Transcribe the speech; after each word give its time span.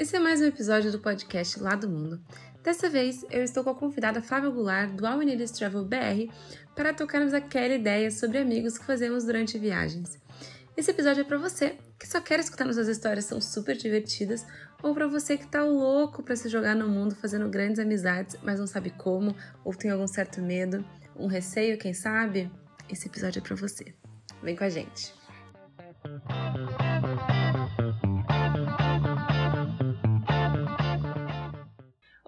esse 0.00 0.16
é 0.16 0.18
mais 0.18 0.40
um 0.40 0.46
episódio 0.46 0.90
do 0.90 0.98
podcast 0.98 1.60
Lá 1.60 1.74
do 1.74 1.86
Mundo. 1.86 2.18
Dessa 2.64 2.88
vez, 2.88 3.22
eu 3.30 3.44
estou 3.44 3.62
com 3.62 3.68
a 3.68 3.74
convidada 3.74 4.22
Flávia 4.22 4.48
Goulart, 4.48 4.92
do 4.92 5.06
All 5.06 5.18
Travel 5.54 5.84
BR, 5.84 6.32
para 6.74 6.94
tocarmos 6.94 7.34
aquela 7.34 7.74
ideia 7.74 8.10
sobre 8.10 8.38
amigos 8.38 8.78
que 8.78 8.86
fazemos 8.86 9.24
durante 9.24 9.58
viagens. 9.58 10.18
Esse 10.74 10.90
episódio 10.90 11.20
é 11.20 11.24
para 11.24 11.36
você 11.36 11.76
que 11.98 12.08
só 12.08 12.18
quer 12.18 12.40
escutar 12.40 12.64
nossas 12.64 12.88
histórias 12.88 13.26
são 13.26 13.42
super 13.42 13.76
divertidas, 13.76 14.46
ou 14.82 14.94
para 14.94 15.06
você 15.06 15.36
que 15.36 15.46
tá 15.46 15.62
louco 15.62 16.22
para 16.22 16.34
se 16.34 16.48
jogar 16.48 16.74
no 16.74 16.88
mundo 16.88 17.14
fazendo 17.14 17.50
grandes 17.50 17.78
amizades, 17.78 18.38
mas 18.42 18.58
não 18.58 18.66
sabe 18.66 18.88
como, 18.88 19.36
ou 19.62 19.74
tem 19.74 19.90
algum 19.90 20.06
certo 20.06 20.40
medo, 20.40 20.82
um 21.14 21.26
receio, 21.26 21.76
quem 21.76 21.92
sabe? 21.92 22.50
Esse 22.88 23.06
episódio 23.06 23.40
é 23.40 23.42
para 23.42 23.54
você. 23.54 23.94
Vem 24.42 24.56
com 24.56 24.64
a 24.64 24.70
gente. 24.70 25.12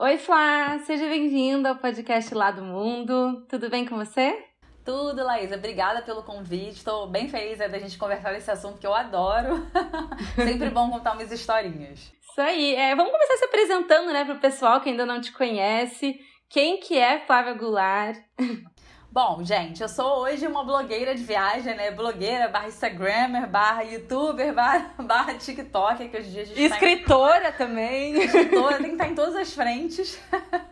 Oi, 0.02 0.19
Flá! 0.19 0.80
Seja 0.80 1.09
bem-vinda 1.09 1.69
ao 1.69 1.77
podcast 1.77 2.34
Lá 2.34 2.51
do 2.51 2.61
Mundo. 2.61 3.47
Tudo 3.48 3.70
bem 3.70 3.87
com 3.87 3.95
você? 3.95 4.37
Tudo, 4.84 5.23
Laísa. 5.23 5.55
Obrigada 5.55 6.02
pelo 6.02 6.25
convite. 6.25 6.78
Estou 6.78 7.06
bem 7.06 7.28
feliz 7.28 7.59
da 7.59 7.78
gente 7.78 7.97
conversar 7.97 8.33
nesse 8.33 8.51
assunto 8.51 8.80
que 8.80 8.87
eu 8.87 8.92
adoro. 8.92 9.65
Sempre 10.34 10.70
bom 10.70 10.91
contar 10.91 11.12
umas 11.12 11.30
historinhas. 11.30 12.12
Isso 12.20 12.41
aí. 12.41 12.75
É, 12.75 12.97
vamos 12.97 13.12
começar 13.12 13.37
se 13.37 13.45
apresentando, 13.45 14.12
né, 14.12 14.25
para 14.25 14.34
o 14.34 14.41
pessoal 14.41 14.80
que 14.80 14.88
ainda 14.88 15.06
não 15.06 15.20
te 15.20 15.30
conhece. 15.30 16.19
Quem 16.50 16.80
que 16.80 16.98
é 16.98 17.20
Flávia 17.20 17.55
Goulart? 17.55 18.19
Bom, 19.12 19.45
gente, 19.45 19.83
eu 19.83 19.91
sou 19.91 20.21
hoje 20.21 20.47
uma 20.47 20.65
blogueira 20.65 21.15
de 21.15 21.23
viagem, 21.23 21.77
né? 21.77 21.91
Blogueira, 21.91 22.48
barra 22.48 22.69
Instagrammer, 22.69 23.47
barra 23.47 23.83
youtuber, 23.83 24.55
barra, 24.56 24.91
barra 25.00 25.34
TikTok, 25.34 26.09
que 26.09 26.17
hoje 26.17 26.28
em 26.28 26.33
dia 26.33 26.42
a 26.42 26.45
gente 26.47 26.62
Escritora 26.62 27.42
tá 27.42 27.48
em... 27.51 27.53
também. 27.53 28.14
Escritora, 28.23 28.78
tem 28.78 28.86
que 28.86 28.92
estar 28.92 29.09
em 29.09 29.14
todas 29.14 29.36
as 29.36 29.53
frentes. 29.53 30.19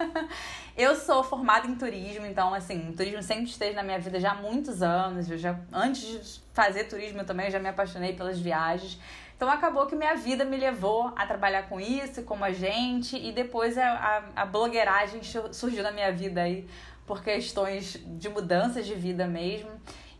eu 0.74 0.96
sou 0.96 1.22
formada 1.22 1.66
em 1.66 1.74
turismo, 1.74 2.24
então, 2.24 2.54
assim, 2.54 2.88
o 2.88 2.96
turismo 2.96 3.22
sempre 3.22 3.44
esteve 3.44 3.74
na 3.74 3.82
minha 3.82 3.98
vida 3.98 4.18
já 4.18 4.30
há 4.30 4.36
muitos 4.36 4.82
anos. 4.82 5.30
Eu 5.30 5.36
já, 5.36 5.60
antes 5.70 6.00
de 6.00 6.40
fazer 6.54 6.84
turismo, 6.84 7.20
eu 7.20 7.26
também 7.26 7.50
já 7.50 7.58
me 7.58 7.68
apaixonei 7.68 8.14
pelas 8.14 8.40
viagens. 8.40 8.98
Então 9.36 9.50
acabou 9.50 9.86
que 9.86 9.94
minha 9.96 10.14
vida 10.16 10.46
me 10.46 10.56
levou 10.56 11.12
a 11.16 11.26
trabalhar 11.26 11.62
com 11.68 11.78
isso, 11.78 12.22
como 12.24 12.44
agente, 12.44 13.16
e 13.16 13.32
depois 13.32 13.76
a, 13.76 14.22
a, 14.36 14.42
a 14.42 14.46
blogueiragem 14.46 15.22
surgiu 15.50 15.82
na 15.82 15.90
minha 15.90 16.12
vida 16.12 16.42
aí 16.42 16.66
por 17.10 17.24
questões 17.24 18.00
de 18.06 18.28
mudanças 18.28 18.86
de 18.86 18.94
vida 18.94 19.26
mesmo. 19.26 19.68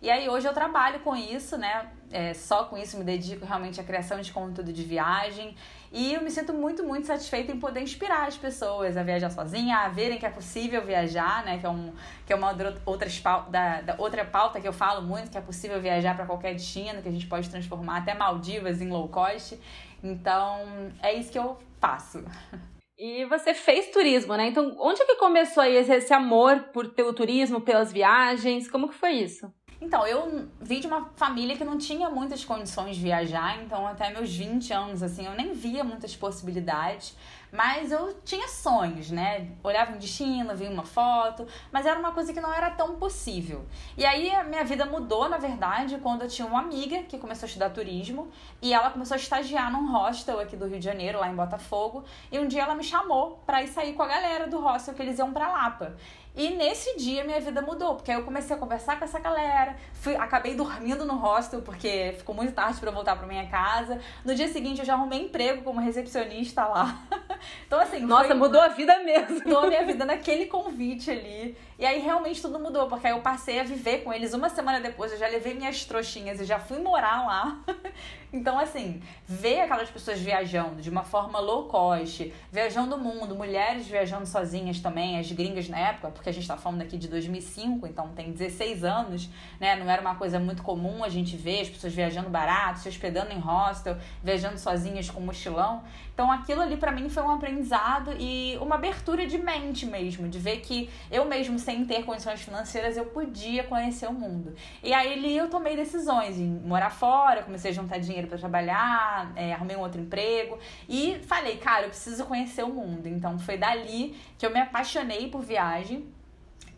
E 0.02 0.10
aí 0.10 0.28
hoje 0.28 0.48
eu 0.48 0.52
trabalho 0.52 0.98
com 0.98 1.14
isso, 1.14 1.56
né? 1.56 1.88
É, 2.10 2.34
só 2.34 2.64
com 2.64 2.77
isso 2.77 2.98
me 2.98 3.05
dedico 3.05 3.47
realmente 3.47 3.80
à 3.80 3.84
criação 3.84 4.20
de 4.20 4.32
conteúdo 4.32 4.72
de 4.72 4.82
viagem. 4.82 5.55
E 5.92 6.14
eu 6.14 6.20
me 6.20 6.32
sinto 6.32 6.52
muito, 6.52 6.82
muito 6.82 7.06
satisfeita 7.06 7.52
em 7.52 7.60
poder 7.60 7.80
inspirar 7.80 8.27
as 8.27 8.36
pessoas 8.36 8.97
a 8.97 9.05
viajar 9.05 9.30
sozinha, 9.30 9.77
a 9.77 9.88
verem 9.88 10.19
que 10.19 10.27
é 10.27 10.30
possível 10.30 10.84
viajar, 10.84 11.44
né? 11.44 11.58
Que 11.58 11.66
é, 11.66 11.70
um, 11.70 11.92
que 12.27 12.32
é 12.32 12.34
uma 12.34 12.48
outra, 12.84 13.08
da, 13.48 13.82
da 13.82 13.94
outra 13.97 14.25
pauta 14.25 14.60
que 14.60 14.66
eu 14.66 14.72
falo 14.72 15.00
muito, 15.00 15.30
que 15.30 15.38
é 15.38 15.41
possível 15.41 15.80
viajar 15.80 16.16
para 16.16 16.27
qualquer 16.27 16.54
destino, 16.54 17.00
que 17.02 17.08
a 17.08 17.12
gente 17.12 17.28
pode 17.28 17.48
transformar 17.48 17.98
até 17.98 18.14
Maldivas 18.14 18.82
em 18.82 18.88
low 18.88 19.06
cost. 19.06 19.56
Então, 20.02 20.91
é 21.00 21.14
isso 21.14 21.30
que 21.30 21.38
eu 21.38 21.56
faço. 21.78 22.25
E 23.03 23.25
você 23.25 23.55
fez 23.55 23.91
turismo, 23.91 24.37
né? 24.37 24.48
Então, 24.48 24.77
onde 24.79 25.03
que 25.06 25.17
começou 25.17 25.62
aí 25.62 25.75
esse 25.75 26.12
amor 26.12 26.65
por, 26.65 26.91
pelo 26.91 27.15
turismo, 27.15 27.59
pelas 27.59 27.91
viagens? 27.91 28.70
Como 28.70 28.91
que 28.91 28.95
foi 28.95 29.12
isso? 29.12 29.51
Então, 29.81 30.06
eu 30.06 30.47
vim 30.61 30.81
de 30.81 30.87
uma 30.87 31.11
família 31.17 31.56
que 31.56 31.65
não 31.65 31.78
tinha 31.78 32.11
muitas 32.11 32.45
condições 32.45 32.97
de 32.97 33.03
viajar, 33.03 33.62
então 33.62 33.87
até 33.87 34.11
meus 34.12 34.37
20 34.37 34.71
anos, 34.75 35.03
assim, 35.03 35.25
eu 35.25 35.33
nem 35.33 35.55
via 35.55 35.83
muitas 35.83 36.15
possibilidades. 36.15 37.16
Mas 37.53 37.91
eu 37.91 38.15
tinha 38.25 38.47
sonhos, 38.49 39.11
né? 39.11 39.49
Olhava 39.62 39.93
um 39.93 39.99
destino, 39.99 40.55
via 40.55 40.71
uma 40.71 40.84
foto, 40.84 41.47
mas 41.72 41.84
era 41.84 41.99
uma 41.99 42.12
coisa 42.12 42.33
que 42.33 42.41
não 42.41 42.53
era 42.53 42.71
tão 42.71 42.97
possível. 42.97 43.66
E 43.97 44.05
aí 44.05 44.33
a 44.34 44.44
minha 44.44 44.65
vida 44.65 44.87
mudou, 44.87 45.28
na 45.28 45.38
verdade, 45.38 45.99
quando 45.99 46.22
eu 46.22 46.28
tinha 46.28 46.47
uma 46.47 46.60
amiga 46.60 47.03
que 47.03 47.19
começou 47.19 47.47
a 47.47 47.49
estudar 47.49 47.71
turismo 47.71 48.28
e 48.62 48.72
ela 48.72 48.91
começou 48.91 49.15
a 49.15 49.19
estagiar 49.19 49.72
num 49.72 49.91
hostel 49.91 50.39
aqui 50.39 50.56
do 50.56 50.66
Rio 50.66 50.78
de 50.78 50.84
Janeiro, 50.84 51.19
lá 51.19 51.28
em 51.28 51.34
Botafogo, 51.34 52.05
e 52.31 52.39
um 52.39 52.47
dia 52.47 52.62
ela 52.62 52.75
me 52.75 52.84
chamou 52.84 53.41
para 53.44 53.62
ir 53.62 53.69
sair 53.69 53.94
com 53.94 54.03
a 54.03 54.06
galera 54.06 54.47
do 54.47 54.60
hostel 54.60 54.94
que 54.94 55.03
eles 55.03 55.19
iam 55.19 55.33
para 55.33 55.49
Lapa. 55.49 55.97
E 56.34 56.50
nesse 56.50 56.96
dia 56.96 57.24
minha 57.24 57.41
vida 57.41 57.60
mudou, 57.60 57.96
porque 57.96 58.10
aí 58.10 58.16
eu 58.16 58.24
comecei 58.24 58.54
a 58.54 58.58
conversar 58.58 58.98
com 58.98 59.04
essa 59.04 59.18
galera, 59.18 59.74
fui, 59.94 60.14
acabei 60.14 60.54
dormindo 60.54 61.04
no 61.04 61.14
hostel 61.14 61.60
porque 61.60 62.14
ficou 62.16 62.34
muito 62.34 62.52
tarde 62.52 62.78
para 62.78 62.91
voltar 62.91 63.16
para 63.16 63.26
minha 63.26 63.46
casa. 63.48 64.00
No 64.24 64.34
dia 64.34 64.48
seguinte 64.48 64.78
eu 64.78 64.84
já 64.84 64.94
arrumei 64.94 65.22
emprego 65.22 65.62
como 65.62 65.80
recepcionista 65.80 66.64
lá. 66.66 67.02
então 67.66 67.80
assim, 67.80 68.00
nossa, 68.00 68.28
foi... 68.28 68.36
mudou 68.36 68.60
a 68.60 68.68
vida 68.68 69.02
mesmo. 69.02 69.41
Mudou 69.44 69.64
a 69.64 69.66
minha 69.66 69.84
vida 69.84 70.04
naquele 70.04 70.46
convite 70.46 71.10
ali. 71.10 71.56
E 71.80 71.86
aí 71.86 71.98
realmente 71.98 72.42
tudo 72.42 72.60
mudou, 72.60 72.88
porque 72.88 73.06
aí 73.06 73.14
eu 73.14 73.22
passei 73.22 73.58
a 73.58 73.64
viver 73.64 74.04
com 74.04 74.12
eles 74.12 74.34
uma 74.34 74.50
semana 74.50 74.80
depois, 74.80 75.12
eu 75.12 75.18
já 75.18 75.26
levei 75.26 75.54
minhas 75.54 75.82
trouxinhas 75.86 76.38
e 76.38 76.44
já 76.44 76.58
fui 76.58 76.78
morar 76.78 77.26
lá. 77.26 77.64
Então, 78.32 78.60
assim, 78.60 79.02
ver 79.26 79.62
aquelas 79.62 79.91
pessoas 79.91 80.20
viajando 80.20 80.80
de 80.80 80.88
uma 80.88 81.02
forma 81.02 81.41
low 81.41 81.64
cost, 81.64 82.32
viajando 82.52 82.94
o 82.94 82.98
mundo, 82.98 83.34
mulheres 83.34 83.88
viajando 83.88 84.24
sozinhas 84.24 84.78
também, 84.78 85.18
as 85.18 85.32
gringas 85.32 85.68
na 85.68 85.76
época, 85.76 86.12
porque 86.12 86.28
a 86.28 86.32
gente 86.32 86.46
tá 86.46 86.56
falando 86.56 86.82
aqui 86.82 86.96
de 86.96 87.08
2005, 87.08 87.88
então 87.88 88.10
tem 88.10 88.30
16 88.30 88.84
anos, 88.84 89.28
né? 89.58 89.74
Não 89.74 89.91
era 89.91 90.00
uma 90.00 90.14
coisa 90.14 90.38
muito 90.38 90.62
comum 90.62 91.02
a 91.02 91.08
gente 91.08 91.36
ver 91.36 91.62
as 91.62 91.70
pessoas 91.70 91.92
viajando 91.92 92.30
barato, 92.30 92.78
se 92.78 92.88
hospedando 92.88 93.32
em 93.32 93.38
hostel, 93.41 93.97
viajando 94.22 94.58
sozinhas 94.58 95.10
com 95.10 95.20
mochilão. 95.20 95.82
Então, 96.20 96.31
aquilo 96.31 96.60
ali 96.60 96.76
para 96.76 96.92
mim 96.92 97.08
foi 97.08 97.22
um 97.22 97.31
aprendizado 97.31 98.12
e 98.19 98.54
uma 98.60 98.75
abertura 98.75 99.26
de 99.26 99.38
mente 99.38 99.86
mesmo, 99.86 100.28
de 100.28 100.38
ver 100.38 100.58
que 100.60 100.91
eu 101.10 101.25
mesmo, 101.25 101.58
sem 101.58 101.82
ter 101.86 102.04
condições 102.04 102.42
financeiras, 102.42 102.94
eu 102.98 103.06
podia 103.06 103.64
conhecer 103.64 104.06
o 104.06 104.12
mundo. 104.12 104.54
E 104.82 104.92
aí 104.92 105.14
ali 105.14 105.34
eu 105.34 105.48
tomei 105.48 105.75
decisões 105.75 106.38
em 106.38 106.47
morar 106.47 106.91
fora, 106.91 107.42
comecei 107.42 107.70
a 107.70 107.75
juntar 107.75 107.97
dinheiro 107.97 108.28
para 108.28 108.36
trabalhar, 108.36 109.32
é, 109.34 109.54
arrumei 109.54 109.78
um 109.78 109.80
outro 109.80 109.98
emprego 109.98 110.59
e 110.86 111.19
falei, 111.26 111.56
cara, 111.56 111.84
eu 111.84 111.88
preciso 111.88 112.26
conhecer 112.26 112.64
o 112.64 112.69
mundo. 112.69 113.06
Então 113.06 113.38
foi 113.38 113.56
dali 113.56 114.14
que 114.36 114.44
eu 114.44 114.50
me 114.50 114.60
apaixonei 114.60 115.26
por 115.28 115.41
viagem. 115.41 116.06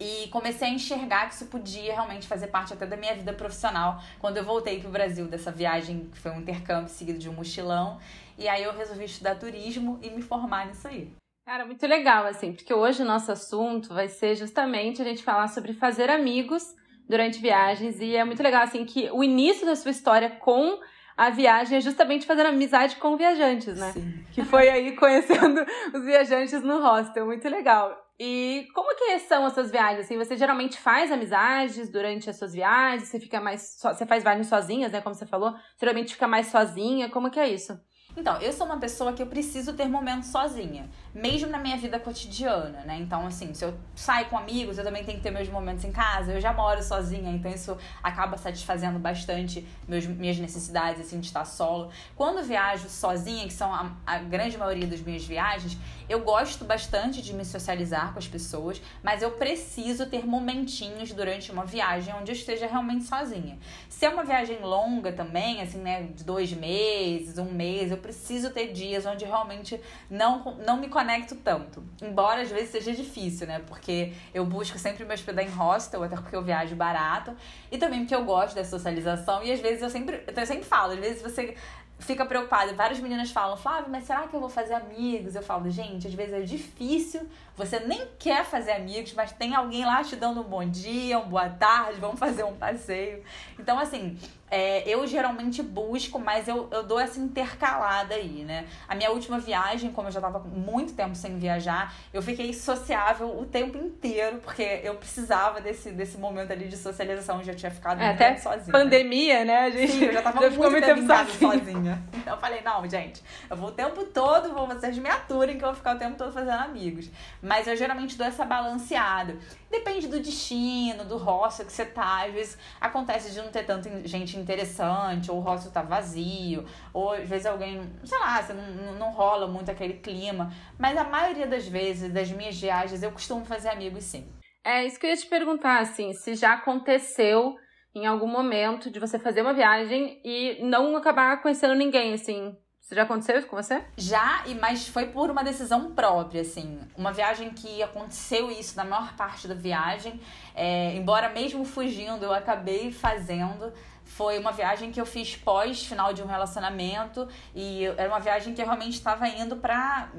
E 0.01 0.29
comecei 0.29 0.69
a 0.69 0.71
enxergar 0.71 1.29
que 1.29 1.35
isso 1.35 1.47
podia 1.47 1.93
realmente 1.93 2.27
fazer 2.27 2.49
parte 2.49 2.73
até 2.73 2.87
da 2.87 2.97
minha 2.97 3.15
vida 3.15 3.33
profissional 3.33 4.03
quando 4.19 4.37
eu 4.37 4.45
voltei 4.45 4.81
para 4.81 4.89
o 4.89 4.93
Brasil 4.93 5.27
dessa 5.29 5.53
viagem, 5.53 6.09
que 6.13 6.19
foi 6.19 6.33
um 6.33 6.41
intercâmbio 6.41 6.89
seguido 6.89 7.19
de 7.19 7.29
um 7.29 7.33
mochilão. 7.33 7.99
E 8.37 8.49
aí 8.49 8.63
eu 8.63 8.73
resolvi 8.77 9.05
estudar 9.05 9.37
turismo 9.37 9.99
e 10.03 10.11
me 10.11 10.23
formar 10.23 10.67
nisso 10.67 10.89
aí. 10.89 11.13
Cara, 11.45 11.67
muito 11.67 11.87
legal, 11.87 12.25
assim, 12.27 12.53
porque 12.53 12.73
hoje 12.73 13.03
o 13.03 13.05
nosso 13.05 13.31
assunto 13.31 13.93
vai 13.93 14.09
ser 14.09 14.37
justamente 14.37 15.03
a 15.03 15.05
gente 15.05 15.23
falar 15.23 15.49
sobre 15.49 15.73
fazer 15.73 16.09
amigos 16.09 16.75
durante 17.09 17.41
viagens. 17.41 18.01
E 18.01 18.17
é 18.17 18.25
muito 18.25 18.43
legal, 18.43 18.63
assim, 18.63 18.85
que 18.85 19.11
o 19.11 19.23
início 19.23 19.67
da 19.67 19.77
sua 19.77 19.91
história 19.91 20.31
com 20.31 20.81
a 21.17 21.31
viagem 21.31 21.79
é 21.79 21.81
justamente 21.81 22.27
fazendo 22.27 22.47
amizade 22.47 22.97
com 22.97 23.17
viajantes, 23.17 23.79
né? 23.79 23.93
Sim. 23.93 24.25
Que 24.33 24.43
foi 24.45 24.69
aí 24.69 24.97
conhecendo 24.97 25.65
os 25.95 26.05
viajantes 26.05 26.63
no 26.63 26.81
hostel. 26.81 27.27
Muito 27.27 27.49
legal. 27.49 28.02
E 28.19 28.69
como 28.75 28.95
que 28.97 29.19
são 29.21 29.47
essas 29.47 29.71
viagens? 29.71 30.05
Assim, 30.05 30.17
você 30.17 30.37
geralmente 30.37 30.79
faz 30.79 31.11
amizades 31.11 31.91
durante 31.91 32.31
as 32.31 32.37
suas 32.37 32.53
viagens? 32.53 33.09
Você 33.09 33.19
fica 33.19 33.41
mais. 33.41 33.79
So... 33.79 33.89
Você 33.89 34.07
faz 34.07 34.23
viagens 34.23 34.47
sozinhas, 34.47 34.93
né? 34.93 35.01
Como 35.01 35.15
você 35.15 35.27
falou. 35.27 35.55
Geralmente 35.79 36.15
fica 36.15 36.29
mais 36.29 36.47
sozinha. 36.49 37.11
Como 37.11 37.31
que 37.31 37.41
é 37.41 37.49
isso? 37.49 37.79
Então, 38.15 38.37
eu 38.43 38.53
sou 38.53 38.67
uma 38.67 38.79
pessoa 38.79 39.15
que 39.15 39.23
eu 39.23 39.27
preciso 39.27 39.73
ter 39.73 39.89
momentos 39.89 40.29
sozinha, 40.29 40.89
mesmo 41.15 41.49
na 41.49 41.59
minha 41.59 41.79
vida 41.79 41.99
cotidiana, 41.99 42.83
né? 42.85 42.99
Então, 43.01 43.27
assim, 43.27 43.55
se 43.55 43.65
eu 43.65 43.75
saio 43.95 44.27
com 44.27 44.37
amigos, 44.37 44.77
eu 44.77 44.85
também 44.85 45.03
tenho 45.03 45.17
que 45.17 45.23
ter 45.23 45.31
meus 45.31 45.49
momentos 45.49 45.83
em 45.85 45.91
casa. 45.91 46.33
Eu 46.33 46.41
já 46.41 46.53
moro 46.53 46.83
sozinha, 46.83 47.31
então 47.31 47.51
isso 47.51 47.77
acaba 48.03 48.37
satisfazendo 48.37 48.99
bastante 48.99 49.67
meus, 49.89 50.05
minhas 50.07 50.39
necessidades, 50.39 51.01
assim, 51.01 51.21
de 51.21 51.27
estar 51.27 51.47
solo. 51.47 51.91
Quando 52.15 52.45
viajo 52.45 52.87
sozinha, 52.91 53.47
que 53.47 53.55
são 53.55 53.73
a, 53.73 53.93
a 54.07 54.19
grande 54.19 54.59
maioria 54.59 54.87
das 54.87 55.01
minhas 55.01 55.25
viagens, 55.25 55.79
eu 56.07 56.21
gosto 56.21 56.67
bastante 56.67 57.23
de 57.23 57.33
me 57.33 57.47
socializar 57.47 58.13
com 58.13 58.19
as 58.19 58.29
pessoas, 58.29 58.83
mas 59.03 59.23
eu 59.23 59.31
preciso 59.31 60.05
ter 60.05 60.27
momentinhos 60.27 61.13
durante 61.13 61.51
uma 61.51 61.65
viagem 61.65 62.13
onde 62.15 62.31
eu 62.31 62.37
esteja 62.37 62.67
realmente 62.67 63.05
sozinha. 63.05 63.59
Se 63.89 64.05
é 64.05 64.11
uma 64.11 64.23
viagem 64.23 64.61
longa 64.61 65.13
também, 65.13 65.63
assim, 65.63 65.79
né, 65.79 66.03
de 66.15 66.25
dois 66.25 66.53
meses, 66.53 67.39
um 67.39 67.51
mês, 67.51 67.91
eu 67.91 68.02
preciso 68.03 68.51
ter 68.51 68.73
dias 68.73 69.07
onde 69.07 69.25
realmente 69.25 69.81
não, 70.11 70.57
não 70.67 70.77
me 70.77 70.89
conecto 70.89 71.37
tanto. 71.37 71.83
Embora 72.03 72.43
às 72.43 72.51
vezes 72.51 72.71
seja 72.71 72.93
difícil, 72.93 73.47
né? 73.47 73.63
Porque 73.67 74.13
eu 74.35 74.45
busco 74.45 74.79
sempre 74.79 75.05
me 75.05 75.15
hospedar 75.15 75.45
em 75.45 75.49
hostel, 75.49 76.03
até 76.03 76.17
porque 76.17 76.37
eu 76.37 76.43
viajo 76.43 76.75
barato. 76.75 77.35
E 77.71 77.79
também 77.79 78.01
porque 78.01 78.15
eu 78.15 78.25
gosto 78.25 78.55
da 78.55 78.65
socialização. 78.65 79.43
E 79.43 79.53
às 79.53 79.61
vezes 79.61 79.81
eu 79.81 79.89
sempre, 79.89 80.25
eu 80.27 80.47
sempre 80.47 80.65
falo, 80.65 80.93
às 80.93 80.99
vezes 80.99 81.23
você 81.23 81.57
fica 82.03 82.27
preocupada. 82.27 82.75
Várias 82.75 83.01
meninas 83.01 83.31
falam, 83.31 83.57
Flávio, 83.57 83.91
mas 83.91 84.05
será 84.05 84.27
que 84.27 84.35
eu 84.35 84.41
vou 84.41 84.49
fazer 84.49 84.75
amigos? 84.75 85.35
Eu 85.35 85.43
falo, 85.43 85.71
gente, 85.71 86.07
às 86.07 86.15
vezes 86.15 86.35
é 86.35 86.41
difícil, 86.41 87.29
você 87.57 87.81
nem 87.81 88.07
quer 88.19 88.45
fazer 88.45 88.73
amigos, 88.73 89.15
mas 89.15 89.33
tem 89.33 89.55
alguém 89.55 89.85
lá 89.85 90.03
te 90.03 90.17
dando 90.17 90.41
um 90.41 90.45
bom 90.45 90.69
dia, 90.69 91.19
uma 91.19 91.27
boa 91.27 91.49
tarde, 91.49 92.01
vamos 92.01 92.19
fazer 92.19 92.45
um 92.45 92.55
passeio. 92.55 93.23
Então, 93.59 93.79
assim, 93.79 94.19
é, 94.53 94.87
eu 94.87 95.07
geralmente 95.07 95.63
busco, 95.63 96.19
mas 96.19 96.47
eu, 96.47 96.69
eu 96.71 96.83
dou 96.83 97.01
essa 97.01 97.19
intercalada 97.19 98.15
aí, 98.15 98.45
né? 98.45 98.67
A 98.87 98.95
minha 98.95 99.11
última 99.11 99.39
viagem, 99.39 99.91
como 99.91 100.09
eu 100.09 100.13
já 100.13 100.21
tava 100.21 100.41
muito 100.41 100.93
tempo 100.93 101.15
sem 101.15 101.39
viajar, 101.39 101.95
eu 102.13 102.21
fiquei 102.21 102.53
sociável 102.53 103.41
o 103.41 103.47
tempo 103.47 103.79
inteiro, 103.79 104.41
porque 104.45 104.81
eu 104.85 104.95
precisava 104.97 105.59
desse, 105.63 105.91
desse 105.93 106.19
momento 106.19 106.53
ali 106.53 106.69
de 106.69 106.77
socialização, 106.77 107.39
eu 107.39 107.45
já 107.45 107.55
tinha 107.55 107.71
ficado 107.71 108.03
é, 108.03 108.11
até 108.11 108.37
sozinha. 108.37 108.71
pandemia, 108.71 109.43
né? 109.43 109.59
A 109.61 109.71
gente 109.71 109.91
Sim, 109.93 110.05
eu 110.05 110.13
já 110.13 110.21
tava 110.21 110.43
já 110.43 110.51
muito, 110.51 110.71
muito 110.71 110.85
tempo 110.85 111.07
sozinha. 111.07 111.53
sozinha. 111.53 112.03
Então 112.23 112.35
eu 112.35 112.41
falei, 112.41 112.61
não, 112.63 112.89
gente, 112.89 113.21
eu 113.51 113.57
vou 113.57 113.71
o 113.71 113.73
tempo 113.73 114.05
todo, 114.05 114.53
vou 114.53 114.69
vocês 114.69 114.97
me 114.97 115.09
aturem 115.09 115.59
que 115.59 115.65
eu 115.65 115.69
vou 115.69 115.75
ficar 115.75 115.97
o 115.97 115.99
tempo 115.99 116.17
todo 116.17 116.31
fazendo 116.31 116.61
amigos. 116.61 117.11
Mas 117.43 117.67
eu 117.67 117.75
geralmente 117.75 118.17
dou 118.17 118.27
essa 118.27 118.45
balanceada. 118.45 119.37
Depende 119.71 120.07
do 120.07 120.21
destino, 120.21 121.05
do 121.05 121.17
hostel 121.17 121.67
que 121.67 121.73
você 121.73 121.85
tá. 121.85 122.27
Às 122.27 122.33
vezes 122.33 122.59
acontece 122.81 123.33
de 123.33 123.39
não 123.39 123.49
ter 123.49 123.65
tanta 123.65 123.91
gente 124.07 124.39
interessante, 124.43 125.31
ou 125.31 125.39
o 125.39 125.41
hostel 125.41 125.73
tá 125.73 125.83
vazio, 125.83 126.65
ou 126.93 127.13
às 127.13 127.29
vezes 127.29 127.47
alguém, 127.47 127.81
sei 128.05 128.19
lá, 128.19 128.43
você 128.43 128.53
não, 128.53 128.95
não 128.95 129.11
rola 129.13 129.47
muito 129.47 129.71
aquele 129.71 129.95
clima. 129.95 130.53
Mas 130.79 130.97
a 130.97 131.05
maioria 131.05 131.47
das 131.47 131.67
vezes, 131.67 132.13
das 132.13 132.31
minhas 132.31 132.61
viagens, 132.61 133.03
eu 133.03 133.13
costumo 133.13 133.45
fazer 133.45 133.69
amigos 133.69 134.05
sim. 134.05 134.31
É 134.65 134.85
isso 134.85 134.99
que 134.99 135.07
eu 135.07 135.11
ia 135.11 135.17
te 135.17 135.27
perguntar, 135.27 135.81
assim, 135.81 136.13
se 136.13 136.35
já 136.35 136.55
aconteceu 136.55 137.57
em 137.95 138.07
algum 138.07 138.29
momento 138.29 138.91
de 138.91 139.01
você 139.01 139.19
fazer 139.19 139.43
uma 139.43 139.53
viagem 139.53 140.21
e 140.25 140.59
não 140.63 140.97
acabar 140.97 141.43
conhecendo 141.43 141.75
ninguém, 141.75 142.15
assim, 142.15 142.57
isso 142.93 142.97
já 142.97 143.05
aconteceu 143.05 143.39
isso 143.39 143.47
com 143.47 143.57
você? 143.57 143.83
Já, 143.97 144.43
e 144.47 144.55
mas 144.55 144.87
foi 144.87 145.07
por 145.07 145.31
uma 145.31 145.43
decisão 145.43 145.95
própria, 145.95 146.43
assim. 146.43 146.81
Uma 146.97 147.13
viagem 147.13 147.51
que 147.51 147.83
aconteceu 147.83 148.51
isso 148.51 148.77
na 148.77 148.85
maior 148.85 149.15
parte 149.17 149.49
da 149.49 149.55
viagem. 149.55 150.21
É, 150.55 150.95
embora 150.95 151.29
mesmo 151.31 151.65
fugindo, 151.65 152.25
eu 152.25 152.35
acabei 152.35 152.93
fazendo. 152.93 153.73
Foi 154.17 154.39
uma 154.39 154.53
viagem 154.53 154.93
que 154.93 155.01
eu 155.01 155.07
fiz 155.07 155.37
pós 155.37 155.87
final 155.87 156.13
de 156.13 156.23
um 156.23 156.27
relacionamento. 156.27 157.27
E 157.55 157.87
era 157.97 158.09
uma 158.09 158.21
viagem 158.21 158.53
que 158.53 158.61
eu 158.61 158.67
realmente 158.67 158.93
estava 158.95 159.27
indo 159.27 159.57
pra 159.57 160.11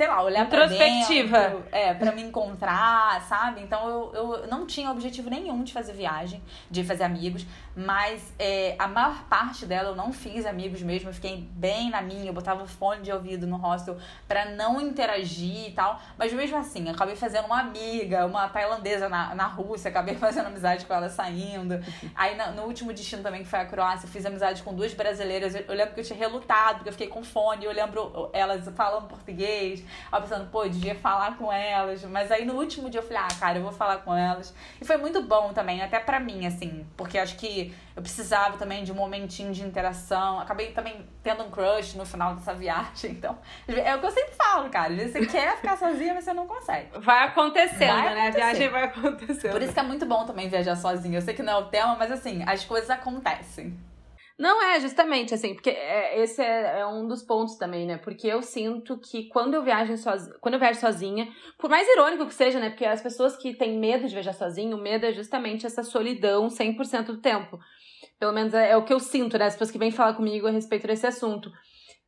sei 0.00 0.08
lá, 0.08 0.22
olhar 0.22 0.48
pra 0.48 0.64
dentro, 0.64 1.62
é, 1.70 1.92
pra 1.92 2.10
me 2.10 2.22
encontrar, 2.22 3.20
sabe? 3.28 3.60
Então 3.60 3.86
eu, 3.86 4.14
eu 4.14 4.46
não 4.46 4.64
tinha 4.64 4.90
objetivo 4.90 5.28
nenhum 5.28 5.62
de 5.62 5.74
fazer 5.74 5.92
viagem, 5.92 6.42
de 6.70 6.82
fazer 6.82 7.04
amigos, 7.04 7.44
mas 7.76 8.32
é, 8.38 8.76
a 8.78 8.88
maior 8.88 9.24
parte 9.24 9.66
dela 9.66 9.90
eu 9.90 9.94
não 9.94 10.10
fiz 10.10 10.46
amigos 10.46 10.80
mesmo, 10.80 11.10
eu 11.10 11.12
fiquei 11.12 11.46
bem 11.52 11.90
na 11.90 12.00
minha, 12.00 12.30
eu 12.30 12.32
botava 12.32 12.66
fone 12.66 13.02
de 13.02 13.12
ouvido 13.12 13.46
no 13.46 13.58
hostel 13.58 13.98
pra 14.26 14.46
não 14.46 14.80
interagir 14.80 15.68
e 15.68 15.72
tal, 15.72 16.00
mas 16.16 16.32
mesmo 16.32 16.56
assim, 16.56 16.88
acabei 16.88 17.14
fazendo 17.14 17.44
uma 17.44 17.60
amiga, 17.60 18.24
uma 18.24 18.48
tailandesa 18.48 19.06
na, 19.06 19.34
na 19.34 19.48
Rússia, 19.48 19.90
acabei 19.90 20.14
fazendo 20.18 20.46
amizade 20.46 20.86
com 20.86 20.94
ela 20.94 21.10
saindo. 21.10 21.78
Aí 22.14 22.38
no, 22.38 22.52
no 22.52 22.62
último 22.62 22.90
destino 22.94 23.22
também, 23.22 23.42
que 23.42 23.48
foi 23.48 23.58
a 23.58 23.66
Croácia, 23.66 24.06
eu 24.06 24.10
fiz 24.10 24.24
amizade 24.24 24.62
com 24.62 24.72
duas 24.72 24.94
brasileiras, 24.94 25.54
eu, 25.54 25.60
eu 25.68 25.74
lembro 25.74 25.92
que 25.92 26.00
eu 26.00 26.04
tinha 26.04 26.18
relutado, 26.18 26.76
porque 26.76 26.88
eu 26.88 26.94
fiquei 26.94 27.08
com 27.08 27.22
fone, 27.22 27.66
eu 27.66 27.72
lembro 27.72 28.30
elas 28.32 28.66
falando 28.74 29.06
português, 29.06 29.84
Aí 30.10 30.20
pensando, 30.20 30.50
pô, 30.50 30.68
devia 30.68 30.94
falar 30.94 31.36
com 31.36 31.52
elas. 31.52 32.04
Mas 32.04 32.30
aí 32.30 32.44
no 32.44 32.54
último 32.54 32.90
dia 32.90 33.00
eu 33.00 33.04
falei, 33.04 33.18
ah, 33.18 33.28
cara, 33.38 33.58
eu 33.58 33.62
vou 33.62 33.72
falar 33.72 33.98
com 33.98 34.14
elas. 34.14 34.54
E 34.80 34.84
foi 34.84 34.96
muito 34.96 35.22
bom 35.22 35.52
também, 35.52 35.82
até 35.82 35.98
pra 35.98 36.18
mim, 36.18 36.46
assim, 36.46 36.86
porque 36.96 37.18
acho 37.18 37.36
que 37.36 37.74
eu 37.96 38.02
precisava 38.02 38.56
também 38.56 38.82
de 38.84 38.92
um 38.92 38.94
momentinho 38.94 39.52
de 39.52 39.62
interação. 39.62 40.40
Acabei 40.40 40.72
também 40.72 41.06
tendo 41.22 41.44
um 41.44 41.50
crush 41.50 41.94
no 41.94 42.06
final 42.06 42.34
dessa 42.34 42.54
viagem. 42.54 43.10
Então, 43.20 43.36
é 43.68 43.94
o 43.94 44.00
que 44.00 44.06
eu 44.06 44.10
sempre 44.10 44.32
falo, 44.34 44.70
cara. 44.70 44.94
Você 44.94 45.26
quer 45.26 45.56
ficar 45.56 45.76
sozinha, 45.76 46.14
mas 46.14 46.24
você 46.24 46.32
não 46.32 46.46
consegue. 46.46 46.88
Vai 47.00 47.24
acontecendo, 47.24 48.02
vai 48.02 48.14
né? 48.14 48.28
A 48.28 48.30
viagem 48.30 48.68
vai 48.68 48.84
acontecendo. 48.84 49.52
Por 49.52 49.60
isso 49.60 49.74
que 49.74 49.80
é 49.80 49.82
muito 49.82 50.06
bom 50.06 50.24
também 50.24 50.48
viajar 50.48 50.74
sozinha. 50.76 51.18
Eu 51.18 51.22
sei 51.22 51.34
que 51.34 51.42
não 51.42 51.52
é 51.52 51.56
o 51.56 51.66
tema, 51.66 51.96
mas 51.96 52.10
assim, 52.10 52.42
as 52.46 52.64
coisas 52.64 52.88
acontecem. 52.88 53.76
Não 54.40 54.62
é, 54.62 54.80
justamente, 54.80 55.34
assim, 55.34 55.52
porque 55.52 55.68
é, 55.68 56.18
esse 56.22 56.40
é, 56.40 56.80
é, 56.80 56.86
um 56.86 57.06
dos 57.06 57.22
pontos 57.22 57.56
também, 57.56 57.84
né? 57.86 57.98
Porque 57.98 58.26
eu 58.26 58.40
sinto 58.40 58.96
que 58.96 59.28
quando 59.28 59.52
eu 59.52 59.62
viajo 59.62 59.94
sozinha, 59.98 60.34
quando 60.40 60.54
eu 60.54 60.58
viajo 60.58 60.80
sozinha, 60.80 61.28
por 61.58 61.68
mais 61.68 61.86
irônico 61.86 62.24
que 62.24 62.32
seja, 62.32 62.58
né? 62.58 62.70
Porque 62.70 62.86
as 62.86 63.02
pessoas 63.02 63.36
que 63.36 63.52
têm 63.52 63.78
medo 63.78 64.08
de 64.08 64.14
viajar 64.14 64.32
sozinho, 64.32 64.78
o 64.78 64.80
medo 64.80 65.04
é 65.04 65.12
justamente 65.12 65.66
essa 65.66 65.82
solidão 65.82 66.48
100% 66.48 67.04
do 67.04 67.20
tempo. 67.20 67.58
Pelo 68.18 68.32
menos 68.32 68.54
é, 68.54 68.70
é, 68.70 68.76
o 68.78 68.82
que 68.82 68.94
eu 68.94 68.98
sinto, 68.98 69.36
né? 69.36 69.44
As 69.44 69.52
pessoas 69.52 69.70
que 69.70 69.78
vêm 69.78 69.90
falar 69.90 70.14
comigo 70.14 70.46
a 70.46 70.50
respeito 70.50 70.86
desse 70.86 71.06
assunto. 71.06 71.52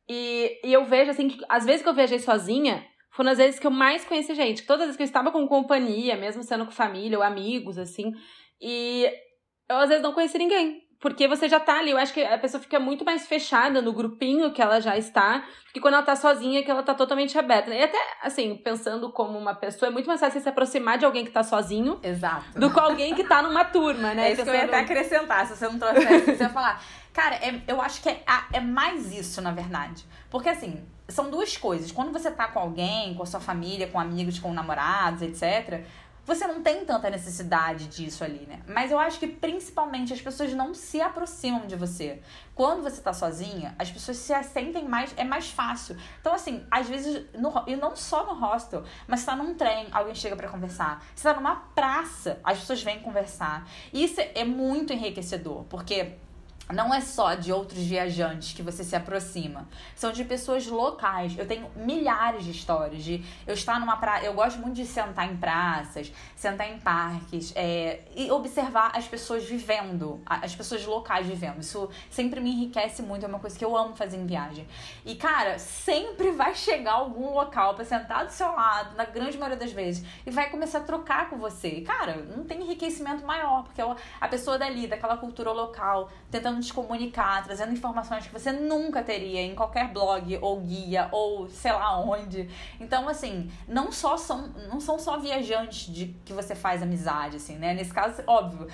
E, 0.09 0.59
e 0.65 0.73
eu 0.73 0.85
vejo, 0.85 1.11
assim, 1.11 1.27
que 1.27 1.37
às 1.47 1.63
vezes 1.65 1.83
que 1.83 1.89
eu 1.89 1.93
viajei 1.93 2.17
sozinha, 2.17 2.83
foram 3.11 3.29
as 3.29 3.37
vezes 3.37 3.59
que 3.59 3.67
eu 3.67 3.71
mais 3.71 4.05
conheci 4.05 4.33
gente. 4.33 4.65
Todas 4.65 4.81
as 4.81 4.87
vezes 4.87 4.97
que 4.97 5.03
eu 5.03 5.05
estava 5.05 5.31
com 5.31 5.47
companhia, 5.47 6.17
mesmo 6.17 6.41
sendo 6.41 6.65
com 6.65 6.71
família 6.71 7.15
ou 7.15 7.23
amigos, 7.23 7.77
assim. 7.77 8.11
E 8.59 9.07
eu 9.69 9.77
às 9.77 9.89
vezes 9.89 10.01
não 10.01 10.13
conheci 10.13 10.39
ninguém. 10.39 10.81
Porque 11.03 11.27
você 11.27 11.49
já 11.49 11.59
tá 11.59 11.79
ali, 11.79 11.91
eu 11.91 11.97
acho 11.97 12.13
que 12.13 12.23
a 12.23 12.37
pessoa 12.37 12.63
fica 12.63 12.79
muito 12.79 13.03
mais 13.03 13.27
fechada 13.27 13.81
no 13.81 13.91
grupinho 13.91 14.53
que 14.53 14.61
ela 14.61 14.79
já 14.79 14.97
está, 14.97 15.39
do 15.39 15.73
que 15.73 15.81
quando 15.81 15.95
ela 15.95 16.03
tá 16.03 16.15
sozinha, 16.15 16.63
que 16.63 16.71
ela 16.71 16.81
tá 16.81 16.93
totalmente 16.93 17.37
aberta. 17.37 17.71
E 17.71 17.83
até, 17.83 17.97
assim, 18.21 18.55
pensando 18.55 19.11
como 19.11 19.37
uma 19.37 19.53
pessoa, 19.53 19.89
é 19.89 19.91
muito 19.91 20.07
mais 20.07 20.21
fácil 20.21 20.39
se 20.39 20.47
aproximar 20.47 20.97
de 20.97 21.03
alguém 21.03 21.25
que 21.25 21.31
tá 21.31 21.43
sozinho. 21.43 21.99
Exato. 22.01 22.57
Do 22.57 22.71
que 22.73 22.79
alguém 22.79 23.13
que 23.13 23.25
tá 23.25 23.41
numa 23.41 23.65
turma, 23.65 24.13
né? 24.13 24.29
É 24.29 24.31
isso 24.31 24.43
que 24.45 24.49
eu 24.49 24.55
ia 24.55 24.63
até 24.63 24.79
acrescentar, 24.79 25.45
se 25.45 25.57
você 25.57 25.67
não 25.67 25.77
trouxesse, 25.77 26.37
você 26.37 26.43
ia 26.43 26.49
falar. 26.49 26.81
Cara, 27.11 27.35
é, 27.35 27.61
eu 27.67 27.81
acho 27.81 28.01
que 28.01 28.07
é, 28.07 28.23
é 28.53 28.61
mais 28.61 29.11
isso, 29.11 29.41
na 29.41 29.51
verdade. 29.51 30.05
Porque, 30.29 30.47
assim, 30.47 30.85
são 31.09 31.29
duas 31.29 31.57
coisas. 31.57 31.91
Quando 31.91 32.13
você 32.13 32.31
tá 32.31 32.47
com 32.47 32.59
alguém, 32.59 33.13
com 33.13 33.23
a 33.23 33.25
sua 33.25 33.41
família, 33.41 33.87
com 33.87 33.99
amigos, 33.99 34.39
com 34.39 34.53
namorados, 34.53 35.21
etc., 35.21 35.83
você 36.25 36.47
não 36.47 36.61
tem 36.61 36.85
tanta 36.85 37.09
necessidade 37.09 37.87
disso 37.87 38.23
ali, 38.23 38.45
né? 38.47 38.61
Mas 38.67 38.91
eu 38.91 38.99
acho 38.99 39.19
que 39.19 39.27
principalmente 39.27 40.13
as 40.13 40.21
pessoas 40.21 40.53
não 40.53 40.73
se 40.73 41.01
aproximam 41.01 41.67
de 41.67 41.75
você. 41.75 42.21
Quando 42.55 42.81
você 42.81 43.01
tá 43.01 43.11
sozinha, 43.11 43.75
as 43.77 43.91
pessoas 43.91 44.17
se 44.17 44.43
sentem 44.43 44.87
mais, 44.87 45.13
é 45.17 45.23
mais 45.23 45.49
fácil. 45.49 45.97
Então, 46.21 46.33
assim, 46.33 46.65
às 46.71 46.87
vezes, 46.87 47.25
no, 47.33 47.51
e 47.67 47.75
não 47.75 47.95
só 47.95 48.25
no 48.25 48.39
hostel, 48.39 48.83
mas 49.07 49.19
você 49.19 49.25
tá 49.25 49.35
num 49.35 49.53
trem, 49.55 49.87
alguém 49.91 50.15
chega 50.15 50.35
para 50.35 50.47
conversar. 50.47 51.03
Você 51.13 51.23
tá 51.23 51.33
numa 51.33 51.55
praça, 51.55 52.39
as 52.43 52.59
pessoas 52.59 52.81
vêm 52.81 52.99
conversar. 53.01 53.67
E 53.91 54.03
isso 54.05 54.21
é 54.21 54.45
muito 54.45 54.93
enriquecedor, 54.93 55.63
porque 55.65 56.13
não 56.71 56.93
é 56.93 57.01
só 57.01 57.35
de 57.35 57.51
outros 57.51 57.81
viajantes 57.83 58.53
que 58.53 58.61
você 58.61 58.83
se 58.83 58.95
aproxima, 58.95 59.67
são 59.95 60.11
de 60.11 60.23
pessoas 60.23 60.65
locais. 60.67 61.37
Eu 61.37 61.45
tenho 61.45 61.69
milhares 61.75 62.45
de 62.45 62.51
histórias 62.51 63.03
de 63.03 63.23
eu 63.45 63.53
estar 63.53 63.79
numa 63.79 63.97
praça. 63.97 64.25
Eu 64.25 64.33
gosto 64.33 64.59
muito 64.59 64.75
de 64.75 64.85
sentar 64.85 65.29
em 65.29 65.35
praças, 65.35 66.11
sentar 66.35 66.69
em 66.71 66.79
parques 66.79 67.51
é, 67.55 68.01
e 68.15 68.31
observar 68.31 68.91
as 68.95 69.07
pessoas 69.07 69.43
vivendo, 69.43 70.21
as 70.25 70.55
pessoas 70.55 70.85
locais 70.85 71.27
vivendo. 71.27 71.59
Isso 71.59 71.89
sempre 72.09 72.39
me 72.39 72.51
enriquece 72.51 73.01
muito, 73.01 73.25
é 73.25 73.27
uma 73.27 73.39
coisa 73.39 73.57
que 73.57 73.65
eu 73.65 73.75
amo 73.75 73.95
fazer 73.95 74.17
em 74.17 74.25
viagem. 74.25 74.67
E 75.05 75.15
cara, 75.15 75.59
sempre 75.59 76.31
vai 76.31 76.55
chegar 76.55 76.93
algum 76.93 77.33
local 77.33 77.73
para 77.73 77.83
sentar 77.83 78.25
do 78.25 78.31
seu 78.31 78.47
lado, 78.47 78.95
na 78.95 79.05
grande 79.05 79.37
maioria 79.37 79.57
das 79.57 79.71
vezes, 79.71 80.05
e 80.25 80.31
vai 80.31 80.49
começar 80.49 80.79
a 80.79 80.83
trocar 80.83 81.29
com 81.29 81.37
você. 81.37 81.69
E 81.69 81.81
cara, 81.81 82.25
não 82.35 82.45
tem 82.45 82.61
enriquecimento 82.61 83.25
maior, 83.25 83.63
porque 83.63 83.81
a 83.81 84.27
pessoa 84.27 84.57
dali, 84.57 84.87
daquela 84.87 85.17
cultura 85.17 85.51
local, 85.51 86.09
tentando 86.31 86.52
tentando 86.53 86.61
te 86.61 86.73
comunicar, 86.73 87.43
trazendo 87.43 87.73
informações 87.73 88.27
que 88.27 88.33
você 88.33 88.51
nunca 88.51 89.01
teria 89.01 89.41
em 89.41 89.55
qualquer 89.55 89.91
blog 89.91 90.37
ou 90.41 90.61
guia 90.61 91.09
ou 91.11 91.49
sei 91.49 91.71
lá 91.71 91.99
onde. 91.99 92.49
Então, 92.79 93.09
assim, 93.09 93.51
não 93.67 93.91
só 93.91 94.17
são, 94.17 94.47
não 94.69 94.79
são 94.79 94.99
só 94.99 95.17
viajantes 95.17 95.91
de 95.91 96.15
que 96.23 96.33
você 96.33 96.53
faz 96.53 96.81
amizade, 96.81 97.37
assim, 97.37 97.55
né? 97.55 97.73
Nesse 97.73 97.93
caso, 97.93 98.21
óbvio, 98.27 98.67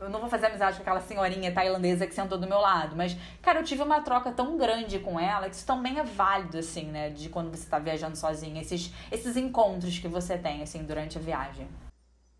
eu 0.00 0.08
não 0.10 0.20
vou 0.20 0.28
fazer 0.28 0.46
amizade 0.46 0.76
com 0.76 0.82
aquela 0.82 1.00
senhorinha 1.00 1.52
tailandesa 1.52 2.06
que 2.06 2.14
sentou 2.14 2.38
do 2.38 2.46
meu 2.46 2.58
lado, 2.58 2.94
mas, 2.96 3.16
cara, 3.42 3.60
eu 3.60 3.64
tive 3.64 3.82
uma 3.82 4.00
troca 4.00 4.30
tão 4.30 4.56
grande 4.56 4.98
com 4.98 5.18
ela 5.18 5.48
que 5.48 5.54
isso 5.54 5.66
também 5.66 5.98
é 5.98 6.04
válido, 6.04 6.58
assim, 6.58 6.86
né? 6.86 7.10
De 7.10 7.28
quando 7.28 7.50
você 7.50 7.68
tá 7.68 7.78
viajando 7.78 8.16
sozinha, 8.16 8.60
esses, 8.60 8.92
esses 9.10 9.36
encontros 9.36 9.98
que 9.98 10.08
você 10.08 10.38
tem, 10.38 10.62
assim, 10.62 10.84
durante 10.84 11.18
a 11.18 11.20
viagem. 11.20 11.66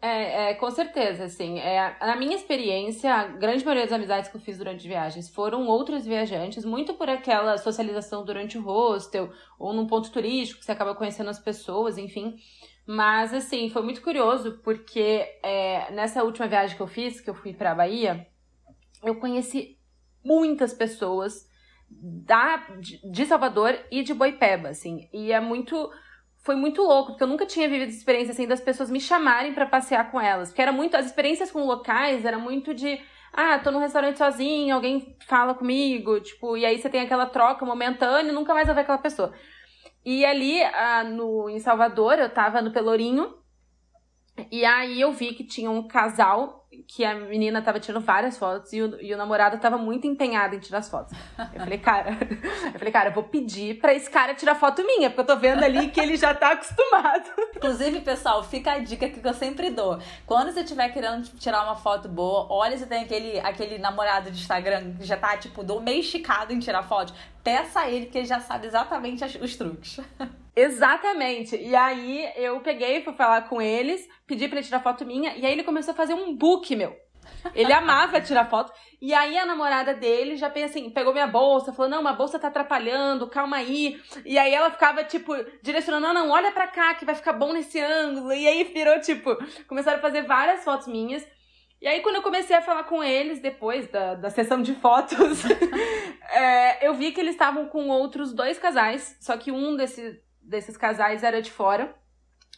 É, 0.00 0.50
é, 0.50 0.55
com 0.55 0.71
certeza, 0.71 1.25
assim. 1.25 1.59
É, 1.59 1.97
na 2.00 2.17
minha 2.17 2.37
experiência, 2.37 3.12
a 3.12 3.26
grande 3.29 3.65
maioria 3.65 3.85
das 3.85 3.93
amizades 3.93 4.31
que 4.31 4.37
eu 4.37 4.41
fiz 4.41 4.59
durante 4.59 4.87
viagens 4.87 5.29
foram 5.29 5.67
outros 5.67 6.05
viajantes, 6.05 6.65
muito 6.65 6.95
por 6.95 7.09
aquela 7.09 7.57
socialização 7.57 8.25
durante 8.25 8.59
o 8.59 8.62
hostel, 8.62 9.33
ou 9.59 9.73
num 9.73 9.87
ponto 9.87 10.11
turístico, 10.12 10.61
que 10.61 10.67
você 10.67 10.73
acaba 10.73 10.95
conhecendo 10.95 11.31
as 11.31 11.38
pessoas, 11.38 11.97
enfim. 11.97 12.37
Mas, 12.87 13.33
assim, 13.33 13.71
foi 13.71 13.83
muito 13.83 14.03
curioso, 14.03 14.61
porque 14.62 15.26
é, 15.43 15.91
nessa 15.91 16.23
última 16.23 16.47
viagem 16.47 16.76
que 16.76 16.83
eu 16.83 16.87
fiz, 16.87 17.21
que 17.21 17.31
eu 17.31 17.35
fui 17.35 17.53
pra 17.53 17.75
Bahia, 17.75 18.26
eu 19.03 19.17
conheci 19.17 19.79
muitas 20.23 20.75
pessoas 20.75 21.49
da, 21.88 22.67
de 23.11 23.26
Salvador 23.26 23.79
e 23.91 24.03
de 24.03 24.12
Boipeba, 24.12 24.69
assim. 24.69 25.09
E 25.12 25.33
é 25.33 25.41
muito 25.41 25.91
foi 26.47 26.55
muito 26.55 26.81
louco, 26.81 27.11
porque 27.11 27.25
eu 27.25 27.26
nunca 27.26 27.45
tinha 27.45 27.69
vivido 27.69 27.88
experiência 27.91 28.31
assim 28.31 28.47
das 28.47 28.61
pessoas 28.61 28.88
me 28.88 29.00
chamarem 29.00 29.53
para 29.53 29.67
passear 29.67 30.12
com 30.12 30.21
elas. 30.21 30.50
Porque 30.50 30.62
era 30.62 30.71
muito. 30.71 30.97
As 30.97 31.05
experiências 31.05 31.50
com 31.50 31.67
locais 31.67 32.25
era 32.25 32.38
muito 32.38 32.73
de. 32.73 33.00
Ah, 33.33 33.59
tô 33.59 33.73
num 33.73 33.81
restaurante 33.81 34.17
sozinho, 34.17 34.75
alguém 34.75 35.17
fala 35.26 35.55
comigo, 35.55 36.19
tipo, 36.21 36.57
e 36.57 36.65
aí 36.65 36.79
você 36.79 36.88
tem 36.88 37.03
aquela 37.03 37.26
troca 37.26 37.67
momentânea 37.67 38.31
e 38.31 38.35
nunca 38.35 38.55
mais 38.55 38.67
vai 38.67 38.76
ver 38.76 38.83
aquela 38.83 38.97
pessoa. 38.97 39.35
E 40.05 40.25
ali 40.25 40.62
ah, 40.62 41.05
no, 41.05 41.50
em 41.50 41.59
Salvador, 41.59 42.19
eu 42.19 42.33
tava 42.33 42.62
no 42.62 42.73
Pelourinho, 42.73 43.35
e 44.50 44.65
aí 44.65 45.00
eu 45.00 45.12
vi 45.12 45.35
que 45.35 45.45
tinha 45.45 45.71
um 45.71 45.87
casal 45.87 46.66
que 46.87 47.04
a 47.04 47.14
menina 47.14 47.62
tava 47.62 47.80
tirando 47.80 48.02
várias 48.02 48.37
fotos 48.37 48.73
e 48.73 48.83
o, 48.83 49.00
e 49.00 49.14
o 49.14 49.16
namorado 49.16 49.59
tava 49.59 49.78
muito 49.78 50.06
empenhado 50.06 50.54
em 50.54 50.59
tirar 50.59 50.78
as 50.78 50.88
fotos. 50.88 51.16
Eu 51.54 51.61
falei, 51.61 51.78
cara, 51.78 52.11
eu 52.73 52.78
falei, 52.78 52.92
cara, 52.92 53.09
eu 53.11 53.14
vou 53.14 53.25
pedir 53.25 53.78
pra 53.80 53.95
esse 53.95 54.11
cara 54.11 54.35
tirar 54.35 54.54
foto 54.54 54.85
minha, 54.85 55.11
porque 55.11 55.21
eu 55.21 55.37
tô 55.37 55.40
vendo 55.40 55.62
ali 55.62 55.88
que 55.88 56.00
ele 56.00 56.16
já 56.16 56.35
tá 56.35 56.52
acostumado. 56.52 57.30
Inclusive, 57.56 58.00
pessoal, 58.00 58.42
fica 58.42 58.73
a 58.73 58.78
dica 58.78 59.09
que 59.09 59.26
eu 59.26 59.35
sempre 59.35 59.71
dou. 59.71 59.99
Quando 60.26 60.52
você 60.52 60.61
estiver 60.61 60.88
querendo 60.90 61.23
tirar 61.38 61.64
uma 61.64 61.76
foto 61.76 62.09
boa, 62.09 62.47
olha 62.50 62.76
se 62.76 62.87
tem 62.87 63.02
aquele, 63.02 63.38
aquele 63.40 63.78
namorado 63.78 64.30
de 64.30 64.38
Instagram 64.38 64.95
que 64.95 65.04
já 65.04 65.16
tá, 65.16 65.37
tipo, 65.37 65.62
domesticado 65.62 66.52
em 66.52 66.59
tirar 66.59 66.83
foto. 66.83 67.12
Peça 67.42 67.80
a 67.80 67.90
ele 67.90 68.06
que 68.06 68.18
ele 68.18 68.26
já 68.26 68.40
sabe 68.40 68.66
exatamente 68.66 69.25
os 69.38 69.56
truques. 69.56 70.00
Exatamente. 70.57 71.55
E 71.57 71.77
aí 71.77 72.33
eu 72.37 72.61
peguei, 72.61 73.03
fui 73.03 73.13
falar 73.13 73.43
com 73.43 73.61
eles, 73.61 74.09
pedi 74.27 74.49
pra 74.49 74.59
ele 74.59 74.67
tirar 74.67 74.81
foto 74.81 75.05
minha, 75.05 75.37
e 75.37 75.45
aí 75.45 75.53
ele 75.53 75.63
começou 75.63 75.93
a 75.93 75.97
fazer 75.97 76.15
um 76.15 76.35
book, 76.35 76.75
meu. 76.75 76.97
Ele 77.55 77.73
amava 77.73 78.21
tirar 78.21 78.49
foto. 78.49 78.73
E 79.01 79.13
aí 79.13 79.37
a 79.37 79.45
namorada 79.45 79.93
dele 79.95 80.37
já 80.37 80.49
pensa 80.49 80.79
assim, 80.79 80.91
pegou 80.91 81.13
minha 81.13 81.27
bolsa, 81.27 81.73
falou: 81.73 81.91
"Não, 81.91 82.01
uma 82.01 82.13
bolsa 82.13 82.39
tá 82.39 82.49
atrapalhando, 82.49 83.29
calma 83.29 83.57
aí". 83.57 84.01
E 84.25 84.39
aí 84.39 84.55
ela 84.55 84.71
ficava 84.71 85.05
tipo 85.05 85.33
direcionando: 85.63 86.07
"Não, 86.07 86.15
não, 86.15 86.31
olha 86.31 86.51
para 86.53 86.67
cá 86.67 86.95
que 86.95 87.05
vai 87.05 87.15
ficar 87.15 87.35
bom 87.35 87.53
nesse 87.53 87.79
ângulo". 87.81 88.33
E 88.33 88.47
aí 88.49 88.65
virou 88.65 88.99
tipo, 89.01 89.37
começaram 89.69 89.99
a 89.99 90.03
fazer 90.03 90.23
várias 90.23 90.65
fotos 90.65 90.87
minhas. 90.87 91.27
E 91.81 91.87
aí, 91.87 92.01
quando 92.01 92.17
eu 92.17 92.23
comecei 92.23 92.57
a 92.57 92.63
falar 92.63 92.85
com 92.85 93.05
eles, 93.05 93.41
depois 93.41 93.87
da, 93.89 94.15
da 94.15 94.31
sessão 94.31 94.63
de 94.63 94.75
fotos, 94.75 95.45
é, 96.33 96.87
eu 96.87 96.95
vi 96.95 97.13
que 97.13 97.21
eles 97.21 97.35
estavam 97.35 97.69
com 97.69 97.89
outros 97.89 98.33
dois 98.33 98.59
casais, 98.59 99.17
só 99.21 99.37
que 99.37 99.53
um 99.53 99.77
desse, 99.77 100.19
desses 100.47 100.76
casais 100.76 101.23
era 101.23 101.43
de 101.43 101.50
fora. 101.50 101.95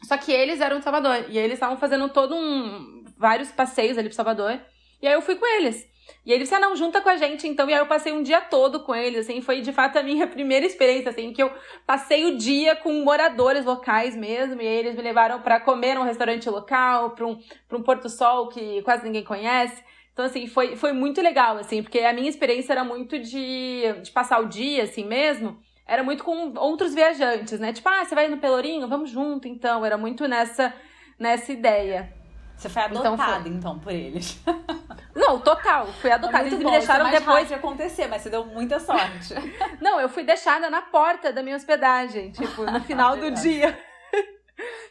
Só 0.04 0.16
que 0.16 0.32
eles 0.32 0.60
eram 0.60 0.78
de 0.78 0.84
Salvador. 0.84 1.26
E 1.28 1.38
eles 1.38 1.54
estavam 1.54 1.76
fazendo 1.76 2.08
todo 2.08 2.34
um. 2.34 3.04
vários 3.16 3.50
passeios 3.50 3.98
ali 3.98 4.08
pro 4.08 4.16
Salvador. 4.16 4.60
E 5.02 5.06
aí 5.06 5.14
eu 5.14 5.22
fui 5.22 5.36
com 5.36 5.46
eles. 5.46 5.86
E 6.24 6.30
aí 6.30 6.38
eles 6.38 6.48
disseram, 6.48 6.66
ah, 6.66 6.70
não, 6.70 6.76
junta 6.76 7.00
com 7.00 7.08
a 7.08 7.16
gente, 7.16 7.46
então. 7.46 7.68
E 7.68 7.74
aí 7.74 7.80
eu 7.80 7.86
passei 7.86 8.12
um 8.12 8.22
dia 8.22 8.40
todo 8.40 8.80
com 8.84 8.94
eles, 8.94 9.20
assim. 9.20 9.40
Foi 9.40 9.60
de 9.60 9.72
fato 9.72 9.98
a 9.98 10.02
minha 10.02 10.26
primeira 10.28 10.64
experiência, 10.64 11.10
assim, 11.10 11.32
que 11.32 11.42
eu 11.42 11.52
passei 11.86 12.24
o 12.26 12.36
dia 12.36 12.76
com 12.76 12.92
moradores 13.02 13.64
locais 13.64 14.14
mesmo. 14.16 14.60
E 14.62 14.66
aí 14.66 14.76
eles 14.76 14.94
me 14.94 15.02
levaram 15.02 15.40
para 15.42 15.60
comer 15.60 15.94
num 15.94 16.04
restaurante 16.04 16.48
local, 16.48 17.10
pra 17.10 17.26
um, 17.26 17.38
pra 17.68 17.78
um 17.78 17.82
Porto 17.82 18.08
Sol 18.08 18.48
que 18.48 18.82
quase 18.82 19.04
ninguém 19.04 19.24
conhece. 19.24 19.82
Então, 20.12 20.24
assim, 20.24 20.46
foi, 20.48 20.74
foi 20.74 20.92
muito 20.92 21.20
legal, 21.20 21.58
assim, 21.58 21.80
porque 21.80 22.00
a 22.00 22.12
minha 22.12 22.28
experiência 22.28 22.72
era 22.72 22.82
muito 22.82 23.20
de, 23.20 23.82
de 24.02 24.10
passar 24.10 24.40
o 24.40 24.48
dia, 24.48 24.82
assim 24.82 25.04
mesmo 25.04 25.60
era 25.88 26.02
muito 26.02 26.22
com 26.22 26.52
outros 26.58 26.94
viajantes, 26.94 27.58
né? 27.58 27.72
Tipo, 27.72 27.88
ah, 27.88 28.04
você 28.04 28.14
vai 28.14 28.28
no 28.28 28.36
Pelourinho? 28.36 28.86
Vamos 28.86 29.08
junto, 29.08 29.48
então. 29.48 29.86
Era 29.86 29.96
muito 29.96 30.28
nessa, 30.28 30.72
nessa 31.18 31.50
ideia. 31.50 32.12
Você 32.54 32.68
foi 32.68 32.82
adotada, 32.82 33.48
então, 33.48 33.48
foi... 33.48 33.52
então 33.52 33.78
por 33.78 33.92
eles. 33.92 34.38
Não, 35.16 35.40
total. 35.40 35.86
Fui 35.86 36.10
adotada. 36.10 36.46
Eles 36.46 36.58
me 36.58 36.70
deixaram 36.70 37.04
mais 37.04 37.18
depois 37.18 37.48
de 37.48 37.54
acontecer, 37.54 38.06
mas 38.06 38.20
você 38.20 38.28
deu 38.28 38.44
muita 38.44 38.78
sorte. 38.78 39.34
Não, 39.80 39.98
eu 39.98 40.10
fui 40.10 40.24
deixada 40.24 40.68
na 40.68 40.82
porta 40.82 41.32
da 41.32 41.42
minha 41.42 41.56
hospedagem, 41.56 42.32
tipo, 42.32 42.64
no 42.64 42.80
final 42.84 43.16
do 43.16 43.30
dia. 43.30 43.78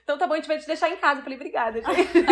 Então 0.03 0.17
tá 0.17 0.25
bom, 0.25 0.33
a 0.33 0.37
gente 0.37 0.47
vai 0.47 0.57
te 0.57 0.65
deixar 0.65 0.89
em 0.89 0.97
casa. 0.97 1.19
Eu 1.19 1.23
falei, 1.23 1.37
obrigada, 1.37 1.79
gente. 1.79 2.23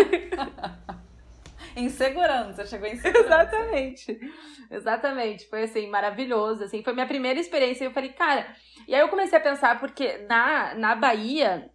Em 1.75 1.89
segurança, 1.89 2.65
chegou 2.65 2.87
em 2.87 2.97
segurança. 2.97 3.27
Exatamente. 3.27 4.19
Exatamente. 4.71 5.49
Foi 5.49 5.63
assim, 5.63 5.87
maravilhoso. 5.89 6.63
Assim, 6.63 6.81
foi 6.83 6.93
minha 6.93 7.07
primeira 7.07 7.39
experiência. 7.39 7.83
E 7.83 7.87
eu 7.87 7.91
falei, 7.91 8.09
cara. 8.09 8.47
E 8.87 8.95
aí 8.95 9.01
eu 9.01 9.09
comecei 9.09 9.37
a 9.37 9.41
pensar, 9.41 9.79
porque 9.79 10.19
na, 10.29 10.73
na 10.75 10.95
Bahia 10.95 11.69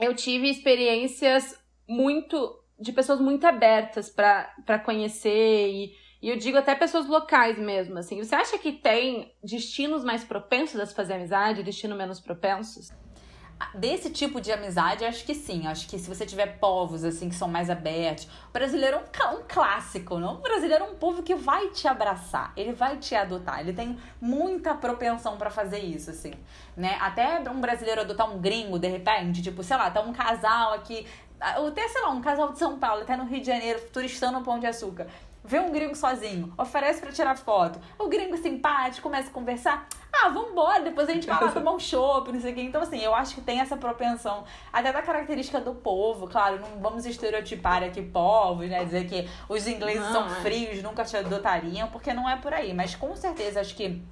eu 0.00 0.14
tive 0.14 0.48
experiências 0.48 1.58
muito. 1.88 2.60
de 2.78 2.92
pessoas 2.92 3.20
muito 3.20 3.46
abertas 3.46 4.10
para 4.10 4.78
conhecer 4.84 5.68
e. 5.68 6.04
E 6.22 6.30
eu 6.30 6.38
digo 6.38 6.56
até 6.56 6.74
pessoas 6.74 7.06
locais 7.06 7.58
mesmo, 7.58 7.98
assim. 7.98 8.16
Você 8.16 8.34
acha 8.34 8.56
que 8.56 8.72
tem 8.72 9.34
destinos 9.42 10.02
mais 10.02 10.24
propensos 10.24 10.80
a 10.80 10.86
se 10.86 10.94
fazer 10.94 11.12
amizade, 11.12 11.62
destino 11.62 11.94
menos 11.94 12.18
propensos? 12.18 12.90
Desse 13.74 14.10
tipo 14.10 14.40
de 14.40 14.52
amizade, 14.52 15.04
acho 15.04 15.24
que 15.24 15.34
sim. 15.34 15.66
Acho 15.66 15.88
que 15.88 15.98
se 15.98 16.08
você 16.08 16.26
tiver 16.26 16.58
povos, 16.58 17.04
assim, 17.04 17.28
que 17.28 17.34
são 17.34 17.48
mais 17.48 17.70
abertos. 17.70 18.24
O 18.48 18.52
brasileiro 18.52 18.96
é 18.96 19.00
um, 19.00 19.38
um 19.38 19.42
clássico, 19.48 20.18
não? 20.18 20.34
O 20.34 20.38
brasileiro 20.38 20.84
é 20.84 20.88
um 20.88 20.94
povo 20.94 21.22
que 21.22 21.34
vai 21.34 21.68
te 21.68 21.88
abraçar, 21.88 22.52
ele 22.56 22.72
vai 22.72 22.96
te 22.96 23.14
adotar. 23.14 23.60
Ele 23.60 23.72
tem 23.72 23.98
muita 24.20 24.74
propensão 24.74 25.36
para 25.36 25.50
fazer 25.50 25.78
isso, 25.78 26.10
assim, 26.10 26.32
né? 26.76 26.96
Até 27.00 27.40
um 27.50 27.60
brasileiro 27.60 28.00
adotar 28.02 28.30
um 28.30 28.38
gringo, 28.38 28.78
de 28.78 28.88
repente, 28.88 29.42
tipo, 29.42 29.62
sei 29.62 29.76
lá, 29.76 29.90
tá 29.90 30.00
um 30.00 30.12
casal 30.12 30.74
aqui 30.74 31.06
até, 31.40 31.86
sei 31.88 32.00
lá, 32.00 32.10
um 32.10 32.22
casal 32.22 32.52
de 32.52 32.58
São 32.58 32.78
Paulo, 32.78 33.02
até 33.02 33.16
no 33.16 33.24
Rio 33.24 33.40
de 33.40 33.46
Janeiro, 33.46 33.80
turistando 33.92 34.38
no 34.38 34.44
Pão 34.44 34.58
de 34.58 34.66
Açúcar 34.66 35.06
vê 35.44 35.60
um 35.60 35.70
gringo 35.70 35.94
sozinho, 35.94 36.52
oferece 36.56 37.00
para 37.00 37.12
tirar 37.12 37.36
foto. 37.36 37.78
O 37.98 38.08
gringo 38.08 38.36
simpático 38.38 39.02
começa 39.02 39.28
a 39.28 39.32
conversar. 39.32 39.86
Ah, 40.10 40.30
vambora, 40.30 40.82
depois 40.82 41.08
a 41.08 41.12
gente 41.12 41.26
vai 41.26 41.38
lá 41.38 41.50
tomar 41.52 41.72
um 41.72 41.78
chopp, 41.78 42.32
não 42.32 42.40
sei 42.40 42.52
o 42.52 42.54
quê. 42.54 42.62
Então, 42.62 42.80
assim, 42.80 42.98
eu 43.00 43.14
acho 43.14 43.34
que 43.34 43.42
tem 43.42 43.60
essa 43.60 43.76
propensão, 43.76 44.44
até 44.72 44.90
da 44.90 45.02
característica 45.02 45.60
do 45.60 45.74
povo, 45.74 46.26
claro, 46.26 46.60
não 46.60 46.80
vamos 46.80 47.04
estereotipar 47.04 47.82
aqui 47.82 48.00
povos, 48.00 48.68
né? 48.70 48.84
Dizer 48.84 49.06
que 49.06 49.28
os 49.48 49.66
ingleses 49.66 50.02
não, 50.02 50.12
são 50.12 50.26
é. 50.26 50.40
frios, 50.40 50.82
nunca 50.82 51.04
te 51.04 51.16
adotariam, 51.16 51.88
porque 51.88 52.14
não 52.14 52.28
é 52.28 52.36
por 52.36 52.54
aí. 52.54 52.72
Mas 52.72 52.94
com 52.94 53.14
certeza 53.14 53.60
acho 53.60 53.74
que 53.74 54.02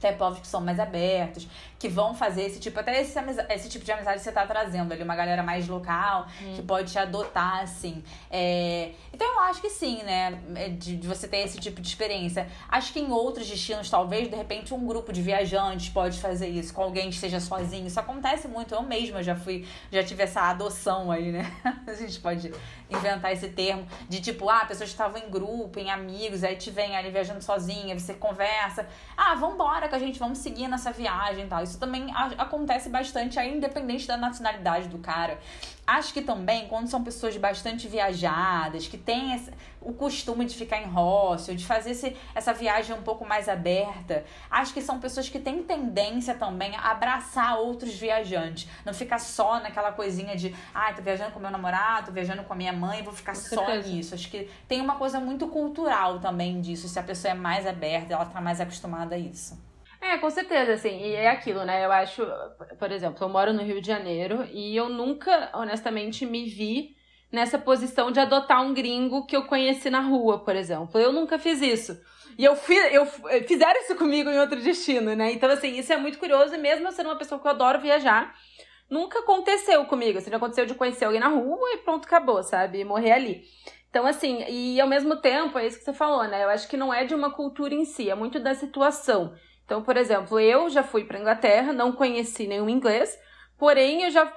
até 0.00 0.12
povos 0.12 0.40
que 0.40 0.46
são 0.46 0.62
mais 0.62 0.80
abertos, 0.80 1.46
que 1.80 1.88
vão 1.88 2.14
fazer 2.14 2.42
esse 2.42 2.60
tipo, 2.60 2.78
até 2.78 3.00
esse, 3.00 3.18
esse 3.48 3.68
tipo 3.70 3.82
de 3.82 3.90
amizade 3.90 4.18
que 4.18 4.24
você 4.24 4.30
tá 4.30 4.46
trazendo 4.46 4.92
ali, 4.92 5.02
uma 5.02 5.16
galera 5.16 5.42
mais 5.42 5.66
local, 5.66 6.26
hum. 6.42 6.52
que 6.54 6.60
pode 6.60 6.92
te 6.92 6.98
adotar, 6.98 7.62
assim. 7.62 8.04
É, 8.30 8.90
então 9.10 9.26
eu 9.26 9.40
acho 9.44 9.62
que 9.62 9.70
sim, 9.70 10.02
né? 10.02 10.38
É 10.56 10.68
de, 10.68 10.98
de, 10.98 11.08
você 11.08 11.26
ter 11.26 11.38
esse 11.38 11.58
tipo 11.58 11.80
de 11.80 11.88
experiência. 11.88 12.46
Acho 12.68 12.92
que 12.92 13.00
em 13.00 13.10
outros 13.10 13.48
destinos, 13.48 13.88
talvez, 13.88 14.28
de 14.28 14.36
repente, 14.36 14.74
um 14.74 14.86
grupo 14.86 15.10
de 15.10 15.22
viajantes 15.22 15.88
pode 15.88 16.20
fazer 16.20 16.48
isso, 16.48 16.74
com 16.74 16.82
alguém 16.82 17.08
que 17.08 17.14
esteja 17.14 17.40
sozinho. 17.40 17.86
Isso 17.86 17.98
acontece 17.98 18.46
muito. 18.46 18.74
Eu 18.74 18.82
mesma 18.82 19.22
já 19.22 19.34
fui, 19.34 19.66
já 19.90 20.04
tive 20.04 20.22
essa 20.22 20.42
adoção 20.42 21.10
aí, 21.10 21.32
né? 21.32 21.50
A 21.88 21.94
gente 21.94 22.20
pode 22.20 22.52
inventar 22.90 23.32
esse 23.32 23.48
termo 23.48 23.86
de 24.06 24.20
tipo, 24.20 24.50
ah, 24.50 24.66
pessoas 24.66 24.90
estavam 24.90 25.18
em 25.18 25.30
grupo, 25.30 25.78
em 25.78 25.90
amigos, 25.90 26.44
aí 26.44 26.56
te 26.56 26.70
vem 26.70 26.94
ali 26.94 27.10
viajando 27.10 27.42
sozinha, 27.42 27.98
você 27.98 28.12
conversa. 28.12 28.86
Ah, 29.16 29.34
vambora 29.34 29.88
que 29.88 29.94
a 29.94 29.98
gente 29.98 30.18
vamos 30.18 30.38
seguir 30.38 30.68
nessa 30.68 30.92
viagem 30.92 31.46
e 31.46 31.48
tal. 31.48 31.62
Isso 31.62 31.69
também 31.78 32.12
acontece 32.38 32.88
bastante 32.88 33.38
aí, 33.38 33.56
independente 33.56 34.06
da 34.06 34.16
nacionalidade 34.16 34.88
do 34.88 34.98
cara. 34.98 35.38
Acho 35.86 36.12
que 36.12 36.22
também, 36.22 36.68
quando 36.68 36.86
são 36.86 37.02
pessoas 37.02 37.36
bastante 37.36 37.88
viajadas, 37.88 38.86
que 38.86 38.96
têm 38.96 39.34
esse, 39.34 39.50
o 39.80 39.92
costume 39.92 40.44
de 40.44 40.54
ficar 40.54 40.80
em 40.80 40.86
hostel, 40.86 41.56
de 41.56 41.66
fazer 41.66 41.90
esse, 41.90 42.16
essa 42.32 42.52
viagem 42.52 42.94
um 42.94 43.02
pouco 43.02 43.26
mais 43.26 43.48
aberta, 43.48 44.24
acho 44.48 44.72
que 44.72 44.80
são 44.80 45.00
pessoas 45.00 45.28
que 45.28 45.40
têm 45.40 45.64
tendência 45.64 46.34
também 46.34 46.76
a 46.76 46.92
abraçar 46.92 47.58
outros 47.58 47.94
viajantes. 47.94 48.68
Não 48.84 48.94
ficar 48.94 49.18
só 49.18 49.58
naquela 49.58 49.90
coisinha 49.90 50.36
de, 50.36 50.54
ah, 50.72 50.92
tô 50.92 51.02
viajando 51.02 51.32
com 51.32 51.40
meu 51.40 51.50
namorado, 51.50 52.06
tô 52.06 52.12
viajando 52.12 52.44
com 52.44 52.52
a 52.52 52.56
minha 52.56 52.72
mãe, 52.72 53.02
vou 53.02 53.12
ficar 53.12 53.32
com 53.32 53.40
só 53.40 53.66
certeza. 53.66 53.88
nisso. 53.88 54.14
Acho 54.14 54.30
que 54.30 54.48
tem 54.68 54.80
uma 54.80 54.94
coisa 54.94 55.18
muito 55.18 55.48
cultural 55.48 56.20
também 56.20 56.60
disso, 56.60 56.88
se 56.88 56.98
a 57.00 57.02
pessoa 57.02 57.32
é 57.32 57.34
mais 57.34 57.66
aberta, 57.66 58.14
ela 58.14 58.26
tá 58.26 58.40
mais 58.40 58.60
acostumada 58.60 59.16
a 59.16 59.18
isso. 59.18 59.69
É, 60.00 60.16
com 60.16 60.30
certeza, 60.30 60.72
assim, 60.72 60.98
e 60.98 61.14
é 61.14 61.28
aquilo, 61.28 61.64
né? 61.64 61.84
Eu 61.84 61.92
acho, 61.92 62.26
por 62.78 62.90
exemplo, 62.90 63.22
eu 63.22 63.28
moro 63.28 63.52
no 63.52 63.62
Rio 63.62 63.80
de 63.80 63.86
Janeiro 63.86 64.46
e 64.50 64.74
eu 64.74 64.88
nunca, 64.88 65.50
honestamente, 65.52 66.24
me 66.24 66.48
vi 66.48 66.96
nessa 67.30 67.58
posição 67.58 68.10
de 68.10 68.18
adotar 68.18 68.62
um 68.62 68.72
gringo 68.72 69.26
que 69.26 69.36
eu 69.36 69.44
conheci 69.44 69.90
na 69.90 70.00
rua, 70.00 70.42
por 70.42 70.56
exemplo. 70.56 70.98
Eu 70.98 71.12
nunca 71.12 71.38
fiz 71.38 71.60
isso. 71.60 72.00
E 72.38 72.44
eu, 72.44 72.56
fiz, 72.56 72.92
eu 72.92 73.06
fizeram 73.46 73.80
isso 73.82 73.94
comigo 73.94 74.30
em 74.30 74.38
outro 74.38 74.60
destino, 74.60 75.14
né? 75.14 75.32
Então, 75.32 75.50
assim, 75.50 75.76
isso 75.78 75.92
é 75.92 75.96
muito 75.98 76.18
curioso, 76.18 76.54
e 76.54 76.58
mesmo 76.58 76.88
eu 76.88 76.92
sendo 76.92 77.10
uma 77.10 77.18
pessoa 77.18 77.38
que 77.40 77.46
eu 77.46 77.50
adoro 77.50 77.80
viajar, 77.80 78.34
nunca 78.88 79.18
aconteceu 79.20 79.84
comigo. 79.84 80.18
Assim, 80.18 80.34
aconteceu 80.34 80.64
de 80.64 80.74
conhecer 80.74 81.04
alguém 81.04 81.20
na 81.20 81.28
rua 81.28 81.74
e 81.74 81.78
pronto, 81.78 82.06
acabou, 82.06 82.42
sabe? 82.42 82.82
Morrer 82.84 83.12
ali. 83.12 83.42
Então, 83.90 84.06
assim, 84.06 84.44
e 84.48 84.80
ao 84.80 84.88
mesmo 84.88 85.16
tempo, 85.16 85.58
é 85.58 85.66
isso 85.66 85.78
que 85.78 85.84
você 85.84 85.92
falou, 85.92 86.24
né? 86.24 86.44
Eu 86.44 86.48
acho 86.48 86.68
que 86.68 86.76
não 86.76 86.94
é 86.94 87.04
de 87.04 87.14
uma 87.14 87.30
cultura 87.30 87.74
em 87.74 87.84
si, 87.84 88.08
é 88.08 88.14
muito 88.14 88.40
da 88.40 88.54
situação. 88.54 89.34
Então, 89.70 89.84
por 89.84 89.96
exemplo, 89.96 90.40
eu 90.40 90.68
já 90.68 90.82
fui 90.82 91.04
para 91.04 91.20
Inglaterra, 91.20 91.72
não 91.72 91.92
conheci 91.92 92.44
nenhum 92.48 92.68
inglês, 92.68 93.16
porém 93.56 94.02
eu 94.02 94.10
já 94.10 94.28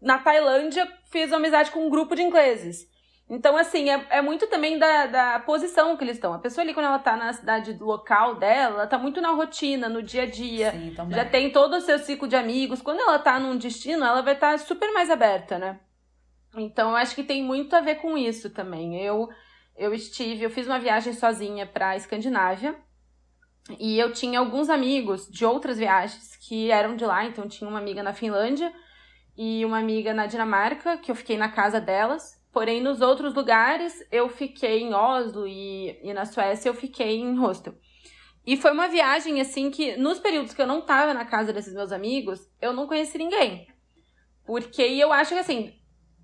na 0.00 0.18
Tailândia 0.18 0.86
fiz 1.10 1.32
amizade 1.32 1.72
com 1.72 1.84
um 1.84 1.90
grupo 1.90 2.14
de 2.14 2.22
ingleses. 2.22 2.88
Então, 3.28 3.56
assim, 3.56 3.90
é, 3.90 4.06
é 4.08 4.22
muito 4.22 4.46
também 4.46 4.78
da, 4.78 5.06
da 5.06 5.40
posição 5.40 5.96
que 5.96 6.04
eles 6.04 6.14
estão. 6.14 6.32
A 6.32 6.38
pessoa 6.38 6.62
ali, 6.62 6.72
quando 6.72 6.86
ela 6.86 7.00
tá 7.00 7.16
na 7.16 7.32
cidade 7.32 7.76
local 7.80 8.36
dela, 8.36 8.76
ela 8.76 8.86
tá 8.86 8.96
muito 8.96 9.20
na 9.20 9.32
rotina, 9.32 9.88
no 9.88 10.00
dia 10.00 10.22
a 10.22 10.26
dia. 10.26 10.70
Sim, 10.70 10.94
já 11.10 11.24
tem 11.24 11.50
todo 11.50 11.74
o 11.74 11.80
seu 11.80 11.98
ciclo 11.98 12.28
de 12.28 12.36
amigos. 12.36 12.80
Quando 12.80 13.00
ela 13.00 13.18
tá 13.18 13.40
num 13.40 13.56
destino, 13.56 14.04
ela 14.04 14.22
vai 14.22 14.34
estar 14.34 14.52
tá 14.52 14.58
super 14.58 14.92
mais 14.92 15.10
aberta, 15.10 15.58
né? 15.58 15.80
Então, 16.54 16.90
eu 16.90 16.96
acho 16.96 17.16
que 17.16 17.24
tem 17.24 17.42
muito 17.42 17.74
a 17.74 17.80
ver 17.80 17.96
com 17.96 18.16
isso 18.16 18.48
também. 18.50 18.96
Eu, 19.04 19.28
eu 19.76 19.92
estive, 19.92 20.44
eu 20.44 20.50
fiz 20.50 20.68
uma 20.68 20.78
viagem 20.78 21.12
sozinha 21.12 21.66
pra 21.66 21.96
Escandinávia. 21.96 22.76
E 23.78 23.98
eu 23.98 24.12
tinha 24.12 24.38
alguns 24.38 24.70
amigos 24.70 25.28
de 25.28 25.44
outras 25.44 25.78
viagens 25.78 26.36
que 26.36 26.70
eram 26.70 26.96
de 26.96 27.04
lá, 27.04 27.24
então 27.24 27.48
tinha 27.48 27.68
uma 27.68 27.78
amiga 27.78 28.02
na 28.02 28.12
Finlândia 28.12 28.72
e 29.36 29.64
uma 29.64 29.78
amiga 29.78 30.14
na 30.14 30.26
Dinamarca, 30.26 30.96
que 30.96 31.10
eu 31.10 31.14
fiquei 31.14 31.36
na 31.36 31.48
casa 31.48 31.80
delas. 31.80 32.38
Porém, 32.52 32.80
nos 32.80 33.00
outros 33.00 33.34
lugares, 33.34 33.94
eu 34.10 34.28
fiquei 34.28 34.80
em 34.80 34.94
Oslo 34.94 35.46
e, 35.46 35.98
e 36.02 36.12
na 36.14 36.24
Suécia 36.24 36.68
eu 36.70 36.74
fiquei 36.74 37.18
em 37.18 37.36
hostel. 37.36 37.74
E 38.46 38.56
foi 38.56 38.72
uma 38.72 38.88
viagem, 38.88 39.40
assim, 39.40 39.70
que 39.70 39.96
nos 39.96 40.18
períodos 40.18 40.54
que 40.54 40.62
eu 40.62 40.66
não 40.66 40.80
tava 40.80 41.12
na 41.12 41.26
casa 41.26 41.52
desses 41.52 41.74
meus 41.74 41.92
amigos, 41.92 42.40
eu 42.60 42.72
não 42.72 42.86
conheci 42.86 43.18
ninguém. 43.18 43.68
Porque 44.46 44.80
eu 44.80 45.12
acho 45.12 45.34
que, 45.34 45.40
assim, 45.40 45.74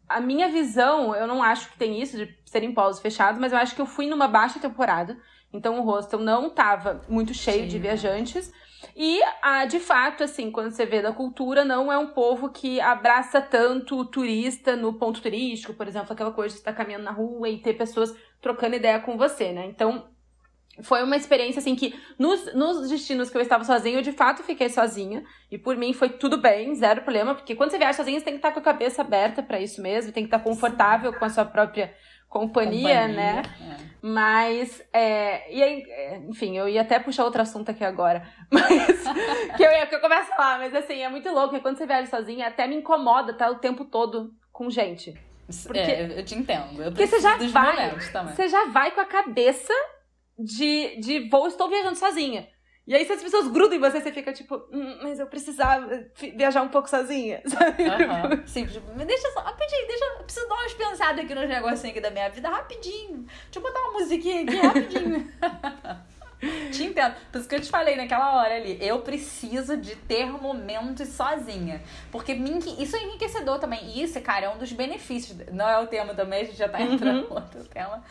a 0.08 0.20
minha 0.20 0.48
visão, 0.48 1.14
eu 1.14 1.26
não 1.26 1.42
acho 1.42 1.70
que 1.70 1.78
tem 1.78 2.00
isso 2.00 2.16
de 2.16 2.34
serem 2.46 2.72
polos 2.72 2.98
fechados, 2.98 3.38
mas 3.38 3.52
eu 3.52 3.58
acho 3.58 3.74
que 3.74 3.80
eu 3.82 3.86
fui 3.86 4.06
numa 4.06 4.26
baixa 4.26 4.58
temporada. 4.58 5.18
Então 5.54 5.78
o 5.78 5.84
hostel 5.84 6.18
não 6.18 6.50
tava 6.50 7.00
muito 7.08 7.32
cheio 7.32 7.62
Sim. 7.62 7.68
de 7.68 7.78
viajantes. 7.78 8.52
E, 8.94 9.20
ah, 9.40 9.64
de 9.64 9.80
fato, 9.80 10.23
assim, 10.25 10.50
quando 10.50 10.70
você 10.70 10.84
vê 10.84 11.00
da 11.00 11.12
cultura, 11.12 11.64
não 11.64 11.90
é 11.90 11.96
um 11.96 12.08
povo 12.08 12.50
que 12.50 12.80
abraça 12.80 13.40
tanto 13.40 13.96
o 13.96 14.04
turista 14.04 14.76
no 14.76 14.92
ponto 14.94 15.23
turístico, 15.23 15.73
por 15.73 15.88
exemplo, 15.88 16.12
aquela 16.12 16.32
coisa 16.32 16.54
de 16.54 16.61
estar 16.61 16.73
caminhando 16.73 17.04
na 17.04 17.11
rua 17.11 17.49
e 17.49 17.58
ter 17.58 17.75
pessoas 17.75 18.14
trocando 18.40 18.76
ideia 18.76 19.00
com 19.00 19.16
você, 19.16 19.52
né? 19.52 19.66
Então, 19.66 20.06
foi 20.82 21.02
uma 21.02 21.16
experiência 21.16 21.61
assim 21.61 21.75
que 21.76 21.94
nos, 22.18 22.52
nos 22.52 22.88
destinos 22.88 23.30
que 23.30 23.37
eu 23.37 23.40
estava 23.40 23.64
sozinha, 23.64 23.96
eu 23.96 24.02
de 24.02 24.12
fato 24.12 24.42
fiquei 24.42 24.68
sozinha. 24.68 25.25
E 25.50 25.56
por 25.56 25.76
mim 25.76 25.92
foi 25.92 26.08
tudo 26.08 26.37
bem, 26.37 26.75
zero 26.75 27.02
problema, 27.02 27.34
porque 27.34 27.54
quando 27.54 27.70
você 27.70 27.78
viaja 27.78 27.96
sozinha, 27.96 28.18
você 28.18 28.25
tem 28.25 28.34
que 28.34 28.38
estar 28.38 28.52
com 28.52 28.58
a 28.58 28.62
cabeça 28.62 29.02
aberta 29.02 29.42
para 29.42 29.61
isso 29.61 29.80
mesmo, 29.80 30.12
tem 30.12 30.25
que 30.25 30.34
estar 30.34 30.40
confortável 30.40 31.12
Sim. 31.12 31.18
com 31.18 31.25
a 31.25 31.30
sua 31.30 31.44
própria 31.44 31.94
companhia, 32.28 33.02
companhia 33.02 33.09
né? 33.09 33.43
É. 33.61 33.95
Mas, 34.02 34.83
é, 34.93 35.50
e 35.52 35.62
aí, 35.62 35.83
é, 35.88 36.16
enfim, 36.28 36.59
eu 36.59 36.69
ia 36.69 36.83
até 36.83 36.99
puxar 36.99 37.25
outro 37.25 37.40
assunto 37.40 37.71
aqui 37.71 37.83
agora, 37.83 38.28
mas 38.50 39.02
que 39.57 39.62
eu 39.62 39.71
ia 39.71 39.87
que 39.87 39.95
eu 39.95 40.00
começo 40.00 40.31
a 40.33 40.37
falar, 40.37 40.59
mas 40.59 40.75
assim, 40.75 41.00
é 41.02 41.09
muito 41.09 41.28
louco, 41.31 41.50
porque 41.50 41.62
quando 41.62 41.78
você 41.78 41.87
viaja 41.87 42.11
sozinha, 42.11 42.49
até 42.49 42.66
me 42.66 42.76
incomoda 42.76 43.33
estar 43.33 43.50
o 43.50 43.57
tempo 43.57 43.85
todo 43.85 44.35
com 44.52 44.69
gente. 44.69 45.14
Porque, 45.66 45.78
é, 45.78 46.21
eu 46.21 46.25
te 46.25 46.35
entendo. 46.35 46.83
Eu 46.83 46.90
porque 46.90 47.07
você 47.07 47.21
já 47.21 47.37
vai, 47.37 47.90
Você 48.35 48.49
já 48.49 48.66
vai 48.66 48.90
com 48.93 49.00
a 49.00 49.04
cabeça 49.04 49.73
de, 50.38 50.97
de 51.00 51.28
vou, 51.28 51.47
estou 51.47 51.69
viajando 51.69 51.97
sozinha. 51.97 52.49
E 52.87 52.95
aí, 52.95 53.07
se 53.07 53.12
as 53.12 53.23
pessoas 53.23 53.49
grudam 53.49 53.79
em 53.79 53.81
você, 53.81 54.00
você 54.00 54.12
fica 54.12 54.33
tipo, 54.33 54.57
hum, 54.71 54.99
mas 55.03 55.19
eu 55.19 55.26
precisava 55.26 56.05
viajar 56.37 56.62
um 56.62 56.69
pouco 56.69 56.88
sozinha, 56.88 57.41
sabe? 57.49 57.83
Uhum. 57.83 58.47
Sim, 58.47 58.67
tipo, 58.67 58.95
me 58.95 59.07
deixa 59.07 59.31
só, 59.33 59.41
rapidinho, 59.41 59.87
deixa, 59.87 60.05
eu 60.05 60.25
preciso 60.25 60.49
dar 60.49 60.55
umas 60.55 60.75
pensadas 60.75 61.25
aqui 61.25 61.35
nos 61.35 61.49
negocinhos 61.49 61.91
aqui 61.91 62.00
da 62.00 62.11
minha 62.11 62.29
vida, 62.29 62.49
rapidinho. 62.49 63.25
Deixa 63.45 63.57
eu 63.57 63.62
botar 63.62 63.81
uma 63.81 63.93
musiquinha 64.00 64.43
aqui, 64.43 64.57
rapidinho. 64.57 65.33
Te 66.70 66.84
entendo. 66.84 67.14
Por 67.30 67.38
isso 67.38 67.48
que 67.48 67.54
eu 67.54 67.60
te 67.60 67.70
falei 67.70 67.96
naquela 67.96 68.36
hora 68.36 68.56
ali. 68.56 68.78
Eu 68.80 69.00
preciso 69.00 69.76
de 69.76 69.96
ter 69.96 70.26
momentos 70.26 71.08
sozinha. 71.08 71.82
Porque 72.10 72.32
isso 72.78 72.96
é 72.96 73.04
enriquecedor 73.04 73.58
também. 73.58 73.84
E 73.86 74.02
isso, 74.02 74.20
cara, 74.20 74.46
é 74.46 74.48
um 74.48 74.58
dos 74.58 74.72
benefícios. 74.72 75.36
Não 75.52 75.68
é 75.68 75.78
o 75.78 75.86
tema 75.86 76.14
também, 76.14 76.42
a 76.42 76.44
gente 76.44 76.56
já 76.56 76.68
tá 76.68 76.80
entrando 76.80 77.22
no 77.22 77.28
uhum. 77.28 77.34
outro 77.34 77.64
tema. 77.64 78.02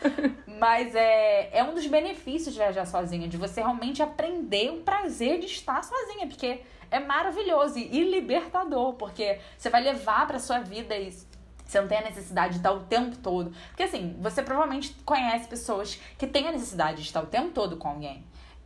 Mas 0.48 0.96
é, 0.96 1.50
é 1.52 1.64
um 1.64 1.74
dos 1.74 1.86
benefícios 1.88 2.54
de 2.54 2.60
viajar 2.60 2.86
sozinha. 2.86 3.28
De 3.28 3.38
você 3.38 3.62
realmente 3.62 4.02
aprender 4.02 4.72
o 4.72 4.78
prazer 4.78 5.40
de 5.40 5.46
estar 5.46 5.84
sozinha. 5.84 6.28
Porque 6.28 6.62
é 6.90 7.00
maravilhoso 7.00 7.78
e 7.78 8.04
libertador. 8.04 8.94
Porque 8.94 9.40
você 9.58 9.70
vai 9.70 9.82
levar 9.82 10.28
pra 10.28 10.40
sua 10.40 10.60
vida 10.60 10.96
isso 10.98 11.33
você 11.66 11.80
não 11.80 11.88
tem 11.88 12.00
a 12.00 12.04
necessidade 12.04 12.54
de 12.54 12.60
estar 12.60 12.72
o 12.72 12.82
tempo 12.82 13.16
todo. 13.18 13.54
Porque 13.70 13.84
assim, 13.84 14.16
você 14.20 14.42
provavelmente 14.42 14.96
conhece 15.06 15.48
pessoas 15.48 16.00
que 16.18 16.28
têm 16.28 16.48
a 16.48 16.52
necessidade 16.52 16.98
de 17.02 17.08
estar 17.08 17.22
o 17.22 17.28
tempo 17.28 17.52
todo 17.52 17.78
com 17.78 17.88
alguém. 17.88 18.24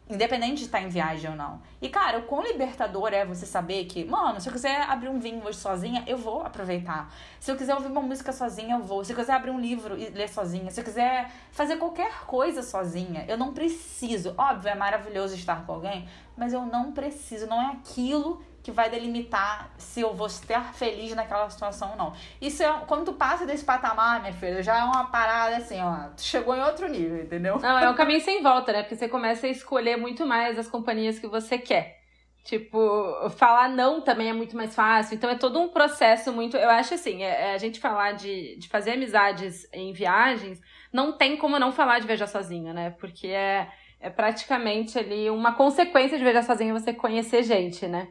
Independente 0.10 0.60
de 0.60 0.66
estar 0.66 0.82
em 0.82 0.88
viagem 0.88 1.30
ou 1.30 1.36
não. 1.36 1.62
E, 1.82 1.90
cara, 1.90 2.20
o 2.20 2.22
quão 2.22 2.42
libertador 2.42 3.12
é 3.12 3.26
você 3.26 3.46
saber 3.46 3.84
que, 3.86 4.06
mano, 4.06 4.40
se 4.40 4.48
eu 4.48 4.54
quiser 4.54 4.84
abrir 4.84 5.10
um 5.10 5.20
vinho 5.20 5.46
hoje 5.46 5.58
sozinha, 5.58 6.02
eu 6.08 6.18
vou 6.18 6.44
aproveitar. 6.44 7.14
Se 7.42 7.52
eu 7.52 7.58
quiser 7.58 7.76
ouvir 7.76 7.88
uma 7.88 8.02
música 8.02 8.32
sozinha, 8.32 8.78
eu 8.78 8.84
vou. 8.84 9.04
Se 9.04 9.12
eu 9.12 9.18
quiser 9.18 9.34
abrir 9.34 9.52
um 9.52 9.60
livro 9.60 9.98
e 9.98 10.08
ler 10.10 10.30
sozinha, 10.30 10.72
se 10.72 10.80
eu 10.80 10.84
quiser 10.86 11.30
fazer 11.52 11.76
qualquer 11.76 12.24
coisa 12.26 12.64
sozinha, 12.64 13.26
eu 13.28 13.38
não 13.38 13.54
preciso. 13.54 14.34
Óbvio, 14.38 14.70
é 14.70 14.76
maravilhoso 14.76 15.36
estar 15.36 15.66
com 15.66 15.74
alguém, 15.74 16.08
mas 16.38 16.54
eu 16.54 16.66
não 16.66 16.94
preciso. 16.94 17.46
Não 17.46 17.62
é 17.62 17.74
aquilo 17.74 18.42
que 18.68 18.72
vai 18.72 18.90
delimitar 18.90 19.72
se 19.78 20.02
eu 20.02 20.14
vou 20.14 20.28
estar 20.28 20.74
feliz 20.74 21.16
naquela 21.16 21.50
situação 21.50 21.92
ou 21.92 21.96
não. 21.96 22.14
Isso 22.42 22.62
é 22.62 22.82
quando 22.86 23.06
tu 23.06 23.14
passa 23.14 23.46
desse 23.46 23.64
patamar, 23.64 24.20
minha 24.20 24.34
filha, 24.34 24.62
já 24.62 24.78
é 24.78 24.84
uma 24.84 25.06
parada 25.06 25.56
assim, 25.56 25.82
ó, 25.82 26.10
tu 26.10 26.22
chegou 26.22 26.54
em 26.54 26.62
outro 26.62 26.86
nível, 26.90 27.24
entendeu? 27.24 27.58
Não, 27.60 27.80
é 27.80 27.90
um 27.90 27.96
caminho 27.96 28.20
sem 28.20 28.44
volta, 28.44 28.74
né? 28.74 28.82
Porque 28.84 28.98
você 28.98 29.08
começa 29.08 29.48
a 29.48 29.50
escolher 29.50 29.96
muito 29.96 30.26
mais 30.26 30.60
as 30.60 30.68
companhias 30.68 31.18
que 31.18 31.28
você 31.28 31.58
quer. 31.58 32.02
Tipo, 32.44 33.30
falar 33.30 33.70
não 33.70 34.02
também 34.02 34.28
é 34.28 34.34
muito 34.34 34.58
mais 34.58 34.76
fácil. 34.76 35.16
Então 35.16 35.30
é 35.30 35.36
todo 35.36 35.62
um 35.62 35.70
processo 35.70 36.34
muito. 36.34 36.58
Eu 36.58 36.70
acho 36.70 36.94
assim, 36.94 37.24
é, 37.24 37.52
é 37.52 37.54
a 37.54 37.58
gente 37.58 37.80
falar 37.80 38.14
de, 38.14 38.58
de 38.58 38.68
fazer 38.68 38.92
amizades 38.92 39.66
em 39.72 39.94
viagens, 39.94 40.60
não 40.92 41.14
tem 41.14 41.38
como 41.38 41.58
não 41.58 41.72
falar 41.72 42.00
de 42.00 42.08
viajar 42.08 42.28
sozinho, 42.28 42.74
né? 42.74 42.90
Porque 43.00 43.28
é, 43.28 43.70
é 43.98 44.10
praticamente 44.10 45.00
ali 45.00 45.30
uma 45.30 45.54
consequência 45.54 46.18
de 46.18 46.24
viajar 46.24 46.44
sozinho 46.44 46.78
você 46.78 46.94
conhecer 46.94 47.44
gente, 47.44 47.88
né? 47.88 48.10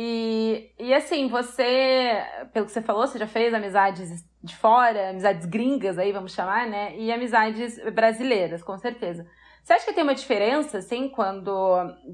E, 0.00 0.70
e 0.78 0.94
assim, 0.94 1.26
você, 1.26 2.24
pelo 2.52 2.66
que 2.66 2.70
você 2.70 2.80
falou, 2.80 3.04
você 3.04 3.18
já 3.18 3.26
fez 3.26 3.52
amizades 3.52 4.24
de 4.40 4.54
fora, 4.54 5.10
amizades 5.10 5.44
gringas 5.44 5.98
aí, 5.98 6.12
vamos 6.12 6.32
chamar, 6.32 6.68
né? 6.68 6.96
E 6.96 7.10
amizades 7.10 7.80
brasileiras, 7.92 8.62
com 8.62 8.78
certeza. 8.78 9.26
Você 9.60 9.72
acha 9.72 9.84
que 9.84 9.92
tem 9.92 10.04
uma 10.04 10.14
diferença, 10.14 10.78
assim, 10.78 11.08
quando 11.08 11.52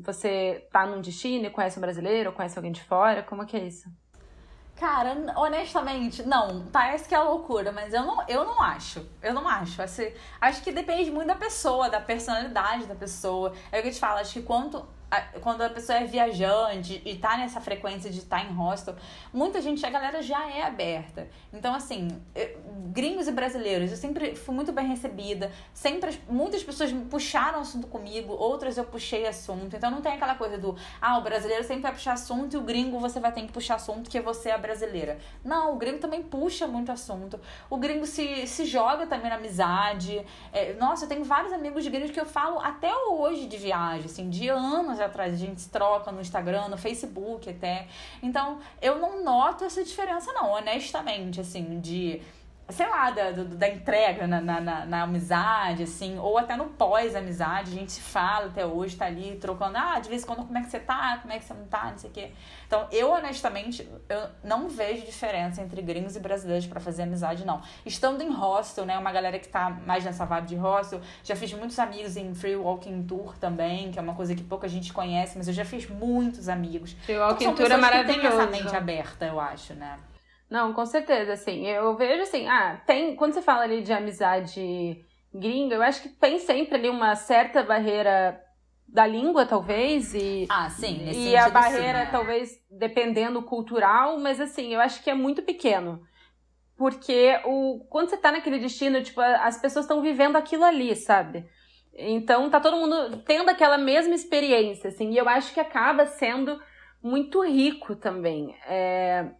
você 0.02 0.66
tá 0.72 0.86
num 0.86 1.02
destino 1.02 1.44
e 1.44 1.50
conhece 1.50 1.76
um 1.76 1.82
brasileiro, 1.82 2.30
ou 2.30 2.34
conhece 2.34 2.58
alguém 2.58 2.72
de 2.72 2.82
fora? 2.82 3.22
Como 3.22 3.44
que 3.44 3.54
é 3.54 3.66
isso? 3.66 3.86
Cara, 4.76 5.14
honestamente, 5.36 6.22
não. 6.22 6.64
Parece 6.72 7.06
que 7.06 7.14
é 7.14 7.18
loucura, 7.20 7.70
mas 7.70 7.92
eu 7.92 8.02
não, 8.02 8.26
eu 8.26 8.44
não 8.46 8.62
acho. 8.62 9.06
Eu 9.22 9.34
não 9.34 9.46
acho. 9.46 9.82
Assim, 9.82 10.10
acho 10.40 10.62
que 10.62 10.72
depende 10.72 11.10
muito 11.10 11.26
da 11.26 11.36
pessoa, 11.36 11.90
da 11.90 12.00
personalidade 12.00 12.86
da 12.86 12.94
pessoa. 12.94 13.52
É 13.70 13.78
o 13.78 13.82
que 13.82 13.88
eu 13.88 13.92
te 13.92 14.00
falo, 14.00 14.20
acho 14.20 14.32
que 14.32 14.42
quanto 14.42 14.88
quando 15.40 15.62
a 15.62 15.70
pessoa 15.70 15.98
é 15.98 16.04
viajante 16.04 17.00
e 17.04 17.16
tá 17.16 17.36
nessa 17.36 17.60
frequência 17.60 18.10
de 18.10 18.18
estar 18.18 18.40
tá 18.40 18.44
em 18.44 18.52
hostel, 18.54 18.94
muita 19.32 19.60
gente, 19.60 19.84
a 19.84 19.90
galera 19.90 20.22
já 20.22 20.48
é 20.50 20.62
aberta. 20.62 21.28
Então, 21.52 21.74
assim, 21.74 22.08
eu, 22.34 22.58
gringos 22.90 23.28
e 23.28 23.32
brasileiros, 23.32 23.90
eu 23.90 23.96
sempre 23.96 24.34
fui 24.34 24.54
muito 24.54 24.72
bem 24.72 24.86
recebida. 24.86 25.50
Sempre, 25.72 26.18
muitas 26.28 26.62
pessoas 26.62 26.92
puxaram 27.10 27.60
assunto 27.60 27.86
comigo, 27.86 28.32
outras 28.32 28.76
eu 28.76 28.84
puxei 28.84 29.26
assunto. 29.26 29.76
Então, 29.76 29.90
não 29.90 30.00
tem 30.00 30.12
aquela 30.12 30.34
coisa 30.34 30.58
do, 30.58 30.76
ah, 31.00 31.18
o 31.18 31.22
brasileiro 31.22 31.64
sempre 31.64 31.82
vai 31.82 31.92
puxar 31.92 32.12
assunto 32.12 32.54
e 32.54 32.56
o 32.56 32.62
gringo 32.62 32.98
você 32.98 33.20
vai 33.20 33.32
ter 33.32 33.42
que 33.42 33.52
puxar 33.52 33.76
assunto 33.76 34.02
porque 34.02 34.20
você 34.20 34.50
é 34.50 34.58
brasileira. 34.58 35.18
Não, 35.44 35.74
o 35.74 35.76
gringo 35.76 35.98
também 35.98 36.22
puxa 36.22 36.66
muito 36.66 36.90
assunto. 36.92 37.40
O 37.68 37.76
gringo 37.76 38.06
se, 38.06 38.46
se 38.46 38.64
joga 38.64 39.06
também 39.06 39.28
na 39.28 39.36
amizade. 39.36 40.24
É, 40.52 40.72
nossa, 40.74 41.04
eu 41.04 41.08
tenho 41.08 41.24
vários 41.24 41.52
amigos 41.52 41.84
de 41.84 41.90
gringos 41.90 42.10
que 42.10 42.20
eu 42.20 42.26
falo 42.26 42.58
até 42.60 42.94
hoje 42.94 43.46
de 43.46 43.56
viagem, 43.56 44.06
assim, 44.06 44.28
de 44.28 44.48
anos 44.48 45.00
atrás. 45.04 45.34
A 45.34 45.36
gente 45.36 45.60
se 45.60 45.68
troca 45.70 46.10
no 46.10 46.20
Instagram, 46.20 46.68
no 46.68 46.76
Facebook 46.76 47.48
até. 47.48 47.86
Então, 48.22 48.58
eu 48.80 48.98
não 48.98 49.22
noto 49.22 49.64
essa 49.64 49.82
diferença, 49.82 50.32
não, 50.32 50.50
honestamente, 50.50 51.40
assim, 51.40 51.80
de 51.80 52.20
sei 52.68 52.88
lá, 52.88 53.10
da, 53.10 53.30
da 53.30 53.68
entrega 53.68 54.26
na, 54.26 54.40
na, 54.40 54.86
na, 54.86 55.02
amizade, 55.02 55.82
assim, 55.82 56.18
ou 56.18 56.38
até 56.38 56.56
no 56.56 56.66
pós-amizade, 56.66 57.72
a 57.72 57.74
gente 57.74 57.92
se 57.92 58.00
fala 58.00 58.46
até 58.46 58.64
hoje, 58.64 58.96
tá 58.96 59.04
ali 59.04 59.36
trocando, 59.36 59.76
ah, 59.76 60.00
de 60.00 60.08
vez 60.08 60.22
em 60.22 60.26
quando 60.26 60.46
como 60.46 60.56
é 60.56 60.62
que 60.62 60.70
você 60.70 60.80
tá, 60.80 61.18
como 61.20 61.32
é 61.32 61.38
que 61.38 61.44
você 61.44 61.52
não 61.52 61.66
tá, 61.66 61.90
não 61.90 61.98
sei 61.98 62.10
o 62.10 62.12
quê. 62.12 62.30
Então, 62.66 62.88
eu 62.90 63.10
honestamente, 63.10 63.86
eu 64.08 64.28
não 64.42 64.68
vejo 64.68 65.04
diferença 65.04 65.60
entre 65.60 65.82
gringos 65.82 66.16
e 66.16 66.20
brasileiros 66.20 66.66
para 66.66 66.80
fazer 66.80 67.02
amizade, 67.02 67.44
não. 67.44 67.60
Estando 67.84 68.22
em 68.22 68.30
hostel, 68.30 68.86
né, 68.86 68.98
uma 68.98 69.12
galera 69.12 69.38
que 69.38 69.48
tá 69.48 69.68
mais 69.68 70.02
nessa 70.02 70.24
vibe 70.24 70.46
de 70.46 70.56
hostel, 70.56 71.00
já 71.22 71.36
fiz 71.36 71.52
muitos 71.52 71.78
amigos 71.78 72.16
em 72.16 72.34
Free 72.34 72.56
Walking 72.56 73.02
Tour 73.02 73.36
também, 73.36 73.90
que 73.90 73.98
é 73.98 74.02
uma 74.02 74.14
coisa 74.14 74.34
que 74.34 74.42
pouca 74.42 74.66
gente 74.68 74.90
conhece, 74.92 75.36
mas 75.36 75.48
eu 75.48 75.54
já 75.54 75.66
fiz 75.66 75.88
muitos 75.88 76.48
amigos. 76.48 76.96
Free 77.02 77.18
Walking 77.18 77.44
então, 77.44 77.54
Tour 77.54 77.70
é 77.70 77.76
maravilhoso. 77.76 78.20
Que 78.20 78.28
tem 78.28 78.40
essa 78.40 78.46
mente 78.46 78.74
aberta, 78.74 79.26
eu 79.26 79.38
acho, 79.38 79.74
né. 79.74 79.98
Não, 80.54 80.72
com 80.72 80.86
certeza, 80.86 81.32
assim, 81.32 81.66
eu 81.66 81.96
vejo 81.96 82.22
assim, 82.22 82.46
ah, 82.46 82.80
tem, 82.86 83.16
quando 83.16 83.32
você 83.32 83.42
fala 83.42 83.64
ali 83.64 83.82
de 83.82 83.92
amizade 83.92 85.04
gringa, 85.34 85.74
eu 85.74 85.82
acho 85.82 86.02
que 86.02 86.08
tem 86.08 86.38
sempre 86.38 86.76
ali 86.76 86.88
uma 86.88 87.16
certa 87.16 87.60
barreira 87.64 88.40
da 88.86 89.04
língua, 89.04 89.44
talvez, 89.44 90.14
e, 90.14 90.46
ah, 90.48 90.70
sim, 90.70 91.10
e 91.10 91.36
a 91.36 91.48
barreira, 91.48 91.98
sim, 91.98 92.04
né? 92.04 92.08
talvez, 92.08 92.52
dependendo 92.70 93.42
cultural, 93.42 94.16
mas 94.20 94.40
assim, 94.40 94.72
eu 94.72 94.80
acho 94.80 95.02
que 95.02 95.10
é 95.10 95.14
muito 95.14 95.42
pequeno. 95.42 96.00
Porque 96.76 97.36
o, 97.44 97.84
quando 97.90 98.10
você 98.10 98.16
tá 98.16 98.30
naquele 98.30 98.60
destino, 98.60 99.02
tipo, 99.02 99.20
as 99.20 99.58
pessoas 99.58 99.86
estão 99.86 100.00
vivendo 100.00 100.36
aquilo 100.36 100.62
ali, 100.62 100.94
sabe? 100.94 101.48
Então 101.92 102.48
tá 102.48 102.60
todo 102.60 102.76
mundo 102.76 103.24
tendo 103.26 103.48
aquela 103.48 103.76
mesma 103.76 104.14
experiência, 104.14 104.86
assim, 104.86 105.10
e 105.10 105.18
eu 105.18 105.28
acho 105.28 105.52
que 105.52 105.58
acaba 105.58 106.06
sendo 106.06 106.62
muito 107.02 107.44
rico 107.44 107.96
também. 107.96 108.56
É, 108.68 109.32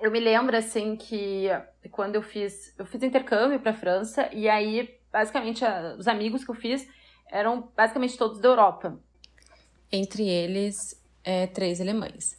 eu 0.00 0.10
me 0.10 0.18
lembro 0.18 0.56
assim 0.56 0.96
que 0.96 1.48
quando 1.90 2.14
eu 2.14 2.22
fiz, 2.22 2.74
eu 2.78 2.86
fiz 2.86 3.02
intercâmbio 3.02 3.60
para 3.60 3.74
França 3.74 4.28
e 4.32 4.48
aí 4.48 4.98
basicamente 5.12 5.62
os 5.98 6.08
amigos 6.08 6.44
que 6.44 6.50
eu 6.50 6.54
fiz 6.54 6.88
eram 7.30 7.70
basicamente 7.76 8.16
todos 8.16 8.40
da 8.40 8.48
Europa. 8.48 8.98
Entre 9.92 10.26
eles, 10.26 11.00
é, 11.22 11.46
três 11.46 11.80
alemães. 11.80 12.38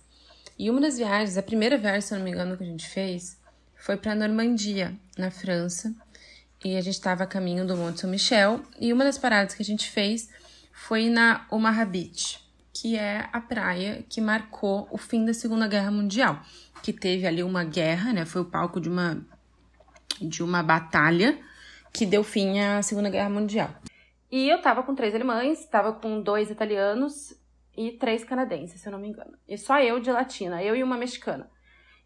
E 0.58 0.70
uma 0.70 0.82
das 0.82 0.98
viagens, 0.98 1.38
a 1.38 1.44
primeira 1.44 1.78
viagem, 1.78 2.02
se 2.02 2.14
eu 2.14 2.18
não 2.18 2.26
me 2.26 2.32
engano, 2.32 2.58
que 2.58 2.64
a 2.64 2.68
gente 2.68 2.88
fez, 2.88 3.40
foi 3.76 3.98
para 3.98 4.16
Normandia, 4.16 4.96
na 5.18 5.32
França, 5.32 5.94
e 6.64 6.78
a 6.78 6.82
gente 6.82 6.94
estava 6.94 7.24
a 7.24 7.28
caminho 7.28 7.66
do 7.66 7.76
Monte 7.76 8.02
São 8.02 8.10
Michel, 8.10 8.62
e 8.80 8.94
uma 8.94 9.04
das 9.04 9.18
paradas 9.18 9.56
que 9.56 9.62
a 9.64 9.66
gente 9.66 9.90
fez 9.90 10.30
foi 10.72 11.10
na 11.10 11.48
Omaha 11.50 11.86
Beach, 11.86 12.40
que 12.74 12.98
é 12.98 13.28
a 13.34 13.42
praia 13.42 14.06
que 14.08 14.22
marcou 14.22 14.88
o 14.92 14.98
fim 14.98 15.26
da 15.26 15.34
Segunda 15.34 15.68
Guerra 15.68 15.92
Mundial, 15.92 16.42
que 16.82 16.94
teve 16.94 17.28
ali 17.28 17.44
uma 17.44 17.64
guerra, 17.64 18.14
né? 18.14 18.26
Foi 18.26 18.42
o 18.42 18.46
palco 18.46 18.80
de 18.80 18.90
uma 18.90 19.26
de 20.20 20.44
uma 20.44 20.62
batalha 20.62 21.40
que 21.92 22.06
deu 22.06 22.24
fim 22.24 22.60
à 22.60 22.82
Segunda 22.82 23.10
Guerra 23.10 23.30
Mundial. 23.30 23.70
E 24.32 24.48
eu 24.50 24.62
tava 24.62 24.84
com 24.84 24.96
três 24.96 25.14
alemães, 25.14 25.66
tava 25.66 25.94
com 25.94 26.22
dois 26.22 26.50
italianos 26.50 27.34
e 27.76 27.92
três 27.92 28.24
canadenses, 28.24 28.80
se 28.80 28.88
eu 28.88 28.92
não 28.92 29.00
me 29.00 29.10
engano. 29.10 29.38
E 29.48 29.58
só 29.58 29.80
eu 29.82 30.00
de 30.00 30.12
latina, 30.12 30.64
eu 30.64 30.76
e 30.76 30.84
uma 30.84 30.98
mexicana. 30.98 31.50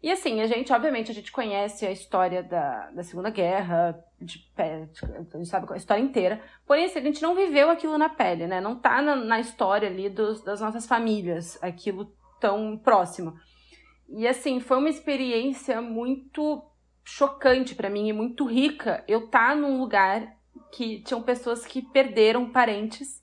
E 0.02 0.10
assim, 0.10 0.40
a 0.40 0.46
gente, 0.46 0.72
obviamente, 0.72 1.10
a 1.10 1.14
gente 1.14 1.32
conhece 1.32 1.86
a 1.86 1.90
história 1.90 2.42
da, 2.42 2.90
da 2.90 3.02
Segunda 3.02 3.30
Guerra, 3.30 3.98
de, 4.20 4.44
a 4.56 5.36
gente 5.36 5.46
sabe 5.46 5.72
a 5.72 5.76
história 5.76 6.02
inteira. 6.02 6.40
Porém, 6.66 6.84
assim, 6.84 6.98
a 6.98 7.02
gente 7.02 7.22
não 7.22 7.34
viveu 7.34 7.70
aquilo 7.70 7.96
na 7.96 8.08
pele, 8.08 8.46
né? 8.46 8.60
Não 8.60 8.76
tá 8.76 9.00
na, 9.00 9.16
na 9.16 9.40
história 9.40 9.88
ali 9.88 10.08
dos, 10.08 10.42
das 10.42 10.60
nossas 10.60 10.86
famílias, 10.86 11.58
aquilo 11.62 12.12
tão 12.40 12.76
próximo. 12.76 13.34
E 14.08 14.26
assim, 14.26 14.60
foi 14.60 14.78
uma 14.78 14.88
experiência 14.88 15.80
muito 15.80 16.62
chocante 17.04 17.74
para 17.74 17.90
mim 17.90 18.08
e 18.08 18.12
muito 18.12 18.44
rica 18.44 19.04
eu 19.06 19.26
estar 19.26 19.50
tá 19.50 19.54
num 19.54 19.78
lugar 19.78 20.36
que 20.72 21.00
tinham 21.02 21.22
pessoas 21.22 21.64
que 21.64 21.80
perderam 21.80 22.50
parentes 22.50 23.22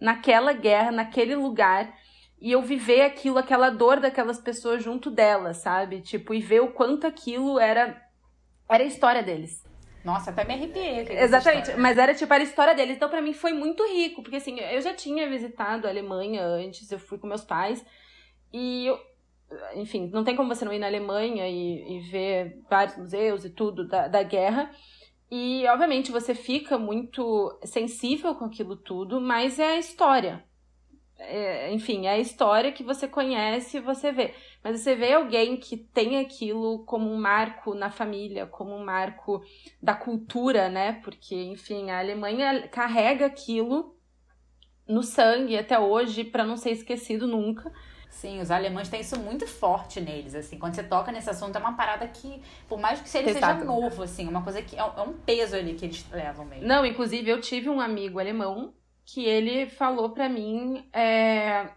naquela 0.00 0.52
guerra, 0.52 0.90
naquele 0.90 1.34
lugar, 1.34 1.94
e 2.40 2.50
eu 2.52 2.62
viver 2.62 3.02
aquilo, 3.02 3.38
aquela 3.38 3.68
dor 3.68 4.00
daquelas 4.00 4.38
pessoas 4.38 4.82
junto 4.82 5.10
delas, 5.10 5.58
sabe? 5.58 6.00
Tipo, 6.00 6.32
e 6.32 6.40
ver 6.40 6.60
o 6.60 6.72
quanto 6.72 7.06
aquilo 7.06 7.58
era 7.58 8.00
era 8.68 8.84
a 8.84 8.86
história 8.86 9.22
deles. 9.22 9.64
Nossa, 10.04 10.30
até 10.30 10.44
me 10.44 10.54
arrepiei. 10.54 11.06
Exatamente, 11.10 11.74
mas 11.76 11.98
era 11.98 12.14
tipo, 12.14 12.32
era 12.32 12.42
a 12.42 12.46
história 12.46 12.74
deles. 12.74 12.96
Então, 12.96 13.10
para 13.10 13.20
mim, 13.20 13.34
foi 13.34 13.52
muito 13.52 13.82
rico, 13.86 14.22
porque 14.22 14.36
assim, 14.36 14.58
eu 14.58 14.80
já 14.80 14.94
tinha 14.94 15.28
visitado 15.28 15.86
a 15.86 15.90
Alemanha 15.90 16.42
antes, 16.42 16.90
eu 16.90 16.98
fui 16.98 17.18
com 17.18 17.26
meus 17.26 17.44
pais, 17.44 17.84
e 18.52 18.86
eu, 18.86 18.98
enfim, 19.74 20.08
não 20.12 20.24
tem 20.24 20.36
como 20.36 20.54
você 20.54 20.64
não 20.64 20.72
ir 20.72 20.78
na 20.78 20.86
Alemanha 20.86 21.48
e, 21.48 21.96
e 21.96 22.00
ver 22.00 22.60
vários 22.68 22.96
museus 22.96 23.44
e 23.44 23.50
tudo 23.50 23.86
da, 23.86 24.08
da 24.08 24.22
guerra. 24.22 24.70
E, 25.30 25.64
obviamente, 25.68 26.10
você 26.10 26.34
fica 26.34 26.76
muito 26.76 27.58
sensível 27.64 28.34
com 28.34 28.46
aquilo 28.46 28.76
tudo, 28.76 29.20
mas 29.20 29.58
é 29.58 29.74
a 29.74 29.78
história. 29.78 30.44
É, 31.18 31.72
enfim, 31.72 32.06
é 32.06 32.10
a 32.10 32.18
história 32.18 32.72
que 32.72 32.82
você 32.82 33.06
conhece 33.06 33.76
e 33.76 33.80
você 33.80 34.10
vê. 34.10 34.34
Mas 34.64 34.80
você 34.80 34.96
vê 34.96 35.12
alguém 35.12 35.56
que 35.56 35.76
tem 35.76 36.18
aquilo 36.18 36.84
como 36.84 37.10
um 37.10 37.20
marco 37.20 37.74
na 37.74 37.90
família, 37.90 38.46
como 38.46 38.74
um 38.74 38.84
marco 38.84 39.42
da 39.82 39.94
cultura, 39.94 40.68
né? 40.68 40.94
Porque, 41.04 41.34
enfim, 41.34 41.90
a 41.90 42.00
Alemanha 42.00 42.66
carrega 42.68 43.26
aquilo 43.26 43.94
no 44.88 45.02
sangue 45.02 45.56
até 45.56 45.78
hoje 45.78 46.24
para 46.24 46.44
não 46.44 46.56
ser 46.56 46.70
esquecido 46.70 47.26
nunca. 47.28 47.72
Sim, 48.10 48.40
os 48.40 48.50
alemães 48.50 48.88
têm 48.88 49.00
isso 49.00 49.18
muito 49.18 49.46
forte 49.46 50.00
neles, 50.00 50.34
assim. 50.34 50.58
Quando 50.58 50.74
você 50.74 50.82
toca 50.82 51.12
nesse 51.12 51.30
assunto, 51.30 51.56
é 51.56 51.58
uma 51.60 51.76
parada 51.76 52.06
que, 52.08 52.42
por 52.68 52.78
mais 52.78 53.00
que 53.00 53.06
Exato. 53.06 53.32
seja 53.32 53.64
novo, 53.64 54.02
assim, 54.02 54.26
é 54.26 54.28
uma 54.28 54.42
coisa 54.42 54.60
que 54.60 54.76
é, 54.76 54.80
é 54.80 55.02
um 55.02 55.12
peso 55.12 55.54
ali 55.54 55.74
que 55.74 55.86
eles 55.86 56.04
levam 56.10 56.44
mesmo. 56.44 56.66
Não, 56.66 56.84
inclusive 56.84 57.30
eu 57.30 57.40
tive 57.40 57.68
um 57.68 57.80
amigo 57.80 58.18
alemão 58.18 58.74
que 59.06 59.24
ele 59.24 59.66
falou 59.66 60.10
para 60.10 60.28
mim, 60.28 60.88
é... 60.92 61.70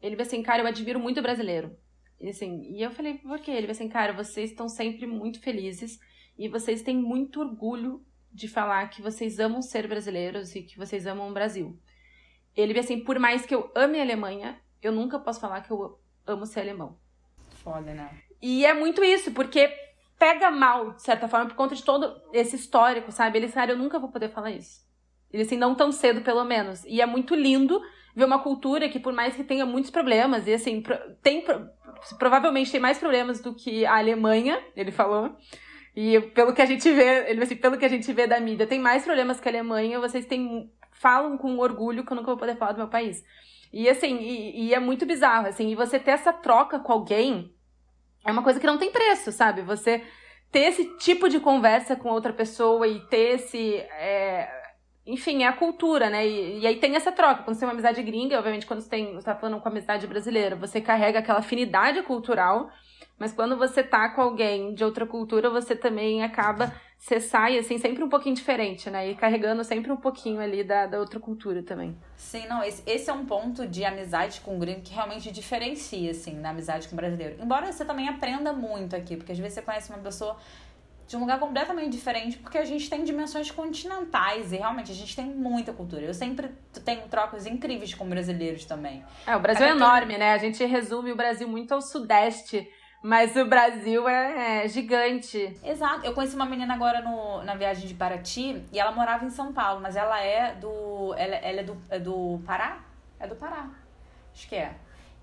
ele 0.00 0.14
disse 0.14 0.34
assim, 0.34 0.42
cara, 0.42 0.62
eu 0.62 0.66
admiro 0.66 1.00
muito 1.00 1.18
o 1.18 1.22
brasileiro. 1.22 1.74
E, 2.20 2.28
assim, 2.28 2.62
e 2.70 2.82
eu 2.82 2.90
falei, 2.90 3.14
por 3.14 3.40
quê? 3.40 3.50
Ele 3.50 3.66
disse 3.66 3.82
assim, 3.82 3.90
cara, 3.90 4.12
vocês 4.12 4.50
estão 4.50 4.68
sempre 4.68 5.06
muito 5.06 5.40
felizes 5.40 5.98
e 6.38 6.48
vocês 6.48 6.82
têm 6.82 6.96
muito 6.96 7.40
orgulho 7.40 8.04
de 8.30 8.46
falar 8.46 8.88
que 8.88 9.00
vocês 9.00 9.38
amam 9.38 9.62
ser 9.62 9.88
brasileiros 9.88 10.54
e 10.54 10.62
que 10.62 10.76
vocês 10.76 11.06
amam 11.06 11.30
o 11.30 11.32
Brasil. 11.34 11.78
Ele 12.54 12.74
disse 12.74 12.92
assim, 12.92 13.02
por 13.02 13.18
mais 13.18 13.44
que 13.46 13.54
eu 13.54 13.70
ame 13.74 13.98
a 13.98 14.02
Alemanha, 14.02 14.58
eu 14.86 14.92
nunca 14.92 15.18
posso 15.18 15.40
falar 15.40 15.60
que 15.62 15.70
eu 15.70 15.98
amo 16.26 16.46
ser 16.46 16.60
alemão. 16.60 16.96
Foda, 17.62 17.92
né? 17.92 18.10
E 18.40 18.64
é 18.64 18.74
muito 18.74 19.02
isso, 19.02 19.32
porque 19.32 19.72
pega 20.18 20.50
mal, 20.50 20.92
de 20.92 21.02
certa 21.02 21.28
forma, 21.28 21.46
por 21.46 21.56
conta 21.56 21.74
de 21.74 21.82
todo 21.82 22.20
esse 22.32 22.56
histórico, 22.56 23.12
sabe? 23.12 23.38
Ele, 23.38 23.48
cara, 23.48 23.72
eu 23.72 23.78
nunca 23.78 23.98
vou 23.98 24.10
poder 24.10 24.30
falar 24.30 24.50
isso. 24.50 24.84
Ele, 25.32 25.42
assim, 25.42 25.56
não 25.56 25.74
tão 25.74 25.92
cedo, 25.92 26.20
pelo 26.22 26.44
menos. 26.44 26.84
E 26.84 27.00
é 27.00 27.06
muito 27.06 27.34
lindo 27.34 27.80
ver 28.14 28.24
uma 28.24 28.38
cultura 28.38 28.88
que, 28.88 28.98
por 28.98 29.12
mais 29.12 29.34
que 29.34 29.44
tenha 29.44 29.66
muitos 29.66 29.90
problemas, 29.90 30.46
e 30.46 30.54
assim, 30.54 30.82
tem, 31.22 31.44
provavelmente 32.18 32.70
tem 32.70 32.80
mais 32.80 32.98
problemas 32.98 33.40
do 33.40 33.54
que 33.54 33.84
a 33.84 33.98
Alemanha, 33.98 34.62
ele 34.74 34.90
falou. 34.90 35.36
E 35.94 36.20
pelo 36.20 36.52
que 36.52 36.62
a 36.62 36.66
gente 36.66 36.90
vê, 36.92 37.30
ele 37.30 37.42
assim, 37.42 37.56
pelo 37.56 37.76
que 37.76 37.84
a 37.84 37.88
gente 37.88 38.10
vê 38.12 38.26
da 38.26 38.38
mídia, 38.38 38.66
tem 38.66 38.78
mais 38.78 39.04
problemas 39.04 39.40
que 39.40 39.48
a 39.48 39.50
Alemanha, 39.50 40.00
vocês 40.00 40.26
têm, 40.26 40.70
falam 40.92 41.36
com 41.36 41.58
orgulho 41.58 42.04
que 42.04 42.12
eu 42.12 42.16
nunca 42.16 42.28
vou 42.28 42.38
poder 42.38 42.56
falar 42.56 42.72
do 42.72 42.78
meu 42.78 42.88
país. 42.88 43.22
E 43.78 43.90
assim, 43.90 44.16
e, 44.16 44.68
e, 44.68 44.74
é 44.74 44.80
muito 44.80 45.04
bizarro, 45.04 45.48
assim, 45.48 45.68
e 45.68 45.74
você 45.74 45.98
ter 45.98 46.12
essa 46.12 46.32
troca 46.32 46.78
com 46.78 46.92
alguém 46.92 47.54
é 48.24 48.32
uma 48.32 48.42
coisa 48.42 48.58
que 48.58 48.66
não 48.66 48.78
tem 48.78 48.90
preço, 48.90 49.30
sabe? 49.30 49.60
Você 49.60 50.02
ter 50.50 50.60
esse 50.60 50.96
tipo 50.96 51.28
de 51.28 51.38
conversa 51.38 51.94
com 51.94 52.08
outra 52.08 52.32
pessoa 52.32 52.88
e 52.88 53.00
ter 53.08 53.34
esse. 53.34 53.74
É, 53.74 54.48
enfim, 55.04 55.42
é 55.42 55.48
a 55.48 55.52
cultura, 55.52 56.08
né? 56.08 56.26
E, 56.26 56.60
e, 56.60 56.66
aí 56.66 56.76
tem 56.76 56.96
essa 56.96 57.12
troca. 57.12 57.42
Quando 57.42 57.54
você 57.54 57.60
tem 57.60 57.68
uma 57.68 57.74
amizade 57.74 58.02
gringa, 58.02 58.38
obviamente, 58.38 58.64
quando 58.64 58.80
você, 58.80 58.88
tem, 58.88 59.12
você 59.12 59.26
tá 59.26 59.36
falando 59.36 59.60
com 59.60 59.68
a 59.68 59.70
amizade 59.70 60.06
brasileira, 60.06 60.56
você 60.56 60.80
carrega 60.80 61.18
aquela 61.18 61.40
afinidade 61.40 62.02
cultural 62.02 62.70
mas 63.18 63.32
quando 63.32 63.56
você 63.56 63.82
tá 63.82 64.08
com 64.10 64.20
alguém 64.20 64.74
de 64.74 64.84
outra 64.84 65.06
cultura, 65.06 65.48
você 65.48 65.74
também 65.74 66.22
acaba, 66.22 66.72
você 66.98 67.18
sai, 67.18 67.58
assim, 67.58 67.78
sempre 67.78 68.04
um 68.04 68.08
pouquinho 68.08 68.34
diferente, 68.34 68.90
né? 68.90 69.10
E 69.10 69.14
carregando 69.14 69.64
sempre 69.64 69.90
um 69.90 69.96
pouquinho 69.96 70.40
ali 70.40 70.62
da, 70.62 70.86
da 70.86 70.98
outra 70.98 71.18
cultura 71.18 71.62
também. 71.62 71.96
Sim, 72.16 72.46
não, 72.46 72.62
esse, 72.62 72.82
esse 72.86 73.08
é 73.08 73.12
um 73.12 73.24
ponto 73.24 73.66
de 73.66 73.84
amizade 73.84 74.40
com 74.42 74.56
o 74.56 74.58
gringo 74.58 74.82
que 74.82 74.92
realmente 74.92 75.30
diferencia, 75.32 76.10
assim, 76.10 76.34
na 76.34 76.50
amizade 76.50 76.88
com 76.88 76.94
o 76.94 76.96
brasileiro. 76.96 77.36
Embora 77.40 77.72
você 77.72 77.84
também 77.84 78.08
aprenda 78.08 78.52
muito 78.52 78.94
aqui, 78.94 79.16
porque 79.16 79.32
às 79.32 79.38
vezes 79.38 79.54
você 79.54 79.62
conhece 79.62 79.90
uma 79.90 79.98
pessoa 79.98 80.36
de 81.08 81.16
um 81.16 81.20
lugar 81.20 81.38
completamente 81.38 81.92
diferente, 81.92 82.36
porque 82.36 82.58
a 82.58 82.64
gente 82.64 82.90
tem 82.90 83.04
dimensões 83.04 83.50
continentais 83.50 84.52
e 84.52 84.56
realmente 84.56 84.90
a 84.90 84.94
gente 84.94 85.14
tem 85.14 85.24
muita 85.24 85.72
cultura. 85.72 86.02
Eu 86.02 86.12
sempre 86.12 86.50
tenho 86.84 87.02
trocas 87.02 87.46
incríveis 87.46 87.94
com 87.94 88.08
brasileiros 88.08 88.64
também. 88.64 89.04
É, 89.26 89.36
o 89.36 89.40
Brasil 89.40 89.66
é 89.66 89.70
enorme, 89.70 90.18
né? 90.18 90.32
A 90.32 90.38
gente 90.38 90.64
resume 90.64 91.12
o 91.12 91.16
Brasil 91.16 91.48
muito 91.48 91.72
ao 91.72 91.80
sudeste 91.80 92.68
mas 93.06 93.36
o 93.36 93.44
Brasil 93.44 94.08
é, 94.08 94.64
é, 94.64 94.68
gigante. 94.68 95.56
Exato. 95.62 96.04
Eu 96.04 96.12
conheci 96.12 96.34
uma 96.34 96.44
menina 96.44 96.74
agora 96.74 97.00
no, 97.02 97.40
na 97.44 97.54
viagem 97.54 97.86
de 97.86 97.94
Paraty 97.94 98.64
e 98.72 98.80
ela 98.80 98.90
morava 98.90 99.24
em 99.24 99.30
São 99.30 99.52
Paulo, 99.52 99.80
mas 99.80 99.94
ela 99.94 100.20
é 100.20 100.56
do. 100.56 101.14
Ela, 101.16 101.36
ela 101.36 101.60
é, 101.60 101.62
do, 101.62 101.76
é 101.88 102.00
do 102.00 102.40
Pará? 102.44 102.80
É 103.20 103.28
do 103.28 103.36
Pará. 103.36 103.70
Acho 104.34 104.48
que 104.48 104.56
é. 104.56 104.74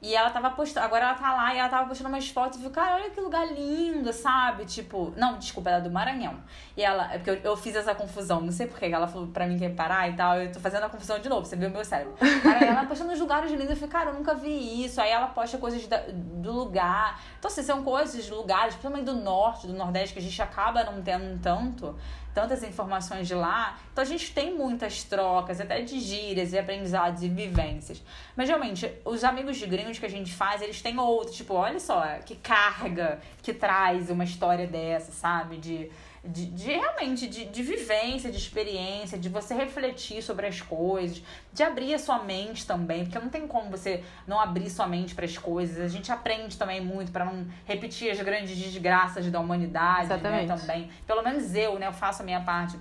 E 0.04 0.13
ela 0.13 0.30
tava 0.30 0.52
postando, 0.52 0.86
agora 0.86 1.06
ela 1.06 1.13
tá 1.13 1.34
lá 1.34 1.56
e 1.56 1.58
ela 1.58 1.70
tava 1.70 1.88
postando 1.88 2.10
umas 2.10 2.28
fotos 2.28 2.60
e 2.60 2.62
viu, 2.62 2.72
cara, 2.72 2.96
olha 2.96 3.10
que 3.10 3.22
lugar 3.22 3.48
lindo, 3.48 4.12
sabe? 4.12 4.66
Tipo, 4.66 5.13
não, 5.16 5.38
desculpa, 5.38 5.70
ela 5.70 5.80
é 5.80 5.82
do 5.82 5.89
Maranhão. 5.89 6.36
E 6.76 6.84
ela, 6.84 7.13
é 7.13 7.18
porque 7.18 7.30
eu, 7.30 7.36
eu 7.36 7.56
fiz 7.56 7.74
essa 7.74 7.96
confusão, 7.96 8.42
não 8.42 8.52
sei 8.52 8.68
porquê, 8.68 8.88
ela 8.88 9.08
falou 9.08 9.30
pra 9.30 9.48
mim 9.48 9.58
que 9.58 9.63
ia 9.63 9.70
parar 9.70 10.10
e 10.10 10.13
tal, 10.13 10.42
eu 10.42 10.52
tô 10.52 10.60
fazendo 10.60 10.84
a 10.84 10.89
confusão 10.89 11.20
de 11.20 11.30
novo, 11.30 11.46
você 11.46 11.56
viu 11.56 11.70
meu 11.70 11.86
cérebro. 11.86 12.16
Ela 12.62 12.86
postando 12.86 13.13
os 13.13 13.20
lugares 13.20 13.50
lindos, 13.50 13.70
eu 13.70 13.76
falei, 13.78 13.89
cara, 13.89 14.10
eu 14.10 14.16
nunca 14.16 14.36
vi 14.36 14.84
isso. 14.84 15.00
Aí 15.00 15.10
ela 15.10 15.28
posta 15.28 15.58
coisas 15.58 15.88
da, 15.88 16.04
do 16.10 16.52
lugar. 16.52 17.22
Então, 17.39 17.50
assim, 17.50 17.63
são 17.63 17.82
coisas, 17.82 18.30
lugares, 18.30 18.76
principalmente 18.76 19.06
do 19.06 19.16
norte, 19.16 19.68
do 19.68 19.74
nordeste, 19.74 20.13
que 20.13 20.20
a 20.20 20.24
gente 20.24 20.42
acaba 20.42 20.84
não 20.84 21.02
tendo 21.02 21.42
tanto 21.42 21.96
tantas 22.34 22.63
informações 22.63 23.28
de 23.28 23.36
lá. 23.36 23.78
Então 23.91 24.02
a 24.02 24.08
gente 24.08 24.34
tem 24.34 24.54
muitas 24.56 25.04
trocas, 25.04 25.62
até 25.62 25.82
de 25.82 26.00
gírias 26.00 26.54
e 26.54 26.58
aprendizados 26.58 27.24
e 27.24 27.30
vivências. 27.30 28.02
Mas 28.36 28.50
realmente, 28.50 28.91
os 29.06 29.24
amigos 29.24 29.58
de 29.58 29.67
gringos 29.67 30.00
que 30.00 30.06
a 30.06 30.10
gente 30.10 30.34
faz, 30.34 30.62
eles 30.62 30.82
têm 30.82 30.98
outros. 31.00 31.36
Tipo, 31.38 31.54
olha 31.54 31.80
só, 31.80 32.02
que 32.26 32.36
carga 32.36 33.19
que 33.41 33.54
traz 33.54 34.10
uma 34.10 34.24
história 34.24 34.67
dessa, 34.67 35.12
sabe? 35.12 35.58
De 35.58 35.91
de, 36.24 36.46
de 36.46 36.72
realmente 36.72 37.28
de, 37.28 37.46
de 37.46 37.64
vivência, 37.64 38.32
de 38.32 38.38
experiência, 38.38 39.18
de 39.18 39.28
você 39.28 39.54
refletir 39.54 40.22
sobre 40.24 40.48
as 40.48 40.62
coisas, 40.62 41.22
de 41.52 41.64
abrir 41.64 41.94
a 41.94 42.00
sua 42.00 42.20
mente 42.24 42.66
também, 42.66 43.04
porque 43.04 43.20
não 43.20 43.30
tem 43.30 43.46
como 43.46 43.70
você 43.70 44.04
não 44.26 44.40
abrir 44.40 44.70
sua 44.70 44.88
mente 44.88 45.14
para 45.14 45.26
as 45.26 45.38
coisas. 45.38 45.80
A 45.80 45.88
gente 45.88 46.12
aprende 46.12 46.58
também 46.58 46.80
muito 46.80 47.12
para 47.12 47.26
não 47.26 47.46
repetir 47.66 48.10
as 48.10 48.22
grandes 48.22 48.58
desgraças 48.58 49.30
da 49.30 49.40
humanidade, 49.40 50.08
né, 50.08 50.16
Exatamente. 50.16 50.48
né, 50.48 50.58
também. 50.58 50.92
Pelo 51.06 51.22
menos 51.22 51.54
eu, 51.54 51.78
né, 51.78 51.88
eu 51.88 51.94
faço 51.94 52.22
a 52.22 52.26
minha 52.26 52.42
parte 52.42 52.78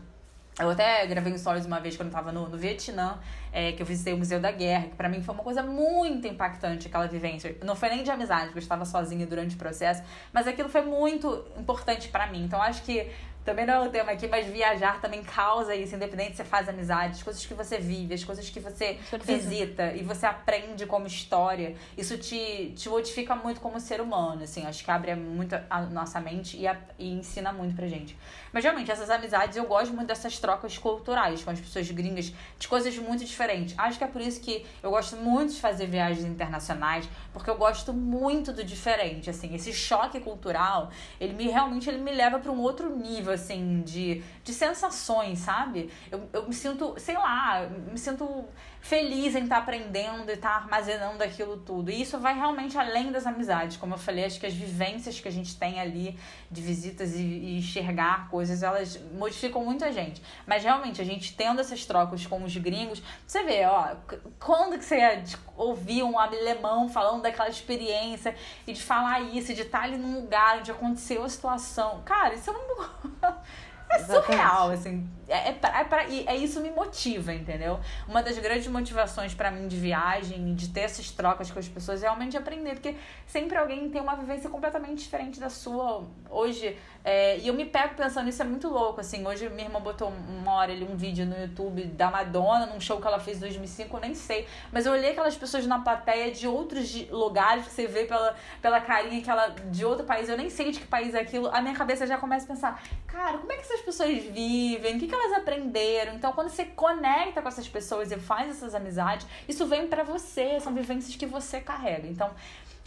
eu 0.61 0.69
até 0.69 1.07
gravei 1.07 1.33
um 1.33 1.39
stories 1.39 1.65
uma 1.65 1.81
vez 1.81 1.97
quando 1.97 2.09
eu 2.09 2.13
tava 2.13 2.31
no, 2.31 2.47
no 2.47 2.59
Vietnã, 2.59 3.19
é, 3.51 3.73
que 3.73 3.81
eu 3.81 3.87
visitei 3.87 4.13
o 4.13 4.19
Museu 4.19 4.39
da 4.39 4.51
Guerra, 4.51 4.89
que 4.89 4.97
para 4.97 5.09
mim 5.09 5.23
foi 5.23 5.35
uma 5.35 5.43
coisa 5.43 5.63
muito 5.63 6.27
impactante 6.27 6.89
aquela 6.89 7.07
vivência. 7.07 7.57
Não 7.65 7.75
foi 7.75 7.89
nem 7.89 8.03
de 8.03 8.11
amizade, 8.11 8.47
porque 8.47 8.59
eu 8.59 8.63
estava 8.63 8.85
sozinha 8.85 9.27
durante 9.27 9.55
o 9.55 9.59
processo, 9.59 10.03
mas 10.31 10.47
aquilo 10.47 10.69
foi 10.69 10.83
muito 10.83 11.43
importante 11.57 12.09
para 12.09 12.27
mim. 12.27 12.45
Então 12.45 12.61
acho 12.61 12.83
que 12.83 13.11
também 13.45 13.67
não 13.67 13.75
é 13.75 13.89
o 13.89 13.91
tema 13.91 14.13
aqui, 14.13 14.27
mas 14.27 14.47
viajar 14.47 15.01
também 15.01 15.23
causa 15.23 15.75
isso, 15.75 15.95
independente 15.95 16.33
se 16.33 16.37
você 16.39 16.45
faz 16.45 16.69
amizades, 16.69 17.23
coisas 17.23 17.45
que 17.45 17.55
você 17.55 17.79
vive, 17.79 18.15
as 18.15 18.25
coisas 18.25 18.49
que 18.49 18.61
você 18.61 18.99
visita 19.25 19.93
e 19.93 20.03
você 20.03 20.27
aprende 20.27 20.87
como 20.87 21.07
história, 21.07 21.75
isso 21.97 22.17
te, 22.19 22.73
te 22.77 22.89
modifica 22.89 23.35
muito 23.35 23.61
como 23.61 23.81
ser 23.81 24.01
humano, 24.01 24.43
assim, 24.43 24.67
acho 24.67 24.85
que 24.85 24.91
abre 24.91 25.15
muito 25.15 25.59
a 25.69 25.81
nossa 25.83 26.21
mente 26.21 26.57
e, 26.57 26.67
a, 26.67 26.77
e 26.99 27.13
ensina 27.13 27.53
muito 27.53 27.75
pra 27.75 27.87
gente. 27.87 28.17
Mas 28.53 28.65
realmente, 28.65 28.91
essas 28.91 29.11
amizades, 29.11 29.57
eu 29.57 29.65
gosto 29.65 29.93
muito 29.95 30.09
dessas 30.09 30.39
trocas 30.39 30.77
culturais 30.77 31.43
com 31.43 31.51
as 31.51 31.61
pessoas 31.61 31.91
gringas, 31.91 32.33
de 32.59 32.69
coisas 32.69 32.97
muito 32.99 33.25
diferentes. 33.25 33.75
Acho 33.79 33.99
que 33.99 34.05
é 34.05 34.07
por 34.07 34.21
isso 34.21 34.41
que 34.41 34.65
eu 34.83 34.91
gosto 34.91 35.17
muito 35.17 35.55
de 35.55 35.61
fazer 35.61 35.87
viagens 35.87 36.25
internacionais, 36.25 37.09
porque 37.33 37.49
eu 37.49 37.57
gosto 37.57 37.93
muito 37.93 38.53
do 38.53 38.63
diferente, 38.63 39.31
assim, 39.31 39.55
esse 39.55 39.73
choque 39.73 40.21
cultural, 40.21 40.91
ele 41.21 41.33
me 41.33 41.49
realmente 41.49 41.89
ele 41.89 41.99
me 41.99 42.13
leva 42.13 42.39
para 42.39 42.53
um 42.53 42.61
outro 42.61 42.95
nível, 42.95 43.32
assim, 43.33 43.83
de, 43.83 44.23
de 44.45 44.53
sensações, 44.53 45.41
sabe? 45.41 45.91
Eu, 46.11 46.29
eu 46.33 46.47
me 46.47 46.55
sinto, 46.55 46.95
sei 46.99 47.15
lá, 47.15 47.69
me 47.91 47.99
sinto 47.99 48.45
feliz 48.83 49.37
em 49.37 49.45
estar 49.45 49.57
tá 49.57 49.63
aprendendo 49.63 50.29
e 50.29 50.35
estar 50.35 50.51
tá 50.51 50.57
armazenando 50.57 51.23
aquilo 51.23 51.57
tudo. 51.57 51.89
E 51.91 52.03
isso 52.03 52.19
vai 52.19 52.35
realmente 52.35 52.77
além 52.77 53.13
das 53.13 53.27
amizades. 53.27 53.77
Como 53.77 53.95
eu 53.95 53.99
falei, 53.99 54.25
acho 54.25 54.41
que 54.41 54.45
as 54.45 54.53
vivências 54.53 55.21
que 55.21 55.29
a 55.29 55.31
gente 55.31 55.57
tem 55.57 55.81
ali 55.81 56.19
de 56.51 56.61
visitas 56.61 57.15
e, 57.15 57.23
e 57.23 57.59
enxergar 57.59 58.29
coisas, 58.29 58.63
elas 58.63 59.01
modificam 59.15 59.65
muito 59.65 59.85
a 59.85 59.93
gente. 59.93 60.21
Mas 60.45 60.65
realmente, 60.65 61.01
a 61.01 61.05
gente 61.05 61.35
tendo 61.37 61.61
essas 61.61 61.87
trocas 61.87 62.27
com 62.27 62.43
os 62.43 62.57
gringos, 62.57 63.01
você 63.25 63.45
vê, 63.45 63.65
ó, 63.65 63.95
quando 64.41 64.77
que 64.77 64.85
você 64.85 64.99
ia 64.99 65.23
ouvir 65.57 66.03
um 66.03 66.19
alemão 66.19 66.89
falando 66.89 67.23
daquela 67.23 67.49
experiência 67.49 68.35
e 68.67 68.73
de 68.73 68.83
falar 68.83 69.21
isso, 69.21 69.55
de 69.55 69.63
estar 69.63 69.85
ali 69.85 69.97
num 69.97 70.17
lugar 70.17 70.59
onde 70.59 70.73
aconteceu 70.73 71.23
a 71.23 71.29
situação. 71.29 72.03
Cara, 72.05 72.35
isso 72.35 72.51
é 72.51 72.53
um. 72.53 73.33
É 73.93 73.99
surreal, 73.99 74.71
assim. 74.71 75.09
É, 75.29 75.49
é, 75.49 75.53
pra, 75.53 75.81
é, 75.81 75.85
pra, 75.85 76.03
é 76.05 76.37
isso 76.37 76.61
me 76.61 76.71
motiva, 76.71 77.33
entendeu? 77.33 77.81
Uma 78.09 78.23
das 78.23 78.39
grandes 78.39 78.67
motivações 78.67 79.33
para 79.35 79.51
mim 79.51 79.69
de 79.69 79.77
viagem, 79.77 80.55
de 80.55 80.69
ter 80.69 80.81
essas 80.81 81.11
trocas 81.11 81.51
com 81.51 81.59
as 81.59 81.69
pessoas, 81.69 82.03
é 82.03 82.07
realmente 82.07 82.37
aprender, 82.37 82.75
porque 82.75 82.97
sempre 83.27 83.57
alguém 83.57 83.89
tem 83.89 84.01
uma 84.01 84.17
vivência 84.17 84.51
completamente 84.51 85.03
diferente 85.03 85.39
da 85.39 85.49
sua. 85.49 86.05
Hoje, 86.29 86.77
é, 87.05 87.39
e 87.39 87.49
eu 87.49 87.55
me 87.55 87.65
pego 87.65 87.95
pensando, 87.95 88.29
isso 88.29 88.43
é 88.43 88.45
muito 88.45 88.69
louco, 88.69 89.01
assim. 89.01 89.27
Hoje 89.27 89.49
minha 89.49 89.67
irmã 89.67 89.81
botou 89.81 90.09
uma 90.09 90.53
hora 90.53 90.73
ali 90.73 90.85
um 90.85 90.97
vídeo 90.97 91.27
no 91.27 91.37
YouTube 91.37 91.85
da 91.85 92.11
Madonna, 92.11 92.67
num 92.67 92.81
show 92.81 93.01
que 93.01 93.07
ela 93.07 93.19
fez 93.19 93.39
em 93.39 93.41
2005, 93.41 93.97
eu 93.97 94.01
nem 94.01 94.15
sei. 94.15 94.47
Mas 94.71 94.87
eu 94.87 94.93
olhei 94.93 95.11
aquelas 95.11 95.37
pessoas 95.37 95.67
na 95.67 95.79
plateia 95.81 96.31
de 96.31 96.47
outros 96.47 96.95
lugares, 97.11 97.67
que 97.67 97.73
você 97.73 97.87
vê 97.87 98.05
pela, 98.05 98.35
pela 98.61 98.81
carinha 98.81 99.23
que 99.23 99.31
ela. 99.31 99.49
de 99.71 99.85
outro 99.85 100.05
país, 100.05 100.29
eu 100.29 100.37
nem 100.37 100.51
sei 100.51 100.71
de 100.71 100.81
que 100.81 100.87
país 100.87 101.15
é 101.15 101.21
aquilo. 101.21 101.49
A 101.53 101.61
minha 101.61 101.75
cabeça 101.75 102.07
já 102.07 102.19
começa 102.19 102.45
a 102.45 102.49
pensar, 102.49 102.83
cara, 103.07 103.39
como 103.39 103.51
é 103.53 103.57
que 103.57 103.63
essas 103.63 103.81
pessoas 103.83 104.23
vivem? 104.25 104.97
O 104.97 104.99
que, 104.99 105.07
que 105.07 105.15
elas 105.15 105.33
aprenderam? 105.33 106.15
Então, 106.15 106.33
quando 106.33 106.49
você 106.49 106.65
conecta 106.65 107.43
com 107.43 107.49
essas 107.49 107.69
pessoas 107.69 108.11
e 108.11 108.19
faz 108.19 108.49
essas 108.49 108.75
amizades, 108.75 109.27
isso 109.49 109.67
vem 109.67 109.89
para 109.89 110.03
você, 110.03 110.59
são 110.61 110.75
vivências 110.75 111.15
que 111.17 111.27
você 111.27 111.61
carrega. 111.61 112.07
Então, 112.07 112.31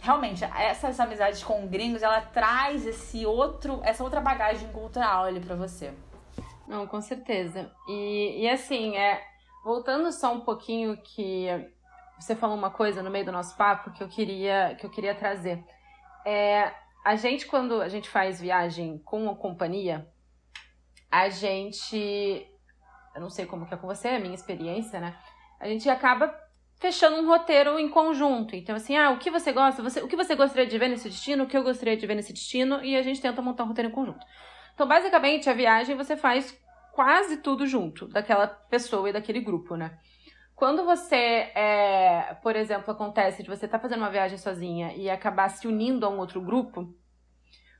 realmente, 0.00 0.44
essas 0.44 0.98
amizades 1.00 1.42
com 1.42 1.66
gringos, 1.66 2.02
ela 2.02 2.20
traz 2.20 2.86
esse 2.86 3.24
outro, 3.24 3.80
essa 3.84 4.02
outra 4.04 4.20
bagagem 4.20 4.68
cultural 4.68 5.24
ali 5.24 5.40
para 5.40 5.56
você. 5.56 5.92
Não, 6.66 6.86
com 6.86 7.00
certeza. 7.00 7.70
E, 7.88 8.42
e 8.42 8.48
assim, 8.48 8.96
é, 8.96 9.22
voltando 9.64 10.10
só 10.12 10.32
um 10.32 10.40
pouquinho 10.40 10.96
que 10.96 11.46
você 12.18 12.34
falou 12.34 12.56
uma 12.56 12.70
coisa 12.70 13.02
no 13.02 13.10
meio 13.10 13.24
do 13.24 13.32
nosso 13.32 13.56
papo 13.56 13.90
que 13.92 14.02
eu 14.02 14.08
queria, 14.08 14.74
que 14.78 14.86
eu 14.86 14.90
queria 14.90 15.14
trazer. 15.14 15.62
É, 16.24 16.72
a 17.04 17.14
gente, 17.14 17.46
quando 17.46 17.80
a 17.80 17.88
gente 17.88 18.08
faz 18.08 18.40
viagem 18.40 18.98
com 18.98 19.30
a 19.30 19.36
companhia, 19.36 20.08
a 21.10 21.28
gente. 21.28 22.46
Eu 23.14 23.20
não 23.20 23.30
sei 23.30 23.46
como 23.46 23.66
que 23.66 23.74
é 23.74 23.76
com 23.76 23.86
você, 23.86 24.08
é 24.08 24.16
a 24.16 24.20
minha 24.20 24.34
experiência, 24.34 25.00
né? 25.00 25.16
A 25.58 25.66
gente 25.68 25.88
acaba 25.88 26.34
fechando 26.78 27.16
um 27.16 27.26
roteiro 27.26 27.78
em 27.78 27.88
conjunto. 27.88 28.54
Então, 28.54 28.76
assim, 28.76 28.96
ah, 28.96 29.10
o 29.10 29.18
que 29.18 29.30
você 29.30 29.52
gosta, 29.52 29.82
você, 29.82 30.00
o 30.00 30.08
que 30.08 30.16
você 30.16 30.34
gostaria 30.34 30.66
de 30.66 30.78
ver 30.78 30.88
nesse 30.88 31.08
destino, 31.08 31.44
o 31.44 31.46
que 31.46 31.56
eu 31.56 31.62
gostaria 31.62 31.96
de 31.96 32.06
ver 32.06 32.14
nesse 32.14 32.32
destino, 32.32 32.84
e 32.84 32.96
a 32.96 33.02
gente 33.02 33.20
tenta 33.20 33.40
montar 33.40 33.64
um 33.64 33.68
roteiro 33.68 33.90
em 33.90 33.94
conjunto. 33.94 34.24
Então, 34.74 34.86
basicamente, 34.86 35.48
a 35.48 35.54
viagem 35.54 35.96
você 35.96 36.16
faz 36.16 36.54
quase 36.92 37.38
tudo 37.38 37.66
junto, 37.66 38.06
daquela 38.08 38.46
pessoa 38.46 39.08
e 39.08 39.12
daquele 39.12 39.40
grupo, 39.40 39.76
né? 39.76 39.98
Quando 40.54 40.84
você, 40.86 41.50
é, 41.54 42.34
por 42.42 42.56
exemplo, 42.56 42.90
acontece 42.90 43.42
de 43.42 43.48
você 43.48 43.66
estar 43.66 43.78
tá 43.78 43.82
fazendo 43.82 44.00
uma 44.00 44.10
viagem 44.10 44.38
sozinha 44.38 44.94
e 44.94 45.10
acabar 45.10 45.50
se 45.50 45.68
unindo 45.68 46.06
a 46.06 46.08
um 46.08 46.18
outro 46.18 46.40
grupo, 46.40 46.94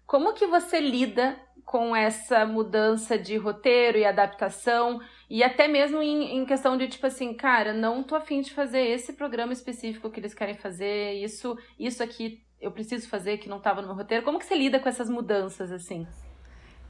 como 0.07 0.33
que 0.33 0.47
você 0.47 0.81
lida 0.81 1.37
com 1.65 1.95
essa 1.97 2.47
mudança 2.47 3.19
de 3.19 3.37
roteiro 3.37 3.99
e 3.99 4.05
adaptação 4.05 5.01
e 5.29 5.43
até 5.43 5.67
mesmo 5.67 6.01
em, 6.01 6.37
em, 6.37 6.47
questão 6.47 6.77
de 6.77 6.87
tipo 6.87 7.07
assim, 7.07 7.35
cara, 7.35 7.73
não 7.73 8.05
tô 8.05 8.15
afim 8.15 8.41
de 8.41 8.55
fazer 8.55 8.81
esse 8.81 9.15
programa 9.15 9.53
específico 9.53 10.09
que 10.09 10.21
eles 10.21 10.33
querem 10.33 10.55
fazer, 10.55 11.15
isso, 11.15 11.59
isso 11.79 12.03
aqui 12.05 12.47
eu 12.61 12.71
preciso 12.71 13.09
fazer 13.09 13.39
que 13.39 13.49
não 13.49 13.59
estava 13.59 13.81
no 13.81 13.89
meu 13.89 13.97
roteiro. 13.97 14.25
Como 14.25 14.39
que 14.39 14.47
você 14.47 14.55
lida 14.55 14.79
com 14.79 14.89
essas 14.89 15.11
mudanças 15.11 15.73
assim? 15.73 16.07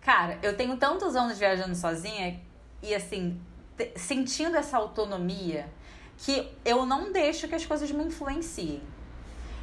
Cara, 0.00 0.38
eu 0.42 0.56
tenho 0.56 0.76
tantos 0.76 1.16
anos 1.16 1.38
viajando 1.38 1.74
sozinha 1.74 2.40
e 2.82 2.94
assim, 2.94 3.40
sentindo 3.96 4.56
essa 4.56 4.76
autonomia 4.76 5.68
que 6.18 6.48
eu 6.64 6.86
não 6.86 7.10
deixo 7.10 7.48
que 7.48 7.54
as 7.54 7.66
coisas 7.66 7.90
me 7.90 8.04
influenciem. 8.04 8.82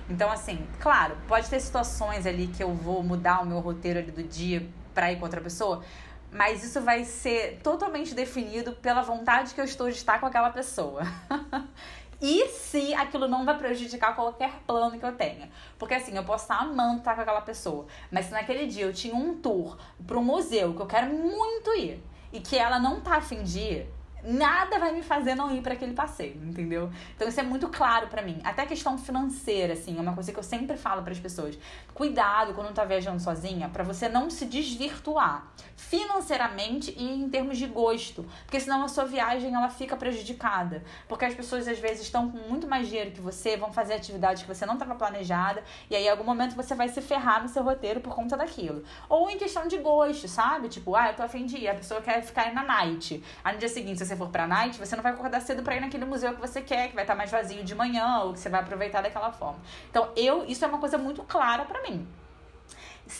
Então, 0.09 0.29
assim, 0.29 0.65
claro, 0.79 1.15
pode 1.27 1.49
ter 1.49 1.59
situações 1.59 2.25
ali 2.25 2.47
que 2.47 2.63
eu 2.63 2.73
vou 2.73 3.03
mudar 3.03 3.41
o 3.41 3.45
meu 3.45 3.59
roteiro 3.59 3.99
ali 3.99 4.11
do 4.11 4.23
dia 4.23 4.67
para 4.93 5.11
ir 5.11 5.17
com 5.17 5.23
outra 5.23 5.41
pessoa, 5.41 5.83
mas 6.31 6.63
isso 6.63 6.81
vai 6.81 7.03
ser 7.03 7.59
totalmente 7.63 8.13
definido 8.13 8.73
pela 8.73 9.01
vontade 9.01 9.53
que 9.53 9.61
eu 9.61 9.65
estou 9.65 9.89
de 9.89 9.95
estar 9.95 10.19
com 10.19 10.25
aquela 10.25 10.49
pessoa. 10.49 11.03
e 12.21 12.47
se 12.49 12.93
aquilo 12.93 13.27
não 13.27 13.45
vai 13.45 13.57
prejudicar 13.57 14.15
qualquer 14.15 14.51
plano 14.65 14.99
que 14.99 15.05
eu 15.05 15.13
tenha. 15.13 15.49
Porque 15.77 15.93
assim, 15.93 16.15
eu 16.15 16.23
posso 16.23 16.45
estar 16.45 16.59
amando 16.59 16.99
estar 16.99 17.15
com 17.15 17.21
aquela 17.21 17.41
pessoa, 17.41 17.85
mas 18.11 18.25
se 18.25 18.31
naquele 18.31 18.67
dia 18.67 18.85
eu 18.85 18.93
tinha 18.93 19.15
um 19.15 19.37
tour 19.37 19.77
para 20.05 20.17
um 20.17 20.23
museu 20.23 20.73
que 20.73 20.81
eu 20.81 20.87
quero 20.87 21.13
muito 21.13 21.73
ir 21.75 22.03
e 22.31 22.39
que 22.39 22.57
ela 22.57 22.79
não 22.79 22.99
tá 22.99 23.17
afim 23.17 23.43
de 23.43 23.59
ir, 23.59 23.93
nada 24.23 24.79
vai 24.79 24.93
me 24.93 25.01
fazer 25.01 25.35
não 25.35 25.53
ir 25.53 25.61
para 25.61 25.73
aquele 25.73 25.93
passeio, 25.93 26.41
entendeu? 26.43 26.89
Então 27.15 27.27
isso 27.27 27.39
é 27.39 27.43
muito 27.43 27.67
claro 27.67 28.07
para 28.07 28.21
mim. 28.21 28.39
Até 28.43 28.65
questão 28.65 28.97
financeira, 28.97 29.73
assim, 29.73 29.97
é 29.97 30.01
uma 30.01 30.13
coisa 30.13 30.31
que 30.31 30.39
eu 30.39 30.43
sempre 30.43 30.77
falo 30.77 31.03
para 31.03 31.11
as 31.11 31.19
pessoas. 31.19 31.57
Cuidado 31.93 32.53
quando 32.53 32.73
tá 32.73 32.85
viajando 32.85 33.21
sozinha 33.21 33.69
para 33.69 33.83
você 33.83 34.07
não 34.07 34.29
se 34.29 34.45
desvirtuar 34.45 35.51
financeiramente 35.75 36.93
e 36.97 37.03
em 37.03 37.29
termos 37.29 37.57
de 37.57 37.67
gosto, 37.67 38.25
porque 38.45 38.59
senão 38.59 38.83
a 38.83 38.87
sua 38.87 39.05
viagem 39.05 39.53
ela 39.53 39.69
fica 39.69 39.95
prejudicada, 39.95 40.83
porque 41.07 41.25
as 41.25 41.33
pessoas 41.33 41.67
às 41.67 41.79
vezes 41.79 42.03
estão 42.03 42.31
com 42.31 42.37
muito 42.49 42.67
mais 42.67 42.87
dinheiro 42.87 43.11
que 43.11 43.21
você, 43.21 43.57
vão 43.57 43.71
fazer 43.71 43.93
atividades 43.93 44.43
que 44.43 44.47
você 44.47 44.65
não 44.65 44.73
estava 44.75 44.95
planejada 44.95 45.63
e 45.89 45.95
aí 45.95 46.05
em 46.05 46.09
algum 46.09 46.23
momento 46.23 46.55
você 46.55 46.73
vai 46.73 46.87
se 46.89 47.01
ferrar 47.01 47.43
no 47.43 47.49
seu 47.49 47.63
roteiro 47.63 47.99
por 47.99 48.15
conta 48.15 48.37
daquilo. 48.37 48.83
Ou 49.09 49.29
em 49.29 49.37
questão 49.37 49.67
de 49.67 49.77
gosto, 49.77 50.27
sabe? 50.27 50.69
Tipo, 50.69 50.95
ah, 50.95 51.09
eu 51.09 51.15
tô 51.15 51.23
afim 51.23 51.45
de 51.45 51.57
ir, 51.57 51.67
a 51.67 51.75
pessoa 51.75 52.01
quer 52.01 52.21
ficar 52.23 52.53
na 52.53 52.63
night. 52.63 53.23
Aí 53.43 53.53
no 53.53 53.59
dia 53.59 53.69
seguinte, 53.69 53.99
se 53.99 54.05
você 54.13 54.15
for 54.15 54.29
pra 54.29 54.47
night, 54.47 54.77
você 54.77 54.95
não 54.95 55.03
vai 55.03 55.11
acordar 55.11 55.41
cedo 55.41 55.63
pra 55.63 55.75
ir 55.75 55.81
naquele 55.81 56.05
museu 56.05 56.33
que 56.33 56.41
você 56.41 56.61
quer, 56.61 56.89
que 56.89 56.95
vai 56.95 57.03
estar 57.03 57.15
mais 57.15 57.31
vazio 57.31 57.63
de 57.63 57.75
manhã, 57.75 58.19
ou 58.19 58.33
que 58.33 58.39
você 58.39 58.49
vai 58.49 58.61
aproveitar 58.61 59.01
daquela 59.01 59.31
forma. 59.31 59.59
Então, 59.89 60.09
eu, 60.15 60.45
isso 60.45 60.63
é 60.63 60.67
uma 60.67 60.77
coisa 60.77 60.97
muito 60.97 61.23
clara 61.23 61.65
para 61.65 61.81
mim. 61.81 62.07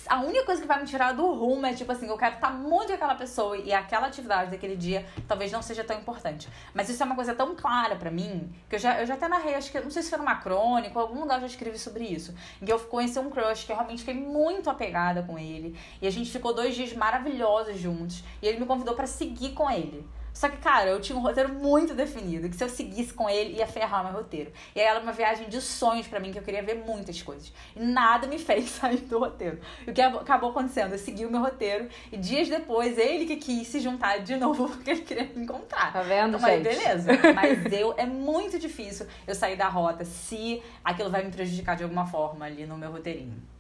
A 0.08 0.21
única 0.21 0.45
coisa 0.45 0.62
que 0.62 0.67
vai 0.67 0.79
me 0.79 0.88
tirar 0.88 1.12
do 1.12 1.29
rumo 1.34 1.65
é 1.65 1.73
tipo 1.73 1.91
assim, 1.91 2.08
eu 2.08 2.17
quero 2.17 2.36
estar 2.36 2.51
muito 2.51 2.88
com 2.88 2.93
aquela 2.93 3.15
pessoa 3.15 3.58
e 3.58 3.73
aquela 3.73 4.08
atividade 4.08 4.49
daquele 4.49 4.77
dia 4.77 5.06
talvez 5.27 5.51
não 5.51 5.62
seja 5.62 5.84
tão 5.84 5.99
importante. 5.99 6.47
Mas 6.73 6.88
isso 6.88 7.03
é 7.03 7.06
uma 7.06 7.15
coisa 7.15 7.36
tão 7.36 7.53
clara 7.53 7.97
para 7.97 8.10
mim, 8.10 8.49
que 8.69 8.75
eu 8.75 8.79
já, 8.79 9.01
eu 9.01 9.06
já 9.06 9.15
até 9.15 9.27
narrei, 9.27 9.56
acho 9.56 9.69
que, 9.69 9.79
não 9.82 9.91
sei 9.91 10.01
se 10.01 10.10
foi 10.10 10.17
numa 10.17 10.36
crônica, 10.36 10.97
ou 10.97 11.06
algum 11.06 11.19
lugar 11.19 11.36
eu 11.36 11.41
já 11.41 11.47
escrevi 11.47 11.77
sobre 11.77 12.06
isso. 12.06 12.34
Que 12.63 12.71
eu 12.71 12.79
conheci 12.79 13.19
um 13.19 13.29
crush 13.29 13.65
que 13.65 13.73
eu 13.73 13.75
realmente 13.75 14.06
fiquei 14.06 14.15
muito 14.15 14.69
apegada 14.69 15.21
com 15.21 15.38
ele. 15.38 15.77
E 16.01 16.08
a 16.08 16.12
gente 16.12 16.32
ficou 16.32 16.53
dois 16.53 16.75
dias 16.75 16.93
maravilhosos 16.93 17.77
juntos. 17.77 18.23
E 18.41 18.47
ele 18.47 18.62
me 18.62 18.65
convidou 18.65 18.95
para 18.95 19.06
seguir 19.06 19.51
com 19.51 19.69
ele. 19.69 20.08
Só 20.34 20.50
que, 20.50 20.58
cara, 20.58 20.89
eu 20.89 21.00
tinha 21.00 21.17
um 21.17 21.22
roteiro 21.22 21.50
muito 21.54 21.93
definido, 21.93 22.50
que 22.50 22.56
se 22.56 22.63
eu 22.63 22.69
seguisse 22.69 23.13
com 23.13 23.30
ele, 23.30 23.58
ia 23.58 23.67
ferrar 23.67 24.04
meu 24.04 24.13
roteiro. 24.13 24.52
E 24.76 24.82
aí 24.82 24.88
era 24.88 25.00
uma 25.00 25.12
viagem 25.12 25.48
de 25.48 25.62
sonhos 25.62 26.08
para 26.08 26.19
mim, 26.19 26.32
que 26.32 26.39
eu 26.39 26.43
queria 26.43 26.63
ver 26.63 26.84
muitas 26.86 27.22
coisas. 27.22 27.54
E 27.76 27.80
nada 27.80 28.26
me 28.28 28.39
fez 28.39 28.72
sair 28.72 28.98
do 28.98 29.19
roteiro. 29.19 29.60
E 29.86 29.91
o 29.91 29.93
que 29.93 30.02
acabou 30.02 30.50
acontecendo? 30.50 30.93
Eu 30.93 30.98
segui 30.98 31.26
o 31.26 31.32
meu 31.32 31.39
roteiro, 31.39 31.88
e 32.12 32.17
dias 32.17 32.50
depois, 32.50 32.98
ele 32.98 33.26
que 33.26 33.36
quis 33.36 33.67
se 33.67 33.80
juntar 33.80 34.17
de 34.19 34.36
novo, 34.36 34.67
porque 34.74 34.89
ele 34.89 35.02
queria 35.02 35.32
me 35.36 35.43
encontrar. 35.43 35.93
Tá 35.93 36.02
vendo, 36.02 36.38
então, 36.38 36.50
gente? 36.50 36.63
beleza. 36.63 37.12
Mas 37.36 37.72
eu, 37.72 37.93
é 37.96 38.06
muito 38.06 38.58
difícil 38.58 39.06
eu 39.28 39.36
sair 39.36 39.56
da 39.56 39.69
rota 39.69 40.04
se 40.04 40.63
aquilo 40.84 41.12
vai 41.12 41.24
me 41.24 41.32
prejudicar 41.32 41.76
de 41.76 41.84
alguma 41.84 42.08
forma 42.08 42.46
ali 42.46 42.65
no 42.65 42.76
meu 42.76 42.91
roteirinho. 42.91 43.54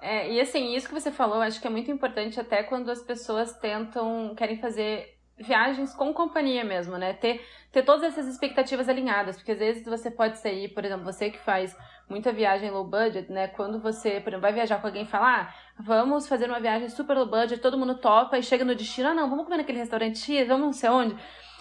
É, 0.00 0.30
e 0.30 0.40
assim, 0.40 0.74
isso 0.74 0.86
que 0.86 0.92
você 0.92 1.10
falou, 1.10 1.40
acho 1.40 1.60
que 1.60 1.66
é 1.66 1.70
muito 1.70 1.90
importante 1.90 2.38
até 2.38 2.62
quando 2.62 2.90
as 2.90 3.00
pessoas 3.00 3.54
tentam, 3.54 4.34
querem 4.36 4.58
fazer 4.58 5.13
viagens 5.38 5.94
com 5.94 6.12
companhia 6.12 6.64
mesmo, 6.64 6.96
né? 6.96 7.12
Ter, 7.12 7.44
ter 7.72 7.82
todas 7.82 8.04
essas 8.04 8.26
expectativas 8.26 8.88
alinhadas, 8.88 9.36
porque 9.36 9.52
às 9.52 9.58
vezes 9.58 9.84
você 9.84 10.10
pode 10.10 10.38
sair, 10.38 10.68
por 10.68 10.84
exemplo, 10.84 11.04
você 11.04 11.30
que 11.30 11.38
faz 11.38 11.76
muita 12.08 12.32
viagem 12.32 12.70
low 12.70 12.84
budget, 12.84 13.30
né? 13.30 13.48
Quando 13.48 13.80
você, 13.80 14.20
por 14.20 14.30
exemplo, 14.30 14.42
vai 14.42 14.52
viajar 14.52 14.80
com 14.80 14.86
alguém 14.86 15.04
e 15.04 15.08
falar, 15.08 15.48
ah, 15.48 15.82
vamos 15.82 16.28
fazer 16.28 16.48
uma 16.48 16.60
viagem 16.60 16.88
super 16.88 17.16
low 17.16 17.26
budget, 17.26 17.60
todo 17.60 17.78
mundo 17.78 17.96
topa 17.96 18.38
e 18.38 18.42
chega 18.42 18.64
no 18.64 18.74
destino, 18.74 19.08
ah, 19.08 19.14
não, 19.14 19.28
vamos 19.28 19.44
comer 19.44 19.58
naquele 19.58 19.78
restaurante 19.78 20.18
X, 20.18 20.46
vamos 20.46 20.66
não 20.66 20.72
sei 20.72 20.90
onde. 20.90 21.16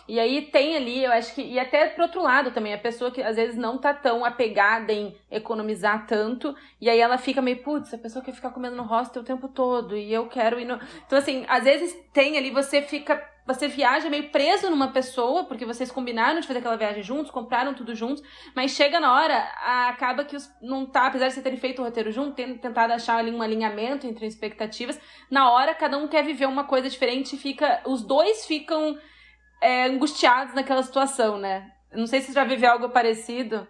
E 0.07 0.19
aí 0.19 0.41
tem 0.41 0.75
ali, 0.75 1.03
eu 1.03 1.11
acho 1.11 1.33
que, 1.33 1.41
e 1.41 1.57
até 1.57 1.87
pro 1.87 2.03
outro 2.03 2.21
lado 2.21 2.51
também, 2.51 2.73
a 2.73 2.77
pessoa 2.77 3.09
que 3.09 3.21
às 3.21 3.37
vezes 3.37 3.55
não 3.55 3.77
tá 3.77 3.93
tão 3.93 4.25
apegada 4.25 4.91
em 4.91 5.15
economizar 5.31 6.05
tanto, 6.05 6.55
e 6.79 6.89
aí 6.89 6.99
ela 6.99 7.17
fica 7.17 7.41
meio, 7.41 7.63
putz, 7.63 7.93
a 7.93 7.97
pessoa 7.97 8.23
quer 8.23 8.33
ficar 8.33 8.49
comendo 8.49 8.75
no 8.75 8.83
hostel 8.83 9.21
o 9.21 9.25
tempo 9.25 9.47
todo, 9.47 9.95
e 9.95 10.13
eu 10.13 10.27
quero 10.27 10.59
ir 10.59 10.65
no. 10.65 10.79
Então, 11.05 11.17
assim, 11.17 11.45
às 11.47 11.63
vezes 11.63 11.95
tem 12.11 12.37
ali, 12.37 12.51
você 12.51 12.81
fica. 12.81 13.31
Você 13.45 13.67
viaja 13.67 14.09
meio 14.09 14.29
preso 14.29 14.69
numa 14.69 14.93
pessoa, 14.93 15.43
porque 15.43 15.65
vocês 15.65 15.91
combinaram 15.91 16.39
de 16.39 16.47
fazer 16.47 16.59
aquela 16.59 16.77
viagem 16.77 17.03
juntos, 17.03 17.29
compraram 17.29 17.73
tudo 17.73 17.93
juntos, 17.93 18.23
mas 18.55 18.71
chega 18.71 19.01
na 19.01 19.13
hora, 19.13 19.37
acaba 19.89 20.23
que 20.23 20.33
os, 20.33 20.49
não 20.61 20.85
tá, 20.85 21.07
apesar 21.07 21.27
de 21.27 21.33
vocês 21.33 21.43
terem 21.43 21.59
feito 21.59 21.81
o 21.81 21.85
roteiro 21.85 22.09
junto, 22.09 22.35
tendo 22.35 22.57
tentado 22.57 22.93
achar 22.93 23.17
ali 23.17 23.31
um 23.31 23.41
alinhamento 23.41 24.07
entre 24.07 24.25
expectativas, 24.25 24.97
na 25.29 25.51
hora 25.51 25.75
cada 25.75 25.97
um 25.97 26.07
quer 26.07 26.23
viver 26.23 26.45
uma 26.45 26.63
coisa 26.63 26.89
diferente 26.89 27.35
fica. 27.35 27.81
Os 27.85 28.01
dois 28.01 28.45
ficam 28.45 28.97
é, 29.63 29.85
angustiados 29.85 30.53
naquela 30.53 30.83
situação, 30.83 31.37
né? 31.37 31.71
Não 31.91 32.05
sei 32.05 32.21
se 32.21 32.27
você 32.27 32.33
já 32.33 32.43
viveu 32.43 32.71
algo 32.71 32.89
parecido. 32.89 33.67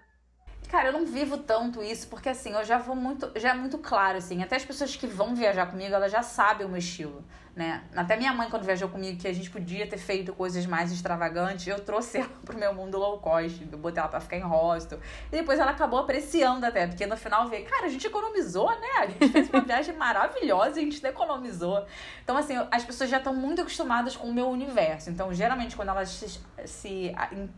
Cara, 0.69 0.89
eu 0.89 0.93
não 0.93 1.05
vivo 1.05 1.37
tanto 1.37 1.83
isso, 1.83 2.07
porque 2.07 2.29
assim, 2.29 2.53
eu 2.53 2.63
já 2.63 2.79
vou 2.79 2.95
muito. 2.95 3.31
Já 3.35 3.51
é 3.51 3.53
muito 3.53 3.77
claro, 3.77 4.17
assim. 4.17 4.41
Até 4.41 4.55
as 4.55 4.65
pessoas 4.65 4.95
que 4.95 5.05
vão 5.05 5.35
viajar 5.35 5.67
comigo, 5.67 5.93
elas 5.93 6.11
já 6.11 6.23
sabem 6.23 6.65
o 6.65 6.69
meu 6.69 6.79
estilo 6.79 7.23
né? 7.55 7.83
Até 7.95 8.17
minha 8.17 8.33
mãe, 8.33 8.49
quando 8.49 8.63
viajou 8.63 8.89
comigo, 8.89 9.19
que 9.19 9.27
a 9.27 9.33
gente 9.33 9.49
podia 9.49 9.85
ter 9.85 9.97
feito 9.97 10.33
coisas 10.33 10.65
mais 10.65 10.91
extravagantes, 10.91 11.67
eu 11.67 11.79
trouxe 11.79 12.17
ela 12.23 12.29
pro 12.43 12.57
meu 12.57 12.73
mundo 12.73 12.97
low 12.97 13.19
cost, 13.19 13.67
eu 13.71 13.77
botei 13.77 13.99
ela 13.99 14.09
pra 14.09 14.19
ficar 14.19 14.37
em 14.37 14.41
hostel. 14.41 14.99
E 15.31 15.35
depois 15.35 15.59
ela 15.59 15.71
acabou 15.71 15.99
apreciando 15.99 16.65
até, 16.65 16.87
porque 16.87 17.05
no 17.05 17.15
final 17.15 17.47
veio, 17.47 17.65
cara, 17.65 17.85
a 17.85 17.89
gente 17.89 18.07
economizou, 18.07 18.69
né? 18.69 18.87
A 18.97 19.05
gente 19.05 19.29
fez 19.29 19.49
uma 19.49 19.61
viagem 19.63 19.95
maravilhosa 19.95 20.79
e 20.79 20.81
a 20.81 20.85
gente 20.85 21.05
economizou. 21.05 21.85
Então, 22.23 22.35
assim, 22.35 22.55
as 22.71 22.83
pessoas 22.83 23.09
já 23.09 23.17
estão 23.17 23.35
muito 23.35 23.61
acostumadas 23.61 24.15
com 24.15 24.27
o 24.27 24.33
meu 24.33 24.49
universo. 24.49 25.11
Então, 25.11 25.31
geralmente, 25.33 25.75
quando 25.75 25.89
elas 25.89 26.09
se, 26.09 26.39
se 26.65 27.15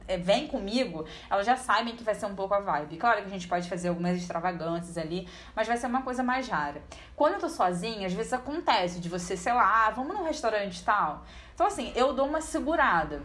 é, 0.07 0.17
vêm 0.17 0.47
comigo, 0.47 1.05
elas 1.29 1.45
já 1.45 1.55
sabem 1.55 1.95
que 1.95 2.03
vai 2.03 2.15
ser 2.15 2.25
um 2.25 2.35
pouco 2.35 2.53
a 2.53 2.59
vibe. 2.59 2.97
Claro 2.97 3.21
que 3.21 3.27
a 3.27 3.31
gente 3.31 3.47
pode 3.47 3.69
fazer 3.69 3.89
algumas 3.89 4.17
extravagâncias 4.17 4.97
ali, 4.97 5.27
mas 5.55 5.67
vai 5.67 5.77
ser 5.77 5.87
uma 5.87 6.01
coisa 6.01 6.21
mais 6.21 6.49
rara. 6.49 6.81
Quando 7.15 7.35
eu 7.35 7.39
tô 7.39 7.49
sozinha, 7.49 8.07
às 8.07 8.13
vezes 8.13 8.33
acontece 8.33 8.99
de 8.99 9.07
você, 9.07 9.37
sei 9.37 9.53
lá, 9.53 9.87
ah, 9.87 9.91
vamos 9.91 10.13
num 10.13 10.23
restaurante 10.23 10.83
tal. 10.83 11.23
Então, 11.53 11.65
assim, 11.65 11.93
eu 11.95 12.13
dou 12.13 12.27
uma 12.27 12.41
segurada. 12.41 13.21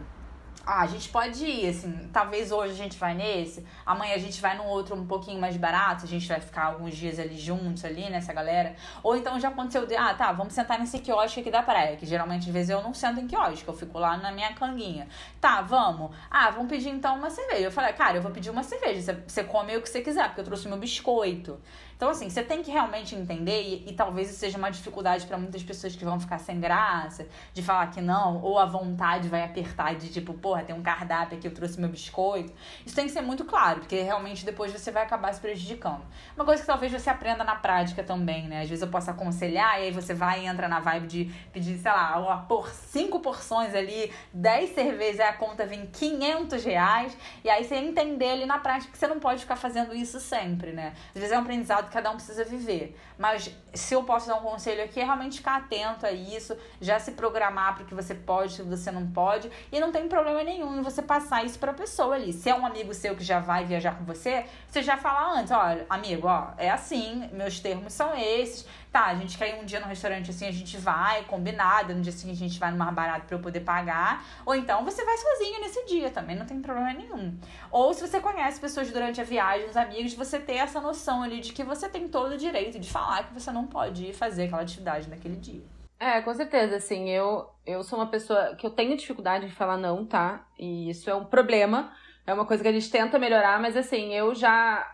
Ah, 0.63 0.81
a 0.81 0.87
gente 0.87 1.09
pode 1.09 1.43
ir, 1.43 1.67
assim, 1.67 2.07
talvez 2.13 2.51
hoje 2.51 2.73
a 2.73 2.75
gente 2.75 2.95
vai 2.95 3.15
nesse, 3.15 3.65
amanhã 3.83 4.13
a 4.13 4.19
gente 4.19 4.39
vai 4.39 4.55
num 4.55 4.67
outro 4.67 4.95
um 4.95 5.07
pouquinho 5.07 5.41
mais 5.41 5.57
barato, 5.57 6.05
a 6.05 6.07
gente 6.07 6.27
vai 6.27 6.39
ficar 6.39 6.65
alguns 6.65 6.95
dias 6.95 7.17
ali 7.17 7.35
juntos, 7.35 7.83
ali, 7.83 8.07
nessa 8.11 8.31
galera. 8.31 8.75
Ou 9.01 9.15
então 9.15 9.39
já 9.39 9.47
aconteceu 9.49 9.87
de, 9.87 9.95
ah, 9.95 10.13
tá, 10.13 10.31
vamos 10.31 10.53
sentar 10.53 10.79
nesse 10.79 10.99
quiosque 10.99 11.39
aqui 11.39 11.49
da 11.49 11.63
praia, 11.63 11.97
que 11.97 12.05
geralmente 12.05 12.47
às 12.47 12.53
vezes 12.53 12.69
eu 12.69 12.81
não 12.83 12.93
sento 12.93 13.19
em 13.19 13.27
quiosque, 13.27 13.67
eu 13.67 13.73
fico 13.73 13.97
lá 13.97 14.15
na 14.17 14.31
minha 14.31 14.53
canguinha. 14.53 15.07
Tá, 15.41 15.63
vamos. 15.63 16.15
Ah, 16.29 16.51
vamos 16.51 16.69
pedir 16.69 16.89
então 16.89 17.17
uma 17.17 17.31
cerveja. 17.31 17.63
Eu 17.63 17.71
falei, 17.71 17.93
cara, 17.93 18.17
eu 18.17 18.21
vou 18.21 18.31
pedir 18.31 18.51
uma 18.51 18.63
cerveja, 18.63 19.23
você 19.25 19.43
come 19.43 19.75
o 19.75 19.81
que 19.81 19.89
você 19.89 20.01
quiser, 20.01 20.27
porque 20.27 20.41
eu 20.41 20.45
trouxe 20.45 20.67
meu 20.67 20.77
biscoito. 20.77 21.59
Então, 22.01 22.09
assim, 22.09 22.31
você 22.31 22.41
tem 22.41 22.63
que 22.63 22.71
realmente 22.71 23.13
entender, 23.13 23.61
e, 23.61 23.89
e 23.91 23.93
talvez 23.93 24.31
isso 24.31 24.39
seja 24.39 24.57
uma 24.57 24.71
dificuldade 24.71 25.27
para 25.27 25.37
muitas 25.37 25.61
pessoas 25.61 25.95
que 25.95 26.03
vão 26.03 26.19
ficar 26.19 26.39
sem 26.39 26.59
graça, 26.59 27.27
de 27.53 27.61
falar 27.61 27.91
que 27.91 28.01
não, 28.01 28.41
ou 28.41 28.57
a 28.57 28.65
vontade 28.65 29.29
vai 29.29 29.43
apertar 29.43 29.93
de 29.93 30.09
tipo, 30.09 30.33
porra, 30.33 30.63
tem 30.63 30.75
um 30.75 30.81
cardápio 30.81 31.37
aqui, 31.37 31.45
eu 31.45 31.53
trouxe 31.53 31.79
meu 31.79 31.89
biscoito. 31.89 32.51
Isso 32.83 32.95
tem 32.95 33.05
que 33.05 33.11
ser 33.11 33.21
muito 33.21 33.45
claro, 33.45 33.81
porque 33.81 34.01
realmente 34.01 34.43
depois 34.43 34.71
você 34.71 34.89
vai 34.89 35.03
acabar 35.03 35.31
se 35.31 35.39
prejudicando. 35.39 36.01
Uma 36.35 36.43
coisa 36.43 36.63
que 36.63 36.65
talvez 36.65 36.91
você 36.91 37.07
aprenda 37.07 37.43
na 37.43 37.53
prática 37.53 38.03
também, 38.03 38.47
né? 38.47 38.63
Às 38.63 38.69
vezes 38.69 38.81
eu 38.81 38.89
posso 38.89 39.11
aconselhar, 39.11 39.79
e 39.79 39.83
aí 39.83 39.91
você 39.91 40.15
vai 40.15 40.41
e 40.41 40.47
entra 40.47 40.67
na 40.67 40.79
vibe 40.79 41.05
de 41.05 41.25
pedir, 41.53 41.77
sei 41.77 41.91
lá, 41.91 42.43
por 42.49 42.67
cinco 42.69 43.19
porções 43.19 43.75
ali, 43.75 44.11
dez 44.33 44.73
cervejas, 44.73 45.19
aí 45.19 45.27
a 45.27 45.33
conta 45.33 45.67
vem 45.67 45.85
500 45.85 46.65
reais, 46.65 47.15
e 47.43 47.49
aí 47.51 47.63
você 47.63 47.75
entender 47.75 48.31
ali 48.31 48.47
na 48.47 48.57
prática 48.57 48.91
que 48.91 48.97
você 48.97 49.05
não 49.05 49.19
pode 49.19 49.41
ficar 49.41 49.55
fazendo 49.55 49.93
isso 49.93 50.19
sempre, 50.19 50.71
né? 50.71 50.93
Às 51.13 51.21
vezes 51.21 51.31
é 51.31 51.37
um 51.37 51.41
aprendizado 51.41 51.90
cada 51.91 52.09
um 52.09 52.15
precisa 52.15 52.43
viver. 52.43 52.97
Mas 53.17 53.55
se 53.73 53.93
eu 53.93 54.03
posso 54.03 54.27
dar 54.27 54.35
um 54.35 54.41
conselho 54.41 54.83
aqui, 54.83 54.99
é 54.99 55.03
realmente 55.03 55.37
ficar 55.37 55.57
atento 55.57 56.05
a 56.05 56.11
isso, 56.11 56.57
já 56.79 56.99
se 56.99 57.11
programar 57.11 57.75
para 57.75 57.83
o 57.83 57.85
que 57.85 57.93
você 57.93 58.15
pode, 58.15 58.61
o 58.61 58.65
você 58.65 58.91
não 58.91 59.07
pode, 59.07 59.51
e 59.71 59.79
não 59.79 59.91
tem 59.91 60.07
problema 60.07 60.43
nenhum 60.43 60.77
em 60.77 60.81
você 60.81 61.01
passar 61.01 61.45
isso 61.45 61.59
para 61.59 61.71
a 61.71 61.73
pessoa 61.73 62.15
ali. 62.15 62.33
Se 62.33 62.49
é 62.49 62.55
um 62.55 62.65
amigo 62.65 62.93
seu 62.93 63.15
que 63.15 63.23
já 63.23 63.39
vai 63.39 63.65
viajar 63.65 63.97
com 63.97 64.05
você, 64.05 64.45
você 64.67 64.81
já 64.81 64.97
fala 64.97 65.39
antes, 65.39 65.51
olha, 65.51 65.85
amigo, 65.89 66.27
ó, 66.27 66.49
é 66.57 66.69
assim, 66.69 67.29
meus 67.33 67.59
termos 67.59 67.93
são 67.93 68.15
esses, 68.15 68.65
tá, 68.91 69.05
a 69.05 69.15
gente 69.15 69.37
quer 69.37 69.55
ir 69.55 69.61
um 69.61 69.65
dia 69.65 69.79
no 69.79 69.87
restaurante 69.87 70.31
assim, 70.31 70.45
a 70.47 70.51
gente 70.51 70.77
vai, 70.77 71.23
combinado, 71.23 71.95
no 71.95 72.01
dia 72.01 72.11
seguinte 72.11 72.43
a 72.43 72.47
gente 72.47 72.59
vai 72.59 72.71
no 72.71 72.77
mais 72.77 72.93
barato 72.93 73.25
pra 73.25 73.37
eu 73.37 73.41
poder 73.41 73.61
pagar. 73.61 74.23
Ou 74.45 74.53
então 74.53 74.83
você 74.83 75.05
vai 75.05 75.17
sozinho 75.17 75.61
nesse 75.61 75.85
dia 75.85 76.11
também, 76.11 76.35
não 76.35 76.45
tem 76.45 76.61
problema 76.61 76.93
nenhum. 76.93 77.37
Ou 77.71 77.93
se 77.93 78.05
você 78.05 78.19
conhece 78.19 78.59
pessoas 78.59 78.91
durante 78.91 79.21
a 79.21 79.23
viagem, 79.23 79.69
os 79.69 79.77
amigos, 79.77 80.13
você 80.13 80.39
ter 80.39 80.55
essa 80.55 80.81
noção 80.81 81.23
ali 81.23 81.39
de 81.39 81.53
que 81.53 81.63
você 81.63 81.87
tem 81.87 82.07
todo 82.07 82.33
o 82.33 82.37
direito 82.37 82.77
de 82.79 82.89
falar 82.89 83.23
que 83.23 83.33
você 83.33 83.51
não 83.51 83.65
pode 83.65 84.13
fazer 84.13 84.43
aquela 84.43 84.61
atividade 84.61 85.09
naquele 85.09 85.37
dia. 85.37 85.61
É, 85.97 86.19
com 86.19 86.33
certeza, 86.33 86.77
assim, 86.77 87.09
eu, 87.09 87.47
eu 87.63 87.83
sou 87.83 87.99
uma 87.99 88.07
pessoa 88.07 88.55
que 88.55 88.65
eu 88.65 88.71
tenho 88.71 88.97
dificuldade 88.97 89.47
de 89.47 89.53
falar 89.53 89.77
não, 89.77 90.03
tá? 90.03 90.43
E 90.57 90.89
isso 90.89 91.09
é 91.09 91.15
um 91.15 91.25
problema, 91.25 91.93
é 92.25 92.33
uma 92.33 92.45
coisa 92.45 92.63
que 92.63 92.69
a 92.69 92.73
gente 92.73 92.89
tenta 92.89 93.19
melhorar, 93.19 93.61
mas 93.61 93.77
assim, 93.77 94.11
eu 94.11 94.33
já 94.33 94.90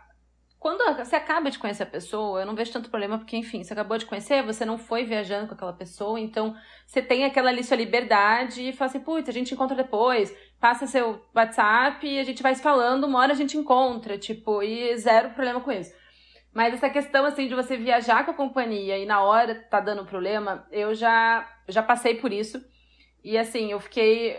quando 0.59 0.95
você 0.97 1.15
acaba 1.15 1.51
de 1.51 1.59
conhecer 1.59 1.83
a 1.83 1.87
pessoa, 1.87 2.41
eu 2.41 2.45
não 2.45 2.55
vejo 2.55 2.71
tanto 2.71 2.89
problema, 2.89 3.17
porque, 3.17 3.37
enfim, 3.37 3.63
você 3.63 3.73
acabou 3.73 3.97
de 3.97 4.05
conhecer, 4.05 4.41
você 4.43 4.65
não 4.65 4.77
foi 4.77 5.03
viajando 5.03 5.47
com 5.47 5.53
aquela 5.53 5.73
pessoa, 5.73 6.19
então 6.19 6.55
você 6.85 7.01
tem 7.01 7.25
aquela 7.25 7.49
ali 7.49 7.63
sua 7.63 7.77
liberdade 7.77 8.69
e 8.69 8.73
fala 8.73 8.89
assim, 8.89 8.99
putz, 8.99 9.29
a 9.29 9.31
gente 9.31 9.53
encontra 9.53 9.75
depois, 9.75 10.35
passa 10.59 10.87
seu 10.87 11.23
WhatsApp 11.35 12.07
e 12.07 12.19
a 12.19 12.23
gente 12.23 12.41
vai 12.41 12.55
se 12.55 12.63
falando, 12.63 13.03
uma 13.05 13.19
hora 13.19 13.33
a 13.33 13.35
gente 13.35 13.55
encontra, 13.55 14.17
tipo, 14.17 14.63
e 14.63 14.97
zero 14.97 15.29
problema 15.29 15.61
com 15.61 15.71
isso. 15.71 15.93
Mas 16.51 16.73
essa 16.73 16.89
questão, 16.89 17.23
assim, 17.23 17.47
de 17.47 17.53
você 17.53 17.77
viajar 17.77 18.25
com 18.25 18.31
a 18.31 18.33
companhia 18.33 18.97
e 18.97 19.05
na 19.05 19.21
hora 19.21 19.53
tá 19.53 19.79
dando 19.79 20.05
problema, 20.05 20.65
eu 20.71 20.95
já, 20.95 21.47
já 21.67 21.83
passei 21.83 22.15
por 22.15 22.33
isso. 22.33 22.59
E, 23.23 23.37
assim, 23.37 23.71
eu 23.71 23.79
fiquei 23.79 24.35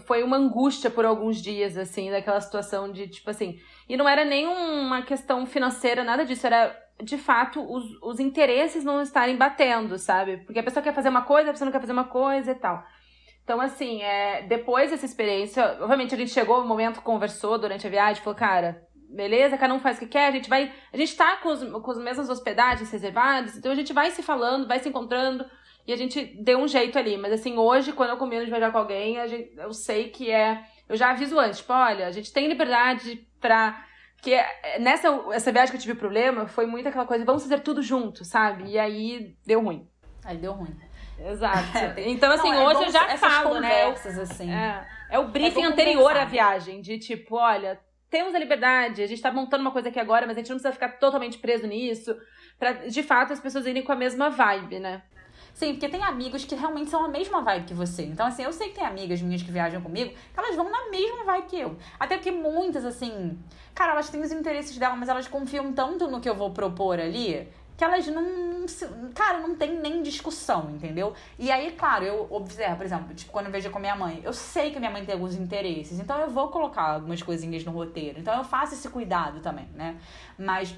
foi 0.00 0.22
uma 0.22 0.36
angústia 0.36 0.90
por 0.90 1.04
alguns 1.04 1.40
dias, 1.40 1.76
assim, 1.76 2.10
daquela 2.10 2.40
situação 2.40 2.90
de, 2.90 3.08
tipo 3.08 3.28
assim. 3.30 3.58
E 3.92 3.96
não 3.98 4.08
era 4.08 4.24
nem 4.24 4.46
uma 4.46 5.02
questão 5.02 5.44
financeira, 5.44 6.02
nada 6.02 6.24
disso, 6.24 6.46
era 6.46 6.74
de 7.02 7.18
fato 7.18 7.60
os, 7.60 7.84
os 8.00 8.18
interesses 8.18 8.84
não 8.84 9.02
estarem 9.02 9.36
batendo, 9.36 9.98
sabe? 9.98 10.38
Porque 10.38 10.60
a 10.60 10.62
pessoa 10.62 10.82
quer 10.82 10.94
fazer 10.94 11.10
uma 11.10 11.20
coisa, 11.20 11.50
a 11.50 11.52
pessoa 11.52 11.66
não 11.66 11.72
quer 11.72 11.80
fazer 11.80 11.92
uma 11.92 12.04
coisa 12.04 12.52
e 12.52 12.54
tal. 12.54 12.82
Então, 13.44 13.60
assim, 13.60 14.00
é, 14.00 14.46
depois 14.48 14.90
dessa 14.90 15.04
experiência, 15.04 15.76
obviamente 15.78 16.14
a 16.14 16.16
gente 16.16 16.30
chegou 16.30 16.62
no 16.62 16.66
momento, 16.66 17.02
conversou 17.02 17.58
durante 17.58 17.86
a 17.86 17.90
viagem, 17.90 18.22
falou, 18.22 18.38
cara, 18.38 18.82
beleza, 19.10 19.58
cada 19.58 19.74
um 19.74 19.78
faz 19.78 19.98
o 19.98 20.00
que 20.00 20.06
quer, 20.06 20.28
a 20.28 20.30
gente 20.32 20.48
vai. 20.48 20.72
A 20.90 20.96
gente 20.96 21.14
tá 21.14 21.36
com, 21.36 21.50
os, 21.50 21.62
com 21.62 21.90
as 21.90 21.98
mesmas 21.98 22.30
hospedagens 22.30 22.90
reservadas, 22.90 23.58
então 23.58 23.70
a 23.70 23.74
gente 23.74 23.92
vai 23.92 24.10
se 24.10 24.22
falando, 24.22 24.66
vai 24.66 24.78
se 24.78 24.88
encontrando 24.88 25.44
e 25.86 25.92
a 25.92 25.96
gente 25.96 26.24
deu 26.42 26.60
um 26.60 26.66
jeito 26.66 26.98
ali. 26.98 27.18
Mas 27.18 27.34
assim, 27.34 27.58
hoje, 27.58 27.92
quando 27.92 28.08
eu 28.08 28.16
combino 28.16 28.42
de 28.42 28.50
viajar 28.50 28.72
com 28.72 28.78
alguém, 28.78 29.20
a 29.20 29.26
gente, 29.26 29.52
eu 29.54 29.74
sei 29.74 30.08
que 30.08 30.30
é. 30.30 30.64
Eu 30.88 30.96
já 30.96 31.10
aviso 31.10 31.38
antes, 31.38 31.58
tipo, 31.58 31.74
olha, 31.74 32.06
a 32.06 32.10
gente 32.10 32.32
tem 32.32 32.48
liberdade 32.48 33.30
pra. 33.42 33.84
Porque 34.16 34.40
nessa 34.78 35.08
essa 35.32 35.50
viagem 35.50 35.72
que 35.72 35.76
eu 35.76 35.82
tive 35.82 35.98
problema, 35.98 36.46
foi 36.46 36.64
muito 36.64 36.88
aquela 36.88 37.04
coisa, 37.04 37.24
vamos 37.24 37.42
fazer 37.42 37.58
tudo 37.60 37.82
junto, 37.82 38.24
sabe? 38.24 38.70
E 38.70 38.78
aí 38.78 39.36
deu 39.44 39.60
ruim. 39.60 39.86
Aí 40.24 40.36
deu 40.36 40.52
ruim. 40.52 40.74
Exato. 41.18 41.66
então, 41.98 42.32
assim, 42.32 42.50
Não, 42.50 42.60
é 42.60 42.66
hoje 42.68 42.84
eu 42.84 42.92
já 42.92 43.18
falo, 43.18 43.60
né? 43.60 43.86
Assim. 43.86 44.50
É, 44.50 44.86
é 45.10 45.18
o 45.18 45.28
briefing 45.28 45.62
é 45.62 45.66
anterior 45.66 46.16
à 46.16 46.24
viagem, 46.24 46.80
de 46.80 46.98
tipo, 46.98 47.36
olha, 47.36 47.78
temos 48.08 48.34
a 48.34 48.38
liberdade, 48.38 49.02
a 49.02 49.06
gente 49.06 49.20
tá 49.20 49.32
montando 49.32 49.62
uma 49.62 49.72
coisa 49.72 49.88
aqui 49.88 49.98
agora, 49.98 50.26
mas 50.26 50.36
a 50.36 50.40
gente 50.40 50.50
não 50.50 50.56
precisa 50.56 50.72
ficar 50.72 50.98
totalmente 50.98 51.38
preso 51.38 51.66
nisso. 51.66 52.16
Pra, 52.58 52.72
de 52.72 53.02
fato, 53.02 53.32
as 53.32 53.40
pessoas 53.40 53.66
irem 53.66 53.82
com 53.82 53.90
a 53.90 53.96
mesma 53.96 54.30
vibe, 54.30 54.78
né? 54.78 55.02
Sim, 55.54 55.72
porque 55.74 55.88
tem 55.88 56.02
amigos 56.02 56.44
que 56.44 56.54
realmente 56.54 56.90
são 56.90 57.04
a 57.04 57.08
mesma 57.08 57.42
vibe 57.42 57.66
que 57.66 57.74
você. 57.74 58.04
Então, 58.04 58.26
assim, 58.26 58.42
eu 58.42 58.52
sei 58.52 58.70
que 58.70 58.76
tem 58.76 58.84
amigas 58.84 59.20
minhas 59.20 59.42
que 59.42 59.50
viajam 59.50 59.82
comigo 59.82 60.10
que 60.10 60.38
elas 60.40 60.56
vão 60.56 60.70
na 60.70 60.90
mesma 60.90 61.24
vibe 61.24 61.46
que 61.46 61.60
eu. 61.60 61.76
Até 62.00 62.16
porque 62.16 62.30
muitas, 62.30 62.84
assim, 62.84 63.38
cara, 63.74 63.92
elas 63.92 64.08
têm 64.08 64.20
os 64.20 64.32
interesses 64.32 64.76
dela, 64.78 64.96
mas 64.96 65.08
elas 65.08 65.28
confiam 65.28 65.72
tanto 65.72 66.08
no 66.08 66.20
que 66.20 66.28
eu 66.28 66.34
vou 66.34 66.50
propor 66.50 66.98
ali 66.98 67.48
que 67.76 67.84
elas 67.84 68.06
não. 68.06 68.64
Cara, 69.14 69.40
não 69.40 69.56
tem 69.56 69.74
nem 69.76 70.02
discussão, 70.02 70.70
entendeu? 70.70 71.14
E 71.38 71.50
aí, 71.50 71.72
claro, 71.72 72.04
eu 72.04 72.28
observo, 72.30 72.76
por 72.76 72.86
exemplo, 72.86 73.14
tipo, 73.14 73.32
quando 73.32 73.46
eu 73.46 73.52
vejo 73.52 73.70
com 73.70 73.78
a 73.78 73.80
minha 73.80 73.96
mãe, 73.96 74.20
eu 74.22 74.32
sei 74.32 74.70
que 74.70 74.78
minha 74.78 74.90
mãe 74.90 75.04
tem 75.04 75.14
alguns 75.14 75.34
interesses, 75.34 75.98
então 75.98 76.16
eu 76.20 76.30
vou 76.30 76.48
colocar 76.48 76.94
algumas 76.94 77.22
coisinhas 77.22 77.64
no 77.64 77.72
roteiro. 77.72 78.20
Então 78.20 78.36
eu 78.38 78.44
faço 78.44 78.74
esse 78.74 78.88
cuidado 78.88 79.40
também, 79.40 79.66
né? 79.74 79.96
Mas 80.38 80.76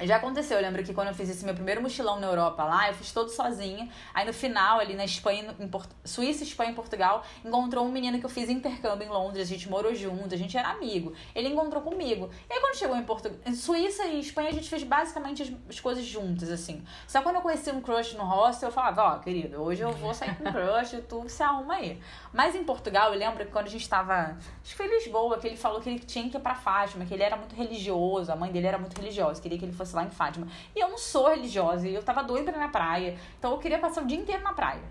Já 0.00 0.16
aconteceu, 0.16 0.56
eu 0.56 0.62
lembro 0.62 0.84
que 0.84 0.94
quando 0.94 1.08
eu 1.08 1.14
fiz 1.14 1.28
esse 1.28 1.44
meu 1.44 1.54
primeiro 1.54 1.82
mochilão 1.82 2.20
na 2.20 2.28
Europa 2.28 2.62
lá, 2.62 2.88
eu 2.88 2.94
fiz 2.94 3.10
todo 3.10 3.30
sozinha. 3.30 3.88
Aí 4.14 4.24
no 4.24 4.32
final, 4.32 4.78
ali 4.78 4.94
na 4.94 5.04
Espanha, 5.04 5.52
Port... 5.72 5.88
Suíça, 6.04 6.44
Espanha 6.44 6.70
e 6.70 6.74
Portugal, 6.74 7.24
encontrou 7.44 7.84
um 7.84 7.90
menino 7.90 8.16
que 8.20 8.24
eu 8.24 8.30
fiz 8.30 8.48
intercâmbio 8.48 9.08
em 9.08 9.10
Londres, 9.10 9.48
a 9.48 9.50
gente 9.50 9.68
morou 9.68 9.92
junto, 9.96 10.32
a 10.32 10.38
gente 10.38 10.56
era 10.56 10.68
amigo. 10.68 11.12
Ele 11.34 11.48
encontrou 11.48 11.82
comigo. 11.82 12.30
E 12.48 12.52
aí 12.52 12.60
quando 12.60 12.76
chegou 12.76 12.96
em 12.96 13.02
Portugal, 13.02 13.38
em 13.44 13.54
Suíça 13.54 14.04
e 14.06 14.20
Espanha, 14.20 14.50
a 14.50 14.52
gente 14.52 14.68
fez 14.68 14.84
basicamente 14.84 15.42
as, 15.42 15.52
as 15.68 15.80
coisas 15.80 16.04
juntas, 16.04 16.48
assim. 16.48 16.84
Só 17.08 17.20
quando 17.20 17.36
eu 17.36 17.42
conheci 17.42 17.70
um 17.72 17.80
crush 17.80 18.14
no 18.14 18.22
hostel, 18.22 18.68
eu 18.68 18.72
falava, 18.72 19.02
ó, 19.02 19.16
oh, 19.16 19.18
querido, 19.18 19.60
hoje 19.60 19.82
eu 19.82 19.90
vou 19.90 20.14
sair 20.14 20.36
com 20.36 20.48
um 20.48 20.52
crush, 20.52 21.02
tu 21.08 21.28
se 21.28 21.42
arruma 21.42 21.74
aí. 21.74 22.00
Mas 22.32 22.54
em 22.54 22.62
Portugal, 22.62 23.12
eu 23.12 23.18
lembro 23.18 23.44
que 23.44 23.50
quando 23.50 23.66
a 23.66 23.70
gente 23.70 23.88
tava, 23.88 24.36
acho 24.62 24.70
que 24.70 24.76
foi 24.76 24.86
em 24.86 24.90
Lisboa, 24.90 25.38
que 25.38 25.46
ele 25.48 25.56
falou 25.56 25.80
que 25.80 25.90
ele 25.90 25.98
tinha 25.98 26.30
que 26.30 26.36
ir 26.36 26.40
pra 26.40 26.54
Fátima, 26.54 27.04
que 27.04 27.12
ele 27.12 27.24
era 27.24 27.36
muito 27.36 27.56
religioso, 27.56 28.30
a 28.30 28.36
mãe 28.36 28.52
dele 28.52 28.68
era 28.68 28.78
muito 28.78 28.96
religiosa, 28.96 29.42
queria 29.42 29.58
que 29.58 29.64
ele 29.64 29.72
fosse 29.72 29.87
lá 29.94 30.04
em 30.04 30.10
Fátima. 30.10 30.46
E 30.74 30.80
eu 30.80 30.88
não 30.88 30.98
sou 30.98 31.28
religiosa, 31.28 31.88
e 31.88 31.94
eu 31.94 32.02
tava 32.02 32.22
doida 32.22 32.52
na 32.52 32.68
praia. 32.68 33.18
Então 33.38 33.52
eu 33.52 33.58
queria 33.58 33.78
passar 33.78 34.02
o 34.02 34.06
dia 34.06 34.18
inteiro 34.18 34.42
na 34.42 34.52
praia. 34.52 34.82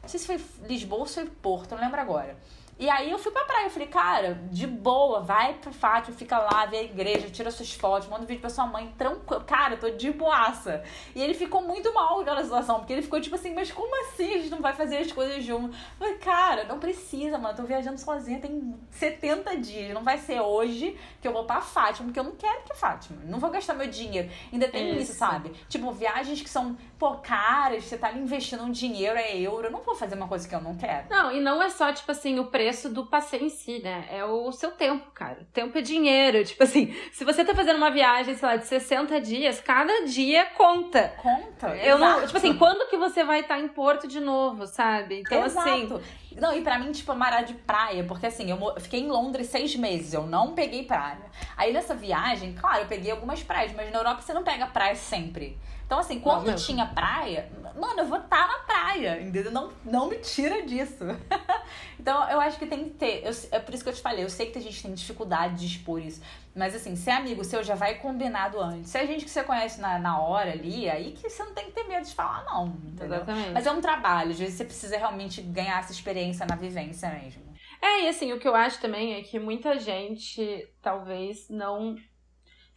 Não 0.00 0.08
sei 0.08 0.20
se 0.20 0.26
foi 0.26 0.40
Lisboa 0.66 1.00
ou 1.00 1.06
se 1.06 1.14
foi 1.14 1.26
Porto, 1.26 1.72
não 1.72 1.82
lembro 1.82 2.00
agora. 2.00 2.36
E 2.82 2.90
aí 2.90 3.12
eu 3.12 3.18
fui 3.18 3.30
pra 3.30 3.44
praia, 3.44 3.66
eu 3.66 3.70
falei, 3.70 3.86
cara, 3.86 4.40
de 4.50 4.66
boa, 4.66 5.20
vai 5.20 5.54
pra 5.54 5.70
Fátima, 5.70 6.16
fica 6.16 6.36
lá, 6.36 6.66
vê 6.66 6.78
a 6.78 6.82
igreja, 6.82 7.30
tira 7.30 7.48
suas 7.48 7.72
fotos, 7.72 8.08
manda 8.08 8.24
um 8.24 8.26
vídeo 8.26 8.40
pra 8.40 8.50
sua 8.50 8.66
mãe, 8.66 8.92
tranquilo. 8.98 9.44
Cara, 9.44 9.74
eu 9.74 9.78
tô 9.78 9.90
de 9.90 10.10
boaça. 10.10 10.82
E 11.14 11.22
ele 11.22 11.32
ficou 11.32 11.62
muito 11.62 11.94
mal 11.94 12.16
com 12.16 12.22
aquela 12.22 12.42
situação, 12.42 12.80
porque 12.80 12.92
ele 12.92 13.02
ficou 13.02 13.20
tipo 13.20 13.36
assim, 13.36 13.54
mas 13.54 13.70
como 13.70 13.94
assim 14.08 14.34
a 14.34 14.38
gente 14.38 14.50
não 14.50 14.60
vai 14.60 14.72
fazer 14.72 14.96
as 14.96 15.12
coisas 15.12 15.44
juntos? 15.44 15.78
Eu 15.78 15.96
falei, 15.96 16.14
cara, 16.16 16.64
não 16.64 16.80
precisa, 16.80 17.38
mano, 17.38 17.50
eu 17.50 17.56
tô 17.58 17.62
viajando 17.62 18.00
sozinha 18.00 18.40
tem 18.40 18.74
70 18.90 19.58
dias, 19.58 19.94
não 19.94 20.02
vai 20.02 20.18
ser 20.18 20.40
hoje 20.40 20.98
que 21.20 21.28
eu 21.28 21.32
vou 21.32 21.44
pra 21.44 21.60
Fátima, 21.60 22.06
porque 22.06 22.18
eu 22.18 22.24
não 22.24 22.32
quero 22.32 22.64
que 22.64 22.74
Fátima, 22.74 23.22
não 23.26 23.38
vou 23.38 23.50
gastar 23.50 23.74
meu 23.74 23.86
dinheiro. 23.86 24.28
Ainda 24.52 24.66
tem 24.66 24.90
isso, 24.94 25.12
isso 25.12 25.14
sabe? 25.20 25.52
Tipo, 25.68 25.92
viagens 25.92 26.42
que 26.42 26.50
são, 26.50 26.76
pô, 26.98 27.14
caras, 27.18 27.84
você 27.84 27.96
tá 27.96 28.08
ali 28.08 28.18
investindo 28.18 28.64
um 28.64 28.72
dinheiro, 28.72 29.16
é 29.16 29.38
euro, 29.38 29.68
eu 29.68 29.70
não 29.70 29.82
vou 29.82 29.94
fazer 29.94 30.16
uma 30.16 30.26
coisa 30.26 30.48
que 30.48 30.54
eu 30.56 30.60
não 30.60 30.74
quero. 30.74 31.06
Não, 31.08 31.30
e 31.30 31.38
não 31.38 31.62
é 31.62 31.70
só, 31.70 31.92
tipo 31.92 32.10
assim, 32.10 32.40
o 32.40 32.46
preço 32.46 32.71
preço 32.72 32.88
do 32.88 33.04
passeio 33.04 33.44
em 33.44 33.50
si, 33.50 33.80
né? 33.80 34.06
É 34.10 34.24
o 34.24 34.50
seu 34.50 34.70
tempo, 34.70 35.10
cara. 35.10 35.46
Tempo 35.52 35.76
é 35.76 35.82
dinheiro. 35.82 36.42
Tipo 36.44 36.64
assim, 36.64 36.94
se 37.12 37.22
você 37.22 37.44
tá 37.44 37.54
fazendo 37.54 37.76
uma 37.76 37.90
viagem, 37.90 38.34
sei 38.34 38.48
lá, 38.48 38.56
de 38.56 38.66
60 38.66 39.20
dias, 39.20 39.60
cada 39.60 40.06
dia 40.06 40.46
conta. 40.46 41.12
Conta. 41.18 41.76
Eu 41.76 41.98
não, 41.98 42.24
tipo 42.26 42.36
assim, 42.36 42.56
quando 42.56 42.88
que 42.88 42.96
você 42.96 43.22
vai 43.22 43.40
estar 43.40 43.56
tá 43.56 43.60
em 43.60 43.68
Porto 43.68 44.08
de 44.08 44.20
novo, 44.20 44.66
sabe? 44.66 45.20
Então, 45.20 45.44
Exato. 45.44 45.68
assim. 45.68 46.00
Não, 46.40 46.56
e 46.56 46.62
pra 46.62 46.78
mim, 46.78 46.92
tipo, 46.92 47.14
marar 47.14 47.42
de 47.42 47.54
praia, 47.54 48.04
porque 48.04 48.26
assim, 48.26 48.50
eu 48.50 48.80
fiquei 48.80 49.00
em 49.00 49.08
Londres 49.08 49.48
seis 49.48 49.74
meses, 49.76 50.12
eu 50.12 50.26
não 50.26 50.54
peguei 50.54 50.84
praia. 50.84 51.30
Aí 51.56 51.72
nessa 51.72 51.94
viagem, 51.94 52.54
claro, 52.54 52.82
eu 52.82 52.86
peguei 52.86 53.10
algumas 53.10 53.42
praias, 53.42 53.72
mas 53.74 53.90
na 53.90 53.98
Europa 53.98 54.22
você 54.22 54.32
não 54.32 54.42
pega 54.42 54.66
praia 54.66 54.94
sempre. 54.94 55.58
Então, 55.92 56.00
assim, 56.00 56.20
quando 56.20 56.46
não, 56.46 56.54
tinha 56.54 56.86
praia, 56.86 57.50
mano, 57.78 58.00
eu 58.00 58.06
vou 58.06 58.16
estar 58.16 58.46
tá 58.46 58.46
na 58.46 58.58
praia, 58.60 59.20
entendeu? 59.20 59.52
Não, 59.52 59.70
não 59.84 60.08
me 60.08 60.16
tira 60.16 60.62
disso. 60.62 61.04
então, 62.00 62.30
eu 62.30 62.40
acho 62.40 62.58
que 62.58 62.64
tem 62.64 62.84
que 62.84 62.90
ter. 62.90 63.22
Eu, 63.22 63.32
é 63.50 63.58
por 63.58 63.74
isso 63.74 63.84
que 63.84 63.90
eu 63.90 63.94
te 63.94 64.00
falei, 64.00 64.24
eu 64.24 64.30
sei 64.30 64.50
que 64.50 64.58
a 64.58 64.62
gente 64.62 64.82
tem 64.82 64.94
dificuldade 64.94 65.56
de 65.56 65.66
expor 65.66 66.00
isso. 66.00 66.22
Mas, 66.54 66.74
assim, 66.74 66.94
se 66.96 67.08
é 67.08 67.14
amigo 67.14 67.42
seu, 67.44 67.62
já 67.62 67.74
vai 67.74 67.94
combinado 67.94 68.60
antes. 68.60 68.90
Se 68.90 68.98
é 68.98 69.06
gente 69.06 69.24
que 69.24 69.30
você 69.30 69.42
conhece 69.42 69.80
na, 69.80 69.98
na 69.98 70.20
hora 70.20 70.52
ali, 70.52 70.88
aí 70.88 71.12
que 71.12 71.28
você 71.28 71.42
não 71.42 71.54
tem 71.54 71.66
que 71.66 71.72
ter 71.72 71.84
medo 71.84 72.06
de 72.06 72.14
falar, 72.14 72.44
não. 72.44 72.68
Entendeu? 72.84 73.16
Exatamente. 73.16 73.52
Mas 73.52 73.66
é 73.66 73.72
um 73.72 73.80
trabalho, 73.80 74.30
às 74.32 74.38
vezes 74.38 74.54
você 74.54 74.64
precisa 74.64 74.98
realmente 74.98 75.40
ganhar 75.40 75.78
essa 75.78 75.92
experiência 75.92 76.44
na 76.44 76.56
vivência 76.56 77.08
mesmo. 77.08 77.42
É, 77.80 78.02
e 78.02 78.08
assim, 78.08 78.32
o 78.32 78.38
que 78.38 78.46
eu 78.46 78.54
acho 78.54 78.80
também 78.80 79.14
é 79.14 79.22
que 79.22 79.38
muita 79.38 79.78
gente 79.78 80.68
talvez 80.80 81.48
não 81.48 81.96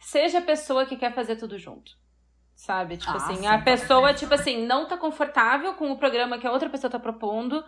seja 0.00 0.38
a 0.38 0.42
pessoa 0.42 0.86
que 0.86 0.96
quer 0.96 1.12
fazer 1.12 1.36
tudo 1.36 1.58
junto 1.58 1.92
sabe? 2.56 2.96
Tipo 2.96 3.12
ah, 3.12 3.16
assim, 3.16 3.36
sim, 3.36 3.46
a 3.46 3.58
pessoa, 3.58 4.14
tipo 4.14 4.34
assim, 4.34 4.66
não 4.66 4.88
tá 4.88 4.96
confortável 4.96 5.74
com 5.74 5.92
o 5.92 5.98
programa 5.98 6.38
que 6.38 6.46
a 6.46 6.50
outra 6.50 6.70
pessoa 6.70 6.90
tá 6.90 6.98
propondo, 6.98 7.62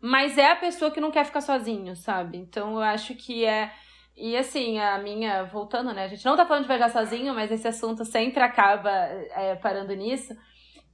mas 0.00 0.36
é 0.36 0.50
a 0.50 0.56
pessoa 0.56 0.90
que 0.90 1.00
não 1.00 1.12
quer 1.12 1.24
ficar 1.24 1.40
sozinho, 1.40 1.94
sabe? 1.94 2.36
Então 2.36 2.74
eu 2.74 2.82
acho 2.82 3.14
que 3.14 3.44
é. 3.44 3.72
E 4.16 4.36
assim, 4.36 4.78
a 4.78 4.98
minha. 4.98 5.44
Voltando, 5.44 5.92
né? 5.92 6.04
A 6.04 6.08
gente 6.08 6.24
não 6.24 6.36
tá 6.36 6.44
falando 6.44 6.62
de 6.62 6.68
viajar 6.68 6.90
sozinho, 6.90 7.34
mas 7.34 7.50
esse 7.50 7.66
assunto 7.66 8.04
sempre 8.04 8.42
acaba 8.42 8.90
é, 8.90 9.56
parando 9.56 9.94
nisso. 9.94 10.34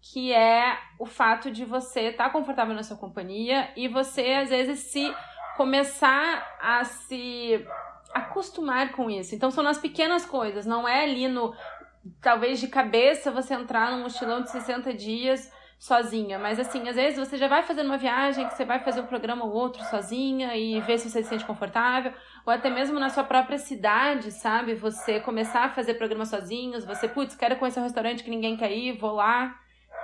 Que 0.01 0.33
é 0.33 0.79
o 0.99 1.05
fato 1.07 1.51
de 1.51 1.65
você 1.65 2.09
estar 2.09 2.25
tá 2.25 2.31
confortável 2.31 2.75
na 2.75 2.85
sua 2.85 2.97
companhia 2.97 3.69
e 3.77 3.89
você, 3.89 4.35
às 4.35 4.51
vezes, 4.51 4.79
se 4.81 5.13
começar 5.57 6.57
a 6.61 6.85
se 6.85 7.67
acostumar 8.15 8.93
com 8.93 9.11
isso. 9.11 9.35
Então 9.35 9.51
são 9.51 9.65
nas 9.65 9.79
pequenas 9.79 10.25
coisas, 10.25 10.65
não 10.65 10.89
é 10.89 11.03
ali 11.03 11.29
no 11.29 11.55
talvez 12.21 12.61
de 12.61 12.69
cabeça 12.69 13.31
você 13.31 13.55
entrar 13.55 13.91
num 13.91 14.03
mochilão 14.03 14.41
de 14.41 14.51
60 14.51 14.95
dias 14.95 15.53
sozinha, 15.79 16.39
mas 16.39 16.59
assim, 16.59 16.89
às 16.89 16.97
vezes 16.97 17.19
você 17.19 17.37
já 17.37 17.47
vai 17.47 17.63
fazendo 17.63 17.87
uma 17.87 17.99
viagem 17.99 18.49
que 18.49 18.55
você 18.55 18.65
vai 18.65 18.81
fazer 18.81 19.01
um 19.01 19.07
programa 19.07 19.45
ou 19.45 19.53
outro 19.53 19.85
sozinha 19.85 20.57
e 20.57 20.81
ver 20.81 20.99
se 20.99 21.09
você 21.09 21.23
se 21.23 21.29
sente 21.29 21.45
confortável, 21.45 22.13
ou 22.49 22.55
até 22.55 22.71
mesmo 22.71 22.99
na 22.99 23.11
sua 23.11 23.25
própria 23.25 23.59
cidade, 23.59 24.33
sabe? 24.33 24.75
Você 24.75 25.21
começar 25.21 25.65
a 25.65 25.69
fazer 25.69 25.93
programas 25.95 26.31
sozinhos, 26.31 26.83
você, 26.83 27.07
putz, 27.07 27.37
quero 27.37 27.57
conhecer 27.57 27.79
um 27.79 27.83
restaurante 27.83 28.25
que 28.25 28.31
ninguém 28.31 28.57
quer 28.57 28.73
ir, 28.73 28.97
vou 28.97 29.13
lá. 29.13 29.55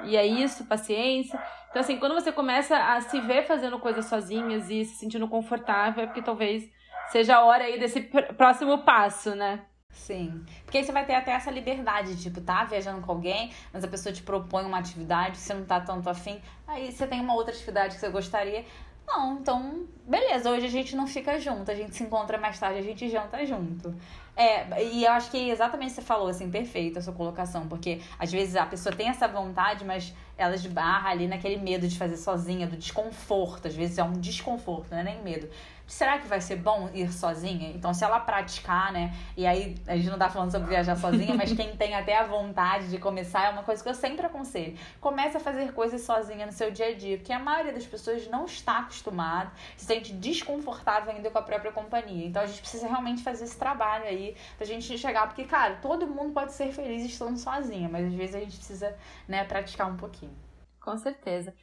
E 0.02 0.14
é 0.14 0.26
isso, 0.26 0.66
paciência. 0.66 1.42
Então, 1.70 1.80
assim, 1.80 1.96
quando 1.96 2.12
você 2.12 2.30
começa 2.30 2.76
a 2.76 3.00
se 3.00 3.18
ver 3.18 3.46
fazendo 3.46 3.78
coisas 3.78 4.04
sozinhas 4.04 4.68
e 4.68 4.84
se 4.84 4.96
sentindo 4.96 5.26
confortável, 5.26 6.04
é 6.04 6.06
porque 6.06 6.20
talvez 6.20 6.70
seja 7.08 7.36
a 7.36 7.44
hora 7.46 7.64
aí 7.64 7.78
desse 7.78 8.02
próximo 8.36 8.84
passo, 8.84 9.34
né? 9.34 9.64
Sim. 9.88 10.44
Porque 10.64 10.76
aí 10.76 10.84
você 10.84 10.92
vai 10.92 11.06
ter 11.06 11.14
até 11.14 11.32
essa 11.32 11.50
liberdade, 11.50 12.20
tipo, 12.20 12.42
tá 12.42 12.64
viajando 12.64 13.00
com 13.00 13.10
alguém, 13.10 13.52
mas 13.72 13.82
a 13.84 13.88
pessoa 13.88 14.12
te 14.12 14.22
propõe 14.22 14.66
uma 14.66 14.78
atividade 14.78 15.38
você 15.38 15.54
não 15.54 15.64
tá 15.64 15.80
tanto 15.80 16.10
afim. 16.10 16.38
Aí 16.66 16.92
você 16.92 17.06
tem 17.06 17.22
uma 17.22 17.34
outra 17.34 17.54
atividade 17.54 17.94
que 17.94 18.00
você 18.00 18.10
gostaria. 18.10 18.66
Não, 19.06 19.38
então, 19.38 19.86
beleza, 20.06 20.50
hoje 20.50 20.66
a 20.66 20.70
gente 20.70 20.96
não 20.96 21.06
fica 21.06 21.38
junto, 21.38 21.70
a 21.70 21.74
gente 21.74 21.94
se 21.94 22.02
encontra 22.02 22.38
mais 22.38 22.58
tarde, 22.58 22.78
a 22.78 22.82
gente 22.82 23.08
janta 23.08 23.44
junto. 23.44 23.94
É, 24.36 24.82
e 24.82 25.04
eu 25.04 25.12
acho 25.12 25.30
que 25.30 25.50
exatamente 25.50 25.92
você 25.92 26.02
falou, 26.02 26.26
assim, 26.28 26.50
perfeito 26.50 26.98
a 26.98 27.02
sua 27.02 27.12
colocação, 27.12 27.68
porque 27.68 28.00
às 28.18 28.32
vezes 28.32 28.56
a 28.56 28.66
pessoa 28.66 28.94
tem 28.94 29.08
essa 29.08 29.28
vontade, 29.28 29.84
mas 29.84 30.12
ela 30.36 30.54
esbarra 30.54 31.10
ali 31.10 31.28
naquele 31.28 31.56
medo 31.56 31.86
de 31.86 31.96
fazer 31.96 32.16
sozinha, 32.16 32.66
do 32.66 32.76
desconforto. 32.76 33.68
Às 33.68 33.74
vezes 33.74 33.98
é 33.98 34.02
um 34.02 34.14
desconforto, 34.14 34.90
não 34.90 34.98
é 34.98 35.04
nem 35.04 35.22
medo 35.22 35.48
será 35.86 36.18
que 36.18 36.26
vai 36.26 36.40
ser 36.40 36.56
bom 36.56 36.90
ir 36.94 37.12
sozinha? 37.12 37.70
Então, 37.70 37.92
se 37.92 38.04
ela 38.04 38.20
praticar, 38.20 38.92
né? 38.92 39.14
E 39.36 39.46
aí, 39.46 39.74
a 39.86 39.96
gente 39.96 40.08
não 40.08 40.18
tá 40.18 40.28
falando 40.30 40.50
sobre 40.50 40.68
viajar 40.68 40.96
sozinha, 40.96 41.34
mas 41.34 41.52
quem 41.52 41.76
tem 41.76 41.94
até 41.94 42.16
a 42.16 42.24
vontade 42.24 42.88
de 42.88 42.98
começar 42.98 43.46
é 43.46 43.50
uma 43.50 43.62
coisa 43.62 43.82
que 43.82 43.88
eu 43.88 43.94
sempre 43.94 44.26
aconselho. 44.26 44.76
Comece 45.00 45.36
a 45.36 45.40
fazer 45.40 45.72
coisas 45.72 46.00
sozinha 46.02 46.46
no 46.46 46.52
seu 46.52 46.70
dia 46.70 46.88
a 46.88 46.94
dia, 46.94 47.16
porque 47.18 47.32
a 47.32 47.38
maioria 47.38 47.72
das 47.72 47.86
pessoas 47.86 48.26
não 48.28 48.44
está 48.46 48.78
acostumada, 48.80 49.52
se 49.76 49.84
sente 49.86 50.12
desconfortável 50.12 51.12
ainda 51.12 51.30
com 51.30 51.38
a 51.38 51.42
própria 51.42 51.72
companhia. 51.72 52.26
Então, 52.26 52.42
a 52.42 52.46
gente 52.46 52.60
precisa 52.60 52.86
realmente 52.86 53.22
fazer 53.22 53.44
esse 53.44 53.58
trabalho 53.58 54.04
aí 54.04 54.36
pra 54.56 54.66
gente 54.66 54.96
chegar, 54.98 55.26
porque, 55.26 55.44
cara, 55.44 55.76
todo 55.76 56.06
mundo 56.06 56.32
pode 56.32 56.52
ser 56.52 56.72
feliz 56.72 57.04
estando 57.04 57.38
sozinha, 57.38 57.88
mas 57.88 58.06
às 58.06 58.14
vezes 58.14 58.34
a 58.34 58.40
gente 58.40 58.56
precisa, 58.56 58.96
né, 59.28 59.44
praticar 59.44 59.90
um 59.90 59.96
pouquinho. 59.96 60.34
Com 60.80 60.96
certeza. 60.98 61.54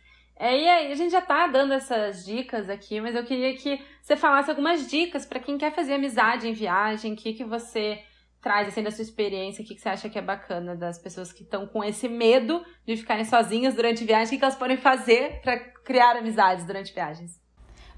É, 0.42 0.60
e 0.60 0.68
aí, 0.68 0.92
a 0.92 0.96
gente 0.96 1.12
já 1.12 1.22
tá 1.22 1.46
dando 1.46 1.72
essas 1.72 2.26
dicas 2.26 2.68
aqui, 2.68 3.00
mas 3.00 3.14
eu 3.14 3.24
queria 3.24 3.56
que 3.56 3.80
você 4.02 4.18
falasse 4.18 4.50
algumas 4.50 4.90
dicas 4.90 5.24
para 5.24 5.40
quem 5.40 5.56
quer 5.56 5.72
fazer 5.72 5.94
amizade 5.94 6.48
em 6.48 6.52
viagem, 6.52 7.14
o 7.14 7.16
que, 7.16 7.34
que 7.34 7.46
você 7.46 8.02
traz 8.42 8.68
assim 8.68 8.82
da 8.82 8.90
sua 8.90 9.04
experiência, 9.04 9.64
o 9.64 9.68
que, 9.68 9.76
que 9.76 9.82
você 9.82 9.90
acha 9.90 10.10
que 10.10 10.18
é 10.18 10.22
bacana 10.22 10.76
das 10.76 10.98
pessoas 10.98 11.32
que 11.32 11.44
estão 11.44 11.68
com 11.68 11.84
esse 11.84 12.10
medo 12.10 12.66
de 12.88 12.98
ficarem 12.98 13.24
sozinhas 13.24 13.76
durante 13.76 14.04
viagem, 14.04 14.26
o 14.26 14.30
que, 14.32 14.38
que 14.40 14.44
elas 14.44 14.56
podem 14.56 14.78
fazer 14.78 15.42
para 15.44 15.60
criar 15.60 16.16
amizades 16.16 16.66
durante 16.66 16.92
viagens? 16.92 17.40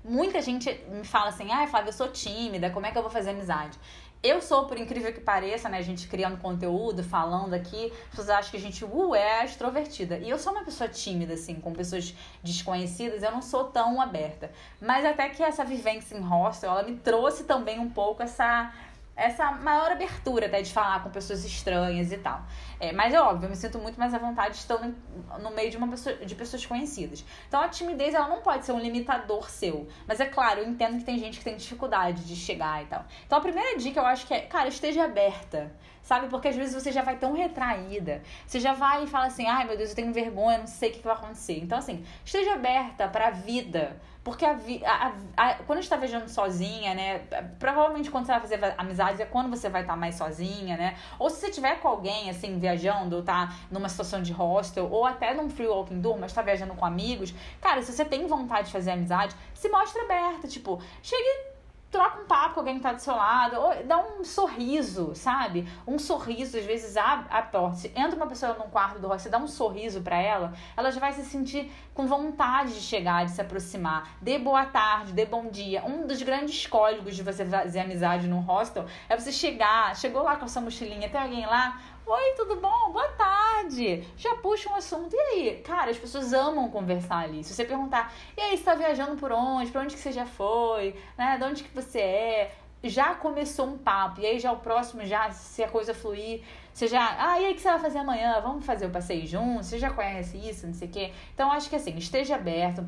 Muita 0.03 0.41
gente 0.41 0.69
me 0.89 1.05
fala 1.05 1.29
assim, 1.29 1.49
ah, 1.49 1.65
Flávia, 1.65 1.91
eu 1.91 1.93
sou 1.93 2.09
tímida, 2.09 2.69
como 2.71 2.85
é 2.85 2.91
que 2.91 2.97
eu 2.97 3.01
vou 3.01 3.09
fazer 3.09 3.29
amizade? 3.29 3.79
Eu 4.23 4.41
sou, 4.41 4.65
por 4.67 4.77
incrível 4.77 5.11
que 5.11 5.19
pareça, 5.19 5.67
né, 5.67 5.77
a 5.79 5.81
gente 5.81 6.07
criando 6.07 6.37
conteúdo, 6.37 7.03
falando 7.03 7.53
aqui, 7.53 7.91
as 8.03 8.09
pessoas 8.11 8.29
acham 8.29 8.51
que 8.51 8.57
a 8.57 8.59
gente, 8.61 8.85
uh, 8.85 9.13
é 9.13 9.43
extrovertida. 9.43 10.17
E 10.17 10.29
eu 10.29 10.39
sou 10.39 10.53
uma 10.53 10.63
pessoa 10.63 10.89
tímida, 10.89 11.33
assim, 11.33 11.55
com 11.55 11.73
pessoas 11.73 12.15
desconhecidas, 12.41 13.21
eu 13.21 13.31
não 13.31 13.41
sou 13.41 13.65
tão 13.65 13.99
aberta. 13.99 14.49
Mas 14.79 15.05
até 15.05 15.27
que 15.27 15.43
essa 15.43 15.65
vivência 15.65 16.15
em 16.15 16.21
hostel, 16.21 16.71
ela 16.71 16.83
me 16.83 16.95
trouxe 16.95 17.43
também 17.43 17.79
um 17.79 17.89
pouco 17.89 18.23
essa 18.23 18.73
essa 19.15 19.51
maior 19.51 19.91
abertura 19.91 20.47
até 20.47 20.61
de 20.61 20.73
falar 20.73 21.03
com 21.03 21.09
pessoas 21.09 21.45
estranhas 21.45 22.11
e 22.11 22.17
tal. 22.17 22.43
É, 22.79 22.91
mas 22.91 23.13
é 23.13 23.21
óbvio, 23.21 23.45
eu 23.45 23.49
me 23.49 23.55
sinto 23.55 23.77
muito 23.77 23.99
mais 23.99 24.13
à 24.13 24.17
vontade 24.17 24.55
estando 24.55 24.95
no 25.39 25.51
meio 25.51 25.69
de 25.69 25.77
uma 25.77 25.87
pessoa, 25.87 26.15
de 26.15 26.35
pessoas 26.35 26.65
conhecidas. 26.65 27.23
Então 27.47 27.61
a 27.61 27.69
timidez 27.69 28.13
ela 28.13 28.27
não 28.27 28.41
pode 28.41 28.65
ser 28.65 28.71
um 28.71 28.79
limitador 28.79 29.49
seu. 29.49 29.87
Mas 30.07 30.19
é 30.19 30.25
claro, 30.25 30.61
eu 30.61 30.67
entendo 30.67 30.97
que 30.97 31.03
tem 31.03 31.19
gente 31.19 31.37
que 31.37 31.43
tem 31.43 31.55
dificuldade 31.55 32.25
de 32.25 32.35
chegar 32.35 32.83
e 32.83 32.87
tal. 32.87 33.05
Então 33.25 33.37
a 33.37 33.41
primeira 33.41 33.77
dica 33.77 33.99
eu 33.99 34.05
acho 34.05 34.25
que 34.25 34.33
é, 34.33 34.41
cara, 34.41 34.67
esteja 34.67 35.03
aberta. 35.03 35.71
Sabe? 36.01 36.27
Porque 36.27 36.49
às 36.49 36.55
vezes 36.55 36.73
você 36.73 36.91
já 36.91 37.01
vai 37.01 37.15
tão 37.15 37.33
retraída. 37.33 38.21
Você 38.45 38.59
já 38.59 38.73
vai 38.73 39.05
e 39.05 39.07
fala 39.07 39.27
assim: 39.27 39.47
ai 39.47 39.65
meu 39.65 39.77
Deus, 39.77 39.91
eu 39.91 39.95
tenho 39.95 40.11
vergonha, 40.11 40.57
não 40.57 40.67
sei 40.67 40.89
o 40.89 40.93
que 40.93 41.01
vai 41.01 41.13
acontecer. 41.13 41.59
Então, 41.59 41.77
assim, 41.77 42.05
esteja 42.25 42.53
aberta 42.55 43.07
para 43.07 43.27
a 43.27 43.31
vida 43.31 43.97
Porque 44.23 44.45
a, 44.45 44.57
a, 44.85 45.13
a, 45.35 45.53
quando 45.55 45.79
a 45.79 45.81
gente 45.81 45.89
tá 45.89 45.97
viajando 45.97 46.29
sozinha, 46.29 46.95
né? 46.95 47.19
Provavelmente 47.59 48.09
quando 48.09 48.25
você 48.25 48.31
vai 48.31 48.41
fazer 48.41 48.75
amizades 48.77 49.19
é 49.19 49.25
quando 49.25 49.49
você 49.49 49.67
vai 49.69 49.81
estar 49.81 49.93
tá 49.93 49.99
mais 49.99 50.15
sozinha, 50.15 50.77
né? 50.77 50.95
Ou 51.19 51.29
se 51.29 51.41
você 51.41 51.51
tiver 51.51 51.75
com 51.81 51.89
alguém, 51.89 52.29
assim, 52.29 52.57
viajando, 52.57 53.21
tá 53.21 53.53
numa 53.69 53.89
situação 53.89 54.21
de 54.21 54.31
hostel, 54.31 54.89
ou 54.89 55.05
até 55.05 55.33
num 55.33 55.49
free 55.49 55.67
walking 55.67 56.01
tour, 56.01 56.17
mas 56.17 56.31
tá 56.31 56.41
viajando 56.41 56.73
com 56.73 56.85
amigos, 56.85 57.33
cara, 57.59 57.81
se 57.81 57.91
você 57.91 58.05
tem 58.05 58.25
vontade 58.25 58.67
de 58.67 58.73
fazer 58.73 58.91
amizade, 58.91 59.35
se 59.53 59.67
mostra 59.67 60.03
aberta. 60.03 60.47
Tipo, 60.47 60.81
chegue 61.01 61.52
troca 61.93 62.21
um 62.21 62.25
papo 62.25 62.55
com 62.55 62.61
alguém 62.61 62.77
que 62.77 62.81
tá 62.81 62.91
do 62.91 62.99
seu 62.99 63.15
lado, 63.15 63.55
ou 63.55 63.83
dá 63.85 63.99
um 63.99 64.23
sorriso, 64.23 65.13
sabe? 65.13 65.69
Um 65.85 65.99
sorriso, 65.99 66.57
às 66.57 66.65
vezes, 66.65 66.97
abre 66.97 67.27
a 67.29 67.43
porta. 67.43 67.77
Se 67.77 67.93
entra 67.95 68.15
uma 68.15 68.25
pessoa 68.25 68.55
num 68.55 68.67
quarto 68.67 68.99
do 68.99 69.07
você 69.07 69.29
dá 69.29 69.37
um 69.37 69.47
sorriso 69.47 70.01
para 70.01 70.19
ela, 70.19 70.53
ela 70.75 70.89
já 70.91 70.99
vai 70.99 71.13
se 71.13 71.23
sentir 71.23 71.71
com 71.93 72.07
vontade 72.07 72.73
de 72.73 72.81
chegar, 72.81 73.25
de 73.25 73.31
se 73.31 73.39
aproximar. 73.39 74.17
Dê 74.19 74.39
boa 74.39 74.65
tarde, 74.65 75.13
dê 75.13 75.23
bom 75.23 75.51
dia. 75.51 75.85
Um 75.85 76.07
dos 76.07 76.19
grandes 76.23 76.65
códigos 76.65 77.15
de 77.15 77.21
você 77.21 77.45
fazer 77.45 77.81
amizade 77.81 78.27
num 78.27 78.39
hostel 78.39 78.87
é 79.07 79.15
você 79.15 79.31
chegar, 79.31 79.95
chegou 79.95 80.23
lá 80.23 80.35
com 80.35 80.45
a 80.45 80.47
sua 80.47 80.63
mochilinha, 80.63 81.07
tem 81.07 81.21
alguém 81.21 81.45
lá, 81.45 81.79
Oi, 82.05 82.33
tudo 82.35 82.57
bom? 82.57 82.91
Boa 82.91 83.07
tarde. 83.13 84.05
Já 84.17 84.35
puxa 84.35 84.69
um 84.69 84.75
assunto. 84.75 85.15
E 85.15 85.19
aí? 85.19 85.61
Cara, 85.63 85.89
as 85.89 85.97
pessoas 85.97 86.33
amam 86.33 86.69
conversar 86.69 87.19
ali. 87.19 87.45
Se 87.45 87.53
você 87.53 87.63
perguntar, 87.63 88.13
e 88.35 88.41
aí, 88.41 88.57
você 88.57 88.63
tá 88.63 88.75
viajando 88.75 89.15
por 89.15 89.31
onde? 89.31 89.71
Pra 89.71 89.81
onde 89.81 89.95
que 89.95 90.01
você 90.01 90.11
já 90.11 90.25
foi? 90.25 90.95
Né? 91.17 91.37
De 91.37 91.43
onde 91.45 91.63
que 91.63 91.73
você 91.73 91.99
é? 91.99 92.55
Já 92.83 93.15
começou 93.15 93.67
um 93.67 93.77
papo. 93.77 94.19
E 94.19 94.25
aí 94.25 94.37
já 94.37 94.51
o 94.51 94.57
próximo, 94.57 95.05
já, 95.05 95.31
se 95.31 95.63
a 95.63 95.69
coisa 95.69 95.93
fluir, 95.93 96.43
você 96.73 96.87
já. 96.89 97.15
Ah, 97.17 97.39
e 97.39 97.45
aí 97.45 97.53
o 97.53 97.55
que 97.55 97.61
você 97.61 97.69
vai 97.69 97.79
fazer 97.79 97.99
amanhã? 97.99 98.37
Vamos 98.41 98.65
fazer 98.65 98.85
o 98.85 98.89
passeio 98.89 99.25
juntos? 99.25 99.67
Você 99.67 99.79
já 99.79 99.89
conhece 99.89 100.37
isso, 100.37 100.67
não 100.67 100.73
sei 100.73 100.89
o 100.89 100.91
quê. 100.91 101.13
Então, 101.33 101.49
acho 101.53 101.69
que 101.69 101.77
assim, 101.77 101.95
esteja 101.95 102.35
aberto. 102.35 102.85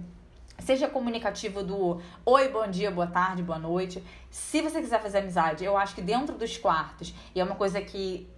Seja 0.60 0.90
comunicativo 0.90 1.64
do 1.64 2.02
oi, 2.26 2.50
bom 2.50 2.68
dia, 2.68 2.92
boa 2.92 3.08
tarde, 3.08 3.42
boa 3.44 3.60
noite. 3.60 4.04
Se 4.30 4.62
você 4.62 4.82
quiser 4.82 5.02
fazer 5.02 5.20
amizade, 5.20 5.64
eu 5.64 5.78
acho 5.78 5.96
que 5.96 6.02
dentro 6.02 6.38
dos 6.38 6.58
quartos, 6.58 7.14
e 7.34 7.40
é 7.40 7.44
uma 7.44 7.56
coisa 7.56 7.82
que 7.82 8.30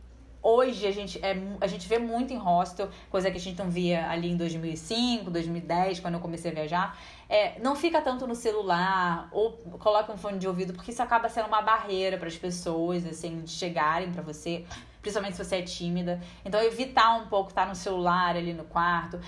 hoje 0.41 0.87
a 0.87 0.91
gente, 0.91 1.23
é, 1.23 1.35
a 1.59 1.67
gente 1.67 1.87
vê 1.87 1.97
muito 1.97 2.33
em 2.33 2.37
hostel, 2.37 2.89
coisa 3.09 3.29
que 3.29 3.37
a 3.37 3.39
gente 3.39 3.57
não 3.57 3.69
via 3.69 4.09
ali 4.09 4.29
em 4.29 4.37
2005, 4.37 5.29
2010, 5.29 5.99
quando 5.99 6.15
eu 6.15 6.19
comecei 6.19 6.51
a 6.51 6.53
viajar. 6.53 6.99
É, 7.29 7.59
não 7.59 7.75
fica 7.75 8.01
tanto 8.01 8.25
no 8.25 8.35
celular 8.35 9.27
ou 9.31 9.53
coloca 9.79 10.11
um 10.11 10.17
fone 10.17 10.39
de 10.39 10.47
ouvido, 10.47 10.73
porque 10.73 10.91
isso 10.91 11.03
acaba 11.03 11.27
sendo 11.27 11.47
uma 11.47 11.61
barreira 11.61 12.17
para 12.17 12.27
as 12.27 12.37
pessoas, 12.37 13.05
assim, 13.05 13.41
de 13.41 13.51
chegarem 13.51 14.11
para 14.11 14.21
você, 14.21 14.65
principalmente 15.01 15.35
se 15.35 15.43
você 15.43 15.57
é 15.57 15.61
tímida. 15.61 16.21
Então, 16.45 16.61
evitar 16.61 17.15
um 17.17 17.27
pouco 17.27 17.49
estar 17.49 17.67
no 17.67 17.75
celular 17.75 18.35
ali 18.35 18.53
no 18.53 18.63
quarto, 18.63 19.19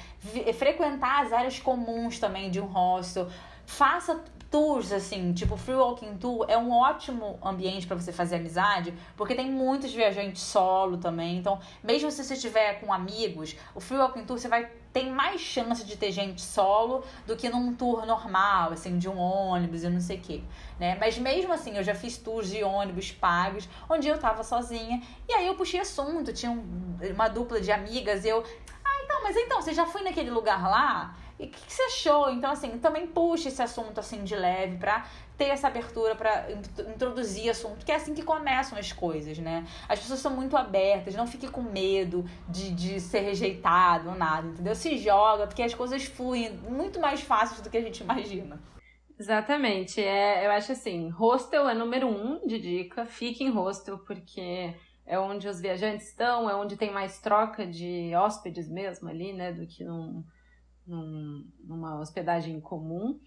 frequentar 0.57 1.25
as 1.25 1.33
áreas 1.33 1.59
comuns 1.59 2.19
também 2.19 2.49
de 2.49 2.59
um 2.59 2.65
hostel. 2.65 3.27
Faça 3.65 4.23
tours, 4.49 4.91
assim, 4.91 5.31
tipo 5.33 5.55
Free 5.55 5.75
Walking 5.75 6.17
Tour, 6.17 6.45
é 6.47 6.57
um 6.57 6.71
ótimo 6.71 7.39
ambiente 7.43 7.85
para 7.85 7.95
você 7.95 8.11
fazer 8.11 8.37
amizade, 8.37 8.93
porque 9.15 9.35
tem 9.35 9.49
muitos 9.49 9.93
viajantes 9.93 10.41
solo 10.41 10.97
também. 10.97 11.37
Então, 11.37 11.59
mesmo 11.83 12.09
se 12.11 12.23
você 12.23 12.33
estiver 12.33 12.79
com 12.79 12.91
amigos, 12.91 13.55
o 13.75 13.79
Free 13.79 13.97
Walking 13.97 14.25
Tour 14.25 14.39
você 14.39 14.47
vai 14.47 14.69
ter 14.91 15.05
mais 15.05 15.39
chance 15.39 15.85
de 15.85 15.95
ter 15.95 16.11
gente 16.11 16.41
solo 16.41 17.03
do 17.27 17.35
que 17.35 17.47
num 17.47 17.75
tour 17.75 18.05
normal, 18.05 18.71
assim, 18.71 18.97
de 18.97 19.07
um 19.07 19.17
ônibus 19.19 19.83
e 19.83 19.89
não 19.89 20.01
sei 20.01 20.17
o 20.17 20.21
quê, 20.21 20.41
né? 20.79 20.97
Mas 20.99 21.17
mesmo 21.19 21.53
assim, 21.53 21.77
eu 21.77 21.83
já 21.83 21.93
fiz 21.93 22.17
tours 22.17 22.49
de 22.49 22.63
ônibus 22.63 23.11
pagos, 23.11 23.69
onde 23.87 24.07
eu 24.07 24.17
tava 24.17 24.43
sozinha, 24.43 25.01
e 25.27 25.33
aí 25.33 25.45
eu 25.45 25.55
puxei 25.55 25.79
assunto, 25.79 26.33
tinha 26.33 26.51
uma 27.13 27.27
dupla 27.27 27.61
de 27.61 27.71
amigas, 27.71 28.25
eu... 28.25 28.43
Ah, 28.83 29.03
então, 29.03 29.21
mas 29.23 29.37
então, 29.37 29.61
você 29.61 29.73
já 29.73 29.85
foi 29.85 30.01
naquele 30.01 30.31
lugar 30.31 30.67
lá? 30.67 31.15
E 31.39 31.45
o 31.45 31.49
que, 31.49 31.65
que, 31.65 31.73
você 31.73 31.83
achou? 31.83 32.29
Então, 32.31 32.51
assim, 32.51 32.77
também 32.79 33.07
puxa 33.07 33.47
esse 33.47 33.61
assunto 33.61 33.97
assim 33.97 34.25
de 34.25 34.35
leve 34.35 34.77
pra 34.77 35.05
ter 35.37 35.45
essa 35.45 35.67
abertura 35.67 36.13
para 36.15 36.51
introduzir 36.93 37.49
assunto, 37.49 37.85
que 37.85 37.91
é 37.93 37.95
assim 37.95 38.13
que 38.13 38.21
começam 38.21 38.77
as 38.77 38.91
coisas, 38.91 39.39
né? 39.39 39.65
As 39.87 39.97
pessoas 39.99 40.19
são 40.19 40.35
muito 40.35 40.57
abertas, 40.57 41.15
não 41.15 41.25
fique 41.25 41.47
com 41.47 41.61
medo 41.61 42.25
de, 42.49 42.71
de 42.71 42.99
ser 42.99 43.21
rejeitado 43.21 44.09
ou 44.09 44.15
nada, 44.15 44.49
entendeu? 44.49 44.75
Se 44.75 44.97
joga, 44.97 45.47
porque 45.47 45.63
as 45.63 45.73
coisas 45.73 46.03
fluem 46.03 46.51
muito 46.57 46.99
mais 46.99 47.21
fáceis 47.21 47.61
do 47.61 47.69
que 47.69 47.77
a 47.77 47.81
gente 47.81 48.03
imagina. 48.03 48.61
Exatamente. 49.17 50.01
É, 50.01 50.45
eu 50.45 50.51
acho 50.51 50.73
assim, 50.73 51.09
hostel 51.09 51.69
é 51.69 51.73
número 51.73 52.07
um 52.07 52.45
de 52.45 52.59
dica, 52.59 53.05
fique 53.05 53.41
em 53.41 53.49
hostel, 53.49 53.97
porque 53.99 54.75
é 55.05 55.17
onde 55.17 55.47
os 55.47 55.61
viajantes 55.61 56.09
estão, 56.09 56.49
é 56.49 56.55
onde 56.55 56.75
tem 56.75 56.91
mais 56.91 57.19
troca 57.19 57.65
de 57.65 58.13
hóspedes 58.13 58.69
mesmo 58.69 59.07
ali, 59.07 59.31
né, 59.31 59.53
do 59.53 59.65
que 59.65 59.85
num 59.85 60.23
num, 60.89 61.45
numa 61.63 61.99
hospedagem 61.99 62.59
comum. 62.59 63.19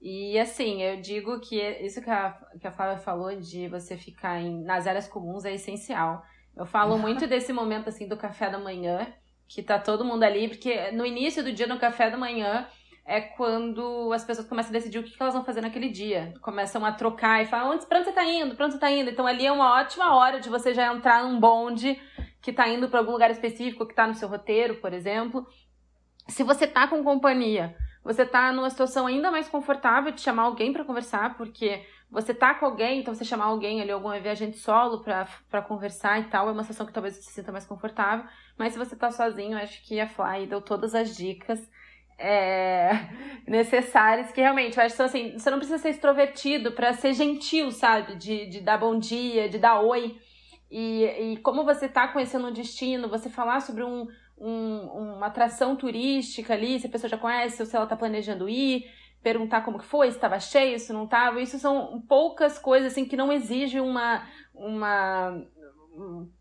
E 0.00 0.38
assim, 0.38 0.82
eu 0.82 1.00
digo 1.00 1.40
que 1.40 1.60
isso 1.80 2.02
que 2.02 2.10
a, 2.10 2.38
que 2.60 2.66
a 2.66 2.70
Flávia 2.70 2.98
falou 2.98 3.34
de 3.34 3.66
você 3.68 3.96
ficar 3.96 4.40
em, 4.40 4.62
nas 4.62 4.86
áreas 4.86 5.08
comuns 5.08 5.44
é 5.44 5.54
essencial. 5.54 6.22
Eu 6.54 6.66
falo 6.66 6.96
muito 6.98 7.26
desse 7.26 7.52
momento 7.52 7.88
assim 7.88 8.06
do 8.06 8.16
café 8.16 8.50
da 8.50 8.58
manhã, 8.58 9.06
que 9.48 9.62
tá 9.62 9.78
todo 9.78 10.04
mundo 10.04 10.22
ali, 10.22 10.48
porque 10.48 10.90
no 10.92 11.06
início 11.06 11.42
do 11.42 11.52
dia, 11.52 11.66
no 11.66 11.78
café 11.78 12.10
da 12.10 12.18
manhã, 12.18 12.66
é 13.04 13.20
quando 13.20 14.12
as 14.12 14.24
pessoas 14.24 14.48
começam 14.48 14.70
a 14.70 14.72
decidir 14.72 14.98
o 14.98 15.02
que 15.02 15.14
elas 15.18 15.32
vão 15.32 15.44
fazer 15.44 15.60
naquele 15.60 15.88
dia. 15.88 16.34
Começam 16.42 16.84
a 16.84 16.92
trocar 16.92 17.42
e 17.42 17.46
falam, 17.46 17.72
onde, 17.72 17.86
pra 17.86 17.98
onde 17.98 18.08
você 18.08 18.12
tá 18.12 18.24
indo? 18.24 18.56
Pra 18.56 18.66
onde 18.66 18.74
você 18.74 18.80
tá 18.80 18.90
indo? 18.90 19.08
Então 19.08 19.26
ali 19.26 19.46
é 19.46 19.52
uma 19.52 19.80
ótima 19.80 20.14
hora 20.16 20.40
de 20.40 20.48
você 20.48 20.74
já 20.74 20.92
entrar 20.92 21.22
num 21.22 21.38
bonde 21.38 21.98
que 22.42 22.52
tá 22.52 22.68
indo 22.68 22.88
para 22.88 22.98
algum 22.98 23.12
lugar 23.12 23.30
específico, 23.30 23.86
que 23.86 23.94
tá 23.94 24.06
no 24.06 24.14
seu 24.14 24.28
roteiro, 24.28 24.76
por 24.76 24.92
exemplo, 24.92 25.46
se 26.28 26.42
você 26.42 26.66
tá 26.66 26.86
com 26.88 27.02
companhia, 27.04 27.76
você 28.04 28.24
tá 28.24 28.52
numa 28.52 28.70
situação 28.70 29.06
ainda 29.06 29.30
mais 29.30 29.48
confortável 29.48 30.12
de 30.12 30.20
chamar 30.20 30.44
alguém 30.44 30.72
para 30.72 30.84
conversar, 30.84 31.36
porque 31.36 31.84
você 32.10 32.32
tá 32.32 32.54
com 32.54 32.66
alguém, 32.66 33.00
então 33.00 33.14
você 33.14 33.24
chamar 33.24 33.46
alguém 33.46 33.80
ali, 33.80 33.90
algum 33.90 34.10
viajante 34.20 34.58
solo 34.58 35.02
para 35.02 35.62
conversar 35.62 36.20
e 36.20 36.24
tal, 36.24 36.48
é 36.48 36.52
uma 36.52 36.62
situação 36.62 36.86
que 36.86 36.92
talvez 36.92 37.14
você 37.14 37.22
se 37.22 37.32
sinta 37.32 37.50
mais 37.50 37.66
confortável. 37.66 38.24
Mas 38.56 38.72
se 38.72 38.78
você 38.78 38.94
tá 38.94 39.10
sozinho, 39.10 39.58
acho 39.58 39.82
que 39.84 39.98
a 39.98 40.08
Fly 40.08 40.46
deu 40.46 40.60
todas 40.60 40.94
as 40.94 41.16
dicas 41.16 41.68
é, 42.18 42.90
necessárias 43.46 44.30
que 44.32 44.40
realmente, 44.40 44.78
eu 44.78 44.84
acho 44.84 44.96
que 44.96 45.02
assim, 45.02 45.32
você 45.32 45.50
não 45.50 45.58
precisa 45.58 45.78
ser 45.78 45.90
extrovertido 45.90 46.72
para 46.72 46.92
ser 46.92 47.12
gentil, 47.12 47.70
sabe? 47.70 48.16
De, 48.16 48.46
de 48.46 48.60
dar 48.60 48.78
bom 48.78 48.98
dia, 48.98 49.48
de 49.48 49.58
dar 49.58 49.80
oi. 49.80 50.16
E, 50.70 51.04
e 51.04 51.36
como 51.38 51.64
você 51.64 51.88
tá 51.88 52.08
conhecendo 52.08 52.48
um 52.48 52.52
destino, 52.52 53.08
você 53.08 53.28
falar 53.28 53.60
sobre 53.60 53.84
um, 53.84 54.06
um, 54.38 55.14
uma 55.16 55.26
atração 55.26 55.76
turística 55.76 56.54
ali, 56.54 56.78
se 56.78 56.86
a 56.86 56.90
pessoa 56.90 57.10
já 57.10 57.18
conhece 57.18 57.62
ou 57.62 57.66
se 57.66 57.74
ela 57.74 57.84
está 57.84 57.96
planejando 57.96 58.48
ir, 58.48 58.84
perguntar 59.22 59.62
como 59.62 59.78
que 59.78 59.84
foi, 59.84 60.10
se 60.10 60.16
estava 60.16 60.38
cheio, 60.38 60.78
se 60.78 60.92
não 60.92 61.04
estava. 61.04 61.40
Isso 61.40 61.58
são 61.58 62.02
poucas 62.08 62.58
coisas 62.58 62.92
assim 62.92 63.04
que 63.04 63.16
não 63.16 63.32
exigem 63.32 63.80
uma 63.80 64.26
uma, 64.54 65.42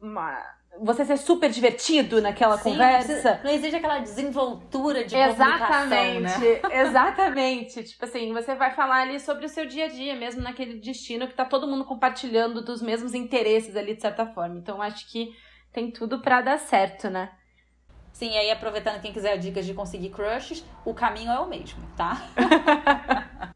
uma 0.02 0.56
você 0.80 1.06
ser 1.06 1.18
super 1.18 1.50
divertido 1.50 2.22
naquela 2.22 2.58
Sim, 2.58 2.72
conversa. 2.72 3.40
Não 3.44 3.52
exige 3.52 3.78
aquela 3.78 4.00
desenvoltura 4.00 5.06
de 5.06 5.16
exatamente, 5.16 6.22
né? 6.22 6.62
Exatamente. 6.82 7.84
tipo 7.84 8.04
assim, 8.04 8.34
você 8.34 8.56
vai 8.56 8.72
falar 8.72 9.04
ali 9.04 9.20
sobre 9.20 9.46
o 9.46 9.50
seu 9.50 9.66
dia 9.66 9.86
a 9.86 9.88
dia, 9.88 10.16
mesmo 10.16 10.42
naquele 10.42 10.80
destino 10.80 11.28
que 11.28 11.34
tá 11.34 11.46
todo 11.46 11.68
mundo 11.68 11.86
compartilhando 11.86 12.62
dos 12.62 12.82
mesmos 12.82 13.14
interesses 13.14 13.76
ali, 13.76 13.96
de 13.96 14.02
certa 14.02 14.26
forma. 14.26 14.58
Então, 14.58 14.82
acho 14.82 15.10
que 15.10 15.34
tem 15.72 15.92
tudo 15.92 16.22
para 16.22 16.42
dar 16.42 16.60
certo, 16.60 17.10
né? 17.10 17.32
Sim, 18.16 18.38
aí 18.38 18.50
aproveitando 18.50 19.02
quem 19.02 19.12
quiser 19.12 19.38
dicas 19.38 19.66
de 19.66 19.74
conseguir 19.74 20.10
crushes, 20.10 20.64
o 20.86 20.94
caminho 20.94 21.30
é 21.30 21.38
o 21.38 21.50
mesmo, 21.50 21.84
tá? 21.98 22.22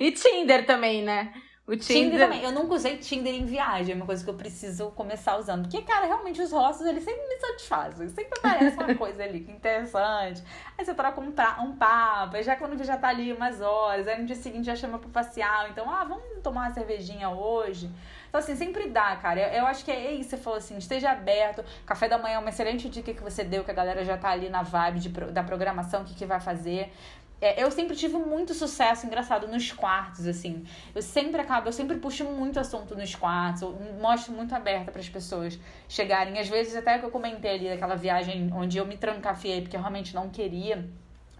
e 0.00 0.10
Tinder 0.10 0.64
também, 0.64 1.02
né? 1.02 1.34
O 1.66 1.76
Tinder... 1.76 2.12
Tinder... 2.12 2.18
também. 2.18 2.42
Eu 2.42 2.50
nunca 2.50 2.72
usei 2.72 2.96
Tinder 2.96 3.34
em 3.34 3.44
viagem, 3.44 3.92
é 3.92 3.94
uma 3.94 4.06
coisa 4.06 4.24
que 4.24 4.30
eu 4.30 4.34
preciso 4.34 4.90
começar 4.92 5.36
usando. 5.36 5.68
Porque, 5.68 5.82
cara, 5.82 6.06
realmente 6.06 6.40
os 6.40 6.50
rostos, 6.50 6.86
eles 6.86 7.04
sempre 7.04 7.20
me 7.28 7.36
satisfazem. 7.40 8.08
Sempre 8.08 8.38
aparece 8.38 8.74
uma 8.78 8.94
coisa 8.94 9.22
ali 9.22 9.40
que 9.40 9.52
interessante. 9.52 10.42
Aí 10.78 10.82
você 10.82 10.94
troca 10.94 11.20
um, 11.20 11.30
pra... 11.30 11.58
um 11.60 11.76
papo, 11.76 12.36
aí 12.36 12.42
já 12.42 12.56
quando 12.56 12.82
já 12.82 12.96
tá 12.96 13.08
ali 13.08 13.34
umas 13.34 13.60
horas, 13.60 14.08
aí 14.08 14.18
no 14.18 14.24
dia 14.24 14.36
seguinte 14.36 14.64
já 14.64 14.76
chama 14.76 14.98
pro 14.98 15.10
facial. 15.10 15.68
Então, 15.68 15.90
ah, 15.90 16.04
vamos 16.04 16.24
tomar 16.42 16.68
uma 16.68 16.72
cervejinha 16.72 17.28
hoje. 17.28 17.90
Então, 18.28 18.38
assim, 18.38 18.54
sempre 18.54 18.88
dá, 18.88 19.16
cara. 19.16 19.40
Eu, 19.40 19.60
eu 19.60 19.66
acho 19.66 19.84
que 19.84 19.90
é 19.90 20.12
isso. 20.12 20.30
Você 20.30 20.36
falou 20.36 20.58
assim, 20.58 20.76
esteja 20.76 21.10
aberto. 21.10 21.64
Café 21.86 22.08
da 22.08 22.18
manhã 22.18 22.36
é 22.36 22.38
uma 22.38 22.50
excelente 22.50 22.88
dica 22.88 23.12
que 23.12 23.22
você 23.22 23.42
deu, 23.44 23.64
que 23.64 23.70
a 23.70 23.74
galera 23.74 24.04
já 24.04 24.16
tá 24.16 24.30
ali 24.30 24.48
na 24.48 24.62
vibe 24.62 25.00
de, 25.00 25.08
da 25.08 25.42
programação, 25.42 26.02
o 26.02 26.04
que, 26.04 26.14
que 26.14 26.26
vai 26.26 26.40
fazer. 26.40 26.92
É, 27.40 27.62
eu 27.62 27.70
sempre 27.70 27.94
tive 27.96 28.16
muito 28.16 28.52
sucesso, 28.52 29.06
engraçado, 29.06 29.46
nos 29.46 29.70
quartos, 29.70 30.26
assim. 30.26 30.64
Eu 30.94 31.00
sempre 31.00 31.40
acabo, 31.40 31.68
eu 31.68 31.72
sempre 31.72 31.96
puxo 31.98 32.24
muito 32.24 32.58
assunto 32.58 32.96
nos 32.96 33.14
quartos, 33.14 33.62
eu 33.62 33.78
mostro 34.00 34.32
muito 34.32 34.52
aberta 34.54 34.90
para 34.90 35.00
as 35.00 35.08
pessoas 35.08 35.58
chegarem. 35.88 36.38
Às 36.38 36.48
vezes, 36.48 36.74
até 36.74 36.98
que 36.98 37.04
eu 37.04 37.10
comentei 37.10 37.52
ali 37.52 37.68
daquela 37.68 37.94
viagem 37.94 38.50
onde 38.52 38.76
eu 38.76 38.84
me 38.84 38.96
trancafiei 38.96 39.60
porque 39.60 39.76
eu 39.76 39.80
realmente 39.80 40.14
não 40.14 40.28
queria 40.28 40.84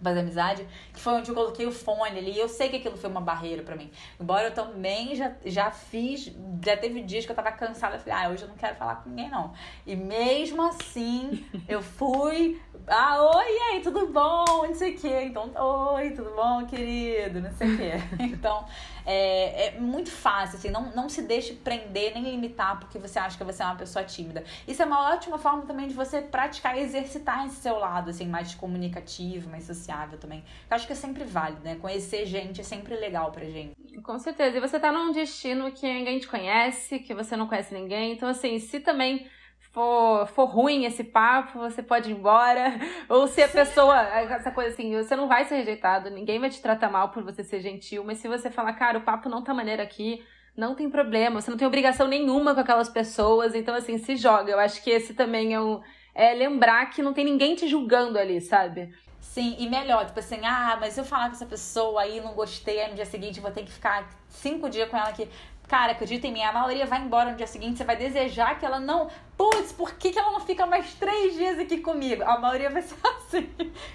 fazer 0.03 0.19
amizade, 0.19 0.67
que 0.93 0.99
foi 0.99 1.13
onde 1.13 1.29
eu 1.29 1.35
coloquei 1.35 1.65
o 1.65 1.71
fone 1.71 2.17
ali. 2.17 2.31
E 2.31 2.39
eu 2.39 2.49
sei 2.49 2.69
que 2.69 2.77
aquilo 2.77 2.97
foi 2.97 3.09
uma 3.09 3.21
barreira 3.21 3.63
para 3.63 3.75
mim. 3.75 3.91
Embora 4.19 4.47
eu 4.47 4.53
também 4.53 5.15
já, 5.15 5.33
já 5.45 5.71
fiz, 5.71 6.31
já 6.63 6.77
teve 6.77 7.01
dias 7.01 7.25
que 7.25 7.31
eu 7.31 7.35
tava 7.35 7.51
cansada. 7.51 7.95
Eu 7.95 7.99
falei, 7.99 8.13
ah, 8.13 8.29
hoje 8.29 8.43
eu 8.43 8.49
não 8.49 8.55
quero 8.55 8.75
falar 8.75 8.97
com 8.97 9.09
ninguém, 9.09 9.29
não. 9.29 9.53
E 9.85 9.95
mesmo 9.95 10.61
assim, 10.61 11.45
eu 11.67 11.81
fui 11.81 12.61
ah, 12.89 13.31
oi, 13.35 13.45
e 13.45 13.59
aí, 13.75 13.81
tudo 13.81 14.07
bom? 14.07 14.45
Não 14.67 14.73
sei 14.73 14.95
o 14.95 14.97
quê. 14.97 15.23
Então, 15.25 15.51
oi, 15.93 16.11
tudo 16.11 16.31
bom, 16.35 16.65
querido? 16.65 17.39
Não 17.39 17.51
sei 17.51 17.73
o 17.73 17.77
quê. 17.77 17.91
Então, 18.19 18.65
é, 19.05 19.67
é 19.67 19.79
muito 19.79 20.09
fácil, 20.09 20.57
assim, 20.57 20.69
não, 20.69 20.91
não 20.95 21.09
se 21.09 21.21
deixe 21.21 21.53
prender 21.53 22.13
nem 22.13 22.23
limitar 22.23 22.79
porque 22.79 22.97
você 22.97 23.19
acha 23.19 23.37
que 23.37 23.43
você 23.43 23.61
é 23.61 23.65
uma 23.65 23.75
pessoa 23.75 24.03
tímida. 24.03 24.43
Isso 24.67 24.81
é 24.81 24.85
uma 24.85 25.13
ótima 25.13 25.37
forma 25.37 25.63
também 25.63 25.87
de 25.87 25.93
você 25.93 26.21
praticar 26.21 26.77
e 26.77 26.81
exercitar 26.81 27.45
esse 27.45 27.57
seu 27.57 27.77
lado, 27.77 28.09
assim, 28.09 28.27
mais 28.27 28.55
comunicativo, 28.55 29.49
mais 29.49 29.65
sociável 29.65 30.17
também. 30.17 30.43
Eu 30.69 30.75
acho 30.75 30.87
que 30.87 30.93
é 30.93 30.95
sempre 30.95 31.23
válido, 31.23 31.61
né? 31.63 31.75
Conhecer 31.75 32.25
gente 32.25 32.61
é 32.61 32.63
sempre 32.63 32.95
legal 32.95 33.31
pra 33.31 33.45
gente. 33.45 33.75
Com 34.01 34.17
certeza. 34.19 34.57
E 34.57 34.61
você 34.61 34.79
tá 34.79 34.91
num 34.91 35.11
destino 35.11 35.71
que 35.71 35.85
ninguém 35.91 36.19
te 36.19 36.27
conhece, 36.27 36.99
que 36.99 37.13
você 37.13 37.35
não 37.35 37.47
conhece 37.47 37.73
ninguém. 37.73 38.13
Então, 38.13 38.29
assim, 38.29 38.57
se 38.59 38.79
também 38.79 39.27
for, 39.71 40.27
for 40.27 40.45
ruim 40.45 40.85
esse 40.85 41.03
papo, 41.03 41.59
você 41.59 41.81
pode 41.81 42.09
ir 42.09 42.13
embora. 42.13 42.73
Ou 43.07 43.27
se 43.27 43.41
a 43.41 43.47
pessoa, 43.47 43.99
essa 44.01 44.51
coisa 44.51 44.71
assim, 44.71 44.95
você 44.95 45.15
não 45.15 45.27
vai 45.27 45.45
ser 45.45 45.57
rejeitado, 45.57 46.09
ninguém 46.09 46.39
vai 46.39 46.49
te 46.49 46.61
tratar 46.61 46.89
mal 46.89 47.09
por 47.09 47.23
você 47.23 47.43
ser 47.43 47.61
gentil, 47.61 48.03
mas 48.03 48.17
se 48.19 48.27
você 48.27 48.49
falar, 48.49 48.73
cara, 48.73 48.97
o 48.97 49.01
papo 49.01 49.29
não 49.29 49.43
tá 49.43 49.53
maneiro 49.53 49.81
aqui, 49.81 50.23
não 50.55 50.75
tem 50.75 50.89
problema, 50.89 51.41
você 51.41 51.49
não 51.49 51.57
tem 51.57 51.67
obrigação 51.67 52.07
nenhuma 52.07 52.53
com 52.53 52.59
aquelas 52.61 52.89
pessoas, 52.89 53.55
então 53.55 53.73
assim, 53.75 53.97
se 53.97 54.15
joga. 54.15 54.51
Eu 54.51 54.59
acho 54.59 54.83
que 54.83 54.89
esse 54.89 55.13
também 55.13 55.53
é 55.53 55.61
um. 55.61 55.81
É 56.13 56.33
lembrar 56.33 56.89
que 56.89 57.01
não 57.01 57.13
tem 57.13 57.23
ninguém 57.23 57.55
te 57.55 57.67
julgando 57.67 58.17
ali, 58.17 58.41
sabe? 58.41 58.93
Sim, 59.21 59.55
e 59.59 59.69
melhor, 59.69 60.05
tipo 60.05 60.19
assim, 60.19 60.43
ah, 60.43 60.77
mas 60.81 60.93
se 60.93 60.99
eu 60.99 61.05
falar 61.05 61.27
com 61.27 61.35
essa 61.35 61.45
pessoa 61.45 62.01
aí, 62.01 62.19
não 62.19 62.33
gostei, 62.33 62.81
aí 62.81 62.89
no 62.89 62.95
dia 62.95 63.05
seguinte 63.05 63.39
vou 63.39 63.51
ter 63.51 63.63
que 63.63 63.71
ficar 63.71 64.09
cinco 64.27 64.69
dias 64.69 64.89
com 64.89 64.97
ela 64.97 65.09
aqui. 65.09 65.29
Cara, 65.69 65.91
acredita 65.91 66.25
em 66.25 66.33
mim, 66.33 66.41
a 66.41 66.51
maioria 66.51 66.87
vai 66.87 66.99
embora 66.99 67.29
no 67.29 67.37
dia 67.37 67.45
seguinte, 67.45 67.77
você 67.77 67.83
vai 67.83 67.95
desejar 67.95 68.57
que 68.57 68.65
ela 68.65 68.79
não. 68.79 69.07
Putz, 69.37 69.71
por 69.71 69.93
que, 69.93 70.11
que 70.11 70.17
ela 70.17 70.31
não 70.31 70.39
fica 70.39 70.65
mais 70.65 70.95
três 70.95 71.35
dias 71.35 71.59
aqui 71.59 71.77
comigo? 71.77 72.23
A 72.23 72.39
maioria 72.39 72.71
vai 72.71 72.81
ser 72.81 72.95
assim. 73.05 73.47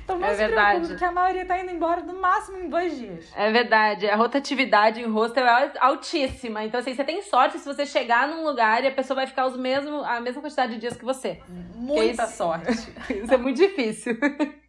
Então 0.04 0.16
não 0.16 0.28
é 0.28 0.30
se 0.30 0.36
verdade. 0.36 0.76
preocupe, 0.76 0.98
que 0.98 1.04
a 1.04 1.10
maioria 1.10 1.44
tá 1.44 1.58
indo 1.58 1.72
embora 1.72 2.00
no 2.02 2.14
máximo 2.20 2.58
em 2.58 2.68
dois 2.68 2.96
dias. 2.96 3.28
É 3.34 3.50
verdade. 3.50 4.08
A 4.08 4.14
rotatividade 4.14 5.00
em 5.00 5.06
hostel 5.06 5.44
é 5.44 5.72
altíssima. 5.80 6.62
Então, 6.62 6.78
assim, 6.78 6.94
você 6.94 7.02
tem 7.02 7.20
sorte 7.22 7.58
se 7.58 7.66
você 7.66 7.84
chegar 7.84 8.28
num 8.28 8.44
lugar 8.44 8.84
e 8.84 8.86
a 8.86 8.92
pessoa 8.92 9.16
vai 9.16 9.26
ficar 9.26 9.44
os 9.46 9.56
mesmo, 9.56 10.04
a 10.04 10.20
mesma 10.20 10.40
quantidade 10.40 10.74
de 10.74 10.78
dias 10.78 10.96
que 10.96 11.04
você. 11.04 11.40
Muita 11.74 12.22
isso, 12.22 12.36
sorte. 12.36 12.70
isso 13.12 13.34
é 13.34 13.36
muito 13.36 13.56
difícil. 13.56 14.16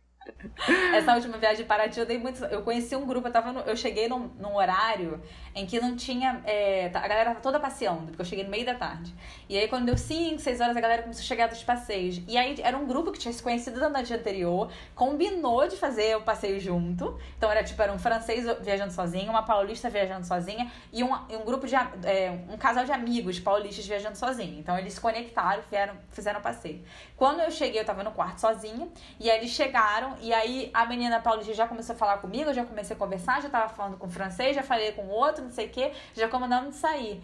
Essa 0.93 1.13
última 1.15 1.37
viagem 1.37 1.57
de 1.57 1.63
Paraty 1.63 1.99
eu 1.99 2.05
dei 2.05 2.17
muito. 2.17 2.43
Eu 2.45 2.61
conheci 2.61 2.95
um 2.95 3.05
grupo, 3.05 3.27
eu, 3.27 3.31
tava 3.31 3.51
no, 3.51 3.59
eu 3.61 3.75
cheguei 3.75 4.07
num, 4.07 4.29
num 4.39 4.55
horário 4.55 5.21
em 5.53 5.65
que 5.65 5.79
não 5.79 5.95
tinha. 5.95 6.41
É, 6.45 6.87
a 6.87 7.07
galera 7.07 7.25
tava 7.25 7.41
toda 7.41 7.59
passeando, 7.59 8.07
porque 8.07 8.21
eu 8.21 8.25
cheguei 8.25 8.43
no 8.43 8.49
meio 8.49 8.65
da 8.65 8.75
tarde. 8.75 9.13
E 9.49 9.57
aí, 9.57 9.67
quando 9.67 9.85
deu 9.85 9.97
5, 9.97 10.39
6 10.39 10.61
horas, 10.61 10.77
a 10.77 10.81
galera 10.81 11.03
começou 11.03 11.21
a 11.21 11.25
chegar 11.25 11.47
dos 11.47 11.63
passeios. 11.63 12.21
E 12.27 12.37
aí 12.37 12.55
era 12.61 12.77
um 12.77 12.85
grupo 12.85 13.11
que 13.11 13.19
tinha 13.19 13.33
se 13.33 13.41
conhecido 13.41 13.79
da 13.79 13.89
noite 13.89 14.13
anterior, 14.13 14.71
combinou 14.93 15.67
de 15.67 15.75
fazer 15.75 16.15
o 16.17 16.21
passeio 16.21 16.59
junto. 16.59 17.19
Então 17.37 17.51
era 17.51 17.63
tipo, 17.63 17.81
era 17.81 17.91
um 17.91 17.99
francês 17.99 18.45
viajando 18.61 18.93
sozinho, 18.93 19.29
uma 19.29 19.43
paulista 19.43 19.89
viajando 19.89 20.25
sozinha 20.25 20.71
e 20.91 21.03
um, 21.03 21.13
um 21.13 21.45
grupo 21.45 21.67
de. 21.67 21.75
É, 21.75 22.31
um 22.49 22.57
casal 22.57 22.85
de 22.85 22.91
amigos 22.91 23.39
paulistas 23.39 23.85
viajando 23.85 24.17
sozinho. 24.17 24.59
Então 24.59 24.77
eles 24.77 24.93
se 24.93 25.01
conectaram, 25.01 25.63
vieram, 25.69 25.95
fizeram 26.09 26.39
o 26.39 26.43
passeio. 26.43 26.83
Quando 27.15 27.41
eu 27.41 27.51
cheguei, 27.51 27.79
eu 27.79 27.85
tava 27.85 28.03
no 28.03 28.11
quarto 28.11 28.39
sozinha, 28.39 28.87
e 29.19 29.29
aí 29.29 29.39
eles 29.39 29.51
chegaram, 29.51 30.14
e 30.21 30.33
aí 30.33 30.69
a 30.73 30.85
menina 30.85 31.19
paulista 31.19 31.53
já 31.53 31.67
começou 31.67 31.95
a 31.95 31.97
falar 31.97 32.17
comigo, 32.17 32.49
eu 32.49 32.53
já 32.53 32.65
comecei 32.65 32.95
a 32.95 32.99
conversar, 32.99 33.41
já 33.41 33.49
tava 33.49 33.69
falando 33.69 33.97
com 33.97 34.07
o 34.07 34.09
francês, 34.09 34.55
já 34.55 34.63
falei 34.63 34.91
com 34.91 35.03
o 35.03 35.09
outro, 35.09 35.43
não 35.43 35.51
sei 35.51 35.67
o 35.67 35.69
quê, 35.69 35.91
já 36.13 36.27
comandando 36.27 36.69
de 36.69 36.75
sair. 36.75 37.21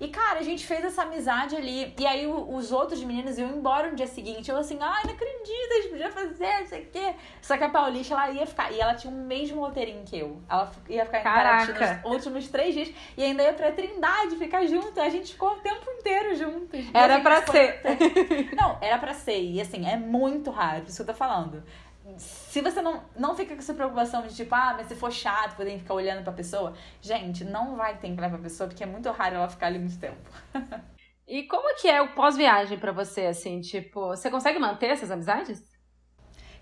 E, 0.00 0.08
cara, 0.08 0.38
a 0.38 0.42
gente 0.42 0.66
fez 0.66 0.82
essa 0.82 1.02
amizade 1.02 1.54
ali. 1.54 1.94
E 1.98 2.06
aí 2.06 2.26
os 2.26 2.72
outros 2.72 3.04
meninos 3.04 3.36
iam 3.36 3.50
embora 3.50 3.90
no 3.90 3.96
dia 3.96 4.06
seguinte. 4.06 4.50
Eu 4.50 4.56
assim, 4.56 4.78
ai, 4.80 5.04
não 5.04 5.12
acredito, 5.12 5.72
a 5.72 5.74
gente 5.74 5.88
podia 5.90 6.10
fazer, 6.10 6.60
não 6.60 6.66
sei 6.66 6.82
o 6.84 6.86
quê. 6.86 7.14
Só 7.42 7.58
que 7.58 7.64
a 7.64 7.68
Paulista, 7.68 8.14
ela 8.14 8.30
ia 8.30 8.46
ficar. 8.46 8.72
E 8.72 8.80
ela 8.80 8.94
tinha 8.94 9.12
o 9.12 9.16
mesmo 9.16 9.60
roteirinho 9.60 10.02
que 10.06 10.18
eu. 10.18 10.40
Ela 10.48 10.72
ia 10.88 11.04
ficar 11.04 11.20
em 11.20 11.22
Paraty 11.22 11.72
nos 11.72 12.12
últimos 12.12 12.48
três 12.48 12.74
dias. 12.74 12.90
E 13.14 13.22
ainda 13.22 13.42
ia 13.42 13.52
pra 13.52 13.72
Trindade 13.72 14.36
ficar 14.36 14.64
junto. 14.64 14.98
A 14.98 15.10
gente 15.10 15.32
ficou 15.32 15.52
o 15.52 15.56
tempo 15.56 15.90
inteiro 15.90 16.34
juntos. 16.34 16.80
Era 16.94 17.20
pra 17.20 17.46
ser. 17.46 17.82
Não, 18.56 18.78
era 18.80 18.96
pra 18.96 19.12
ser. 19.12 19.38
E 19.38 19.60
assim, 19.60 19.86
é 19.86 19.98
muito 19.98 20.50
raro, 20.50 20.80
por 20.80 20.88
isso 20.88 20.96
que 20.96 21.02
eu 21.02 21.14
tô 21.14 21.14
falando 21.14 21.62
se 22.18 22.60
você 22.60 22.80
não, 22.82 23.02
não 23.16 23.34
fica 23.34 23.54
com 23.54 23.60
essa 23.60 23.74
preocupação 23.74 24.26
de 24.26 24.34
tipo, 24.34 24.54
ah, 24.54 24.74
mas 24.76 24.86
se 24.86 24.94
for 24.94 25.12
chato, 25.12 25.56
poder 25.56 25.78
ficar 25.78 25.94
olhando 25.94 26.22
pra 26.22 26.32
pessoa, 26.32 26.74
gente, 27.00 27.44
não 27.44 27.76
vai 27.76 27.98
olhar 28.02 28.30
pra 28.30 28.38
pessoa, 28.38 28.68
porque 28.68 28.82
é 28.82 28.86
muito 28.86 29.10
raro 29.10 29.36
ela 29.36 29.48
ficar 29.48 29.66
ali 29.66 29.78
muito 29.78 29.98
tempo. 29.98 30.30
e 31.26 31.44
como 31.44 31.74
que 31.76 31.88
é 31.88 32.00
o 32.00 32.14
pós-viagem 32.14 32.78
para 32.78 32.92
você, 32.92 33.26
assim, 33.26 33.60
tipo, 33.60 34.08
você 34.08 34.30
consegue 34.30 34.58
manter 34.58 34.86
essas 34.86 35.10
amizades? 35.10 35.62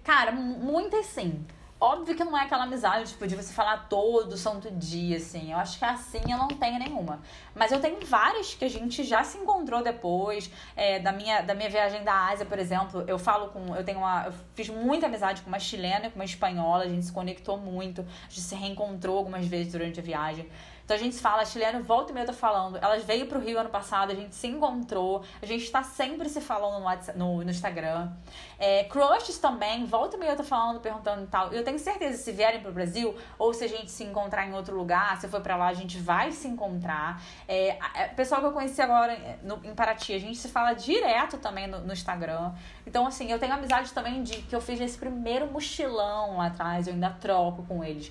Cara, 0.05 0.33
muitas 0.33 1.07
sim. 1.07 1.45
Óbvio 1.81 2.17
que 2.17 2.25
não 2.25 2.37
é 2.37 2.43
aquela 2.43 2.65
amizade, 2.65 3.11
tipo, 3.11 3.25
de 3.25 3.37
você 3.37 3.53
falar 3.53 3.89
todo 3.89 4.37
santo 4.37 4.69
dia, 4.69 5.17
assim. 5.17 5.53
Eu 5.53 5.59
acho 5.59 5.79
que 5.79 5.85
assim 5.85 6.21
eu 6.29 6.37
não 6.37 6.49
tenho 6.49 6.77
nenhuma. 6.77 7.21
Mas 7.55 7.71
eu 7.71 7.81
tenho 7.81 8.05
várias 8.05 8.53
que 8.53 8.65
a 8.65 8.69
gente 8.69 9.05
já 9.05 9.23
se 9.23 9.39
encontrou 9.39 9.81
depois. 9.81 10.51
É, 10.75 10.99
da, 10.99 11.13
minha, 11.13 11.41
da 11.41 11.55
minha 11.55 11.71
viagem 11.71 12.03
da 12.03 12.31
Ásia, 12.31 12.45
por 12.45 12.59
exemplo, 12.59 13.05
eu 13.07 13.17
falo 13.17 13.51
com. 13.51 13.77
Eu 13.77 13.85
tenho 13.85 13.99
uma. 13.99 14.27
Eu 14.27 14.33
fiz 14.55 14.69
muita 14.69 15.07
amizade 15.07 15.43
com 15.43 15.49
uma 15.49 15.61
chilena 15.61 16.09
e 16.09 16.11
com 16.11 16.17
uma 16.17 16.25
espanhola, 16.25 16.83
a 16.83 16.89
gente 16.89 17.07
se 17.07 17.13
conectou 17.13 17.57
muito, 17.57 18.01
a 18.01 18.29
gente 18.29 18.41
se 18.41 18.57
reencontrou 18.57 19.17
algumas 19.17 19.47
vezes 19.47 19.71
durante 19.71 20.01
a 20.01 20.03
viagem. 20.03 20.49
Então 20.89 20.97
a 20.97 21.01
gente 21.01 21.19
fala, 21.19 21.43
a 21.43 21.45
chilena 21.45 21.81
volta 21.81 22.13
e 22.13 22.15
meia 22.15 22.25
tá 22.25 22.33
falando. 22.33 22.79
Elas 22.79 23.05
veio 23.05 23.27
pro 23.27 23.39
Rio 23.39 23.59
ano 23.59 23.69
passado, 23.69 24.11
a 24.11 24.15
gente 24.15 24.35
se 24.35 24.47
encontrou, 24.47 25.23
a 25.43 25.45
gente 25.45 25.71
tá 25.71 25.83
sempre 25.83 26.31
se 26.31 26.41
falando 26.41 26.79
no, 26.79 26.87
WhatsApp, 26.87 27.19
no, 27.19 27.45
no 27.45 27.51
Instagram. 27.51 28.11
É, 28.59 28.85
crushes 28.85 29.37
também, 29.37 29.85
volta 29.85 30.17
e 30.17 30.19
meia 30.19 30.35
tá 30.35 30.43
falando, 30.43 30.81
perguntando 30.81 31.25
e 31.25 31.27
tal. 31.27 31.53
Eu 31.53 31.63
tenho 31.63 31.79
certeza 31.79 32.17
se 32.17 32.33
vierem 32.33 32.63
pro 32.63 32.73
Brasil, 32.73 33.15
ou 33.39 33.53
se 33.53 33.65
a 33.65 33.69
gente 33.69 33.91
se 33.91 34.03
encontrar 34.03 34.47
em 34.49 34.55
outro 34.55 34.75
lugar, 34.75 35.21
se 35.21 35.29
for 35.29 35.43
para 35.43 35.57
lá, 35.57 35.67
a 35.67 35.75
gente 35.75 35.99
vai 35.99 36.33
se 36.33 36.49
encontrar. 36.49 37.23
É, 37.47 37.77
é, 37.95 38.09
pessoal 38.09 38.41
que 38.41 38.47
eu 38.47 38.53
conheci 38.53 38.81
agora 38.81 39.15
no, 39.43 39.61
em 39.65 39.75
Paraty, 39.75 40.15
a 40.15 40.19
gente 40.19 40.39
se 40.39 40.49
fala 40.49 40.73
direto 40.73 41.37
também 41.37 41.67
no, 41.67 41.81
no 41.81 41.93
Instagram. 41.93 42.53
Então, 42.87 43.07
assim, 43.07 43.31
eu 43.31 43.39
tenho 43.39 43.53
amizade 43.53 43.93
também 43.93 44.23
de 44.23 44.41
que 44.41 44.57
eu 44.57 44.61
fiz 44.63 44.81
esse 44.81 44.97
primeiro 44.97 45.53
mochilão 45.53 46.39
lá 46.39 46.47
atrás, 46.47 46.87
eu 46.87 46.95
ainda 46.95 47.11
troco 47.11 47.63
com 47.65 47.85
eles. 47.85 48.11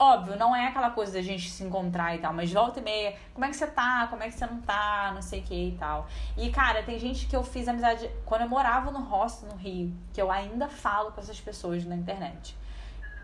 Óbvio, 0.00 0.36
não 0.36 0.54
é 0.54 0.68
aquela 0.68 0.90
coisa 0.90 1.14
da 1.14 1.22
gente 1.22 1.50
se 1.50 1.64
encontrar 1.64 2.14
e 2.14 2.18
tal, 2.18 2.32
mas 2.32 2.52
volta 2.52 2.78
e 2.78 2.82
meia, 2.82 3.16
como 3.34 3.44
é 3.44 3.48
que 3.48 3.56
você 3.56 3.66
tá? 3.66 4.06
Como 4.08 4.22
é 4.22 4.28
que 4.28 4.34
você 4.34 4.46
não 4.46 4.60
tá? 4.60 5.10
Não 5.12 5.22
sei 5.22 5.40
o 5.40 5.42
que 5.42 5.68
e 5.70 5.76
tal. 5.78 6.06
E, 6.36 6.50
cara, 6.50 6.84
tem 6.84 6.98
gente 6.98 7.26
que 7.26 7.34
eu 7.34 7.42
fiz 7.42 7.66
amizade 7.66 8.08
quando 8.24 8.42
eu 8.42 8.48
morava 8.48 8.92
no 8.92 9.00
hostel 9.00 9.48
no 9.48 9.56
Rio, 9.56 9.92
que 10.12 10.22
eu 10.22 10.30
ainda 10.30 10.68
falo 10.68 11.10
com 11.10 11.20
essas 11.20 11.40
pessoas 11.40 11.84
na 11.84 11.96
internet. 11.96 12.56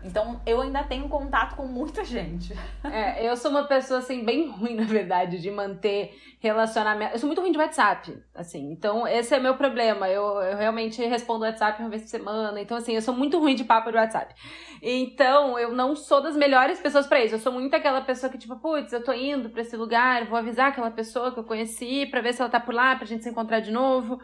Então, 0.05 0.39
eu 0.45 0.61
ainda 0.61 0.83
tenho 0.83 1.09
contato 1.09 1.55
com 1.55 1.65
muita 1.65 2.03
gente. 2.03 2.53
É, 2.85 3.27
eu 3.27 3.35
sou 3.35 3.49
uma 3.49 3.63
pessoa, 3.63 3.99
assim, 3.99 4.23
bem 4.23 4.47
ruim, 4.47 4.75
na 4.75 4.83
verdade, 4.83 5.41
de 5.41 5.49
manter 5.49 6.15
relacionamento. 6.39 7.13
Eu 7.15 7.19
sou 7.19 7.27
muito 7.27 7.41
ruim 7.41 7.51
de 7.51 7.57
WhatsApp, 7.57 8.15
assim. 8.33 8.71
Então, 8.71 9.07
esse 9.07 9.33
é 9.33 9.39
meu 9.39 9.55
problema. 9.55 10.07
Eu, 10.07 10.23
eu 10.41 10.55
realmente 10.55 11.03
respondo 11.03 11.43
WhatsApp 11.43 11.81
uma 11.81 11.89
vez 11.89 12.03
por 12.03 12.09
semana. 12.09 12.61
Então, 12.61 12.77
assim, 12.77 12.93
eu 12.93 13.01
sou 13.01 13.13
muito 13.13 13.39
ruim 13.39 13.55
de 13.55 13.63
papo 13.63 13.91
de 13.91 13.97
WhatsApp. 13.97 14.35
Então, 14.81 15.57
eu 15.57 15.73
não 15.73 15.95
sou 15.95 16.21
das 16.21 16.37
melhores 16.37 16.79
pessoas 16.79 17.07
para 17.07 17.23
isso. 17.23 17.35
Eu 17.35 17.39
sou 17.39 17.51
muito 17.51 17.75
aquela 17.75 18.01
pessoa 18.01 18.31
que, 18.31 18.37
tipo, 18.37 18.55
putz, 18.57 18.93
eu 18.93 19.03
tô 19.03 19.11
indo 19.11 19.49
pra 19.49 19.61
esse 19.61 19.75
lugar, 19.75 20.25
vou 20.25 20.37
avisar 20.37 20.69
aquela 20.69 20.91
pessoa 20.91 21.31
que 21.31 21.39
eu 21.39 21.43
conheci 21.43 22.05
pra 22.05 22.21
ver 22.21 22.33
se 22.33 22.41
ela 22.41 22.51
tá 22.51 22.59
por 22.59 22.73
lá, 22.73 22.95
pra 22.95 23.05
gente 23.05 23.23
se 23.23 23.29
encontrar 23.29 23.59
de 23.59 23.71
novo. 23.71 24.19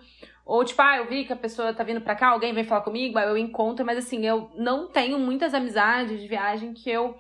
Ou, 0.52 0.66
tipo, 0.66 0.82
ah, 0.82 0.98
eu 0.98 1.08
vi 1.08 1.24
que 1.24 1.32
a 1.32 1.38
pessoa 1.38 1.74
tá 1.74 1.82
vindo 1.82 2.02
pra 2.02 2.14
cá, 2.14 2.28
alguém 2.28 2.54
vem 2.54 2.66
falar 2.66 2.82
comigo, 2.82 3.18
aí 3.18 3.26
eu 3.26 3.38
encontro, 3.38 3.86
mas 3.86 3.98
assim, 3.98 4.26
eu 4.26 4.52
não 4.54 4.90
tenho 4.90 5.18
muitas 5.18 5.54
amizades 5.54 6.20
de 6.20 6.28
viagem 6.28 6.74
que 6.74 6.90
eu 6.90 7.18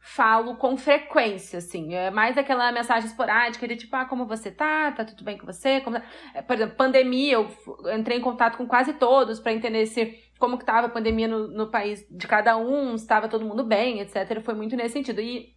falo 0.00 0.56
com 0.56 0.76
frequência, 0.76 1.60
assim. 1.60 1.94
É 1.94 2.10
mais 2.10 2.36
aquela 2.36 2.72
mensagem 2.72 3.08
esporádica 3.08 3.68
de 3.68 3.76
tipo, 3.76 3.94
ah, 3.94 4.04
como 4.04 4.26
você 4.26 4.50
tá? 4.50 4.90
Tá 4.90 5.04
tudo 5.04 5.22
bem 5.22 5.38
com 5.38 5.46
você? 5.46 5.80
Como... 5.80 5.96
Tá? 5.96 6.04
É, 6.34 6.42
por 6.42 6.56
exemplo, 6.56 6.74
pandemia, 6.74 7.34
eu 7.34 7.48
entrei 7.96 8.18
em 8.18 8.20
contato 8.20 8.56
com 8.56 8.66
quase 8.66 8.94
todos 8.94 9.38
para 9.38 9.52
entender 9.52 9.86
se 9.86 10.18
como 10.40 10.58
que 10.58 10.64
tava 10.64 10.88
a 10.88 10.90
pandemia 10.90 11.28
no, 11.28 11.46
no 11.46 11.70
país 11.70 12.04
de 12.10 12.26
cada 12.26 12.56
um, 12.56 12.98
se 12.98 13.04
estava 13.04 13.28
todo 13.28 13.44
mundo 13.44 13.62
bem, 13.62 14.00
etc. 14.00 14.40
Foi 14.42 14.54
muito 14.54 14.74
nesse 14.74 14.94
sentido. 14.94 15.20
E, 15.20 15.54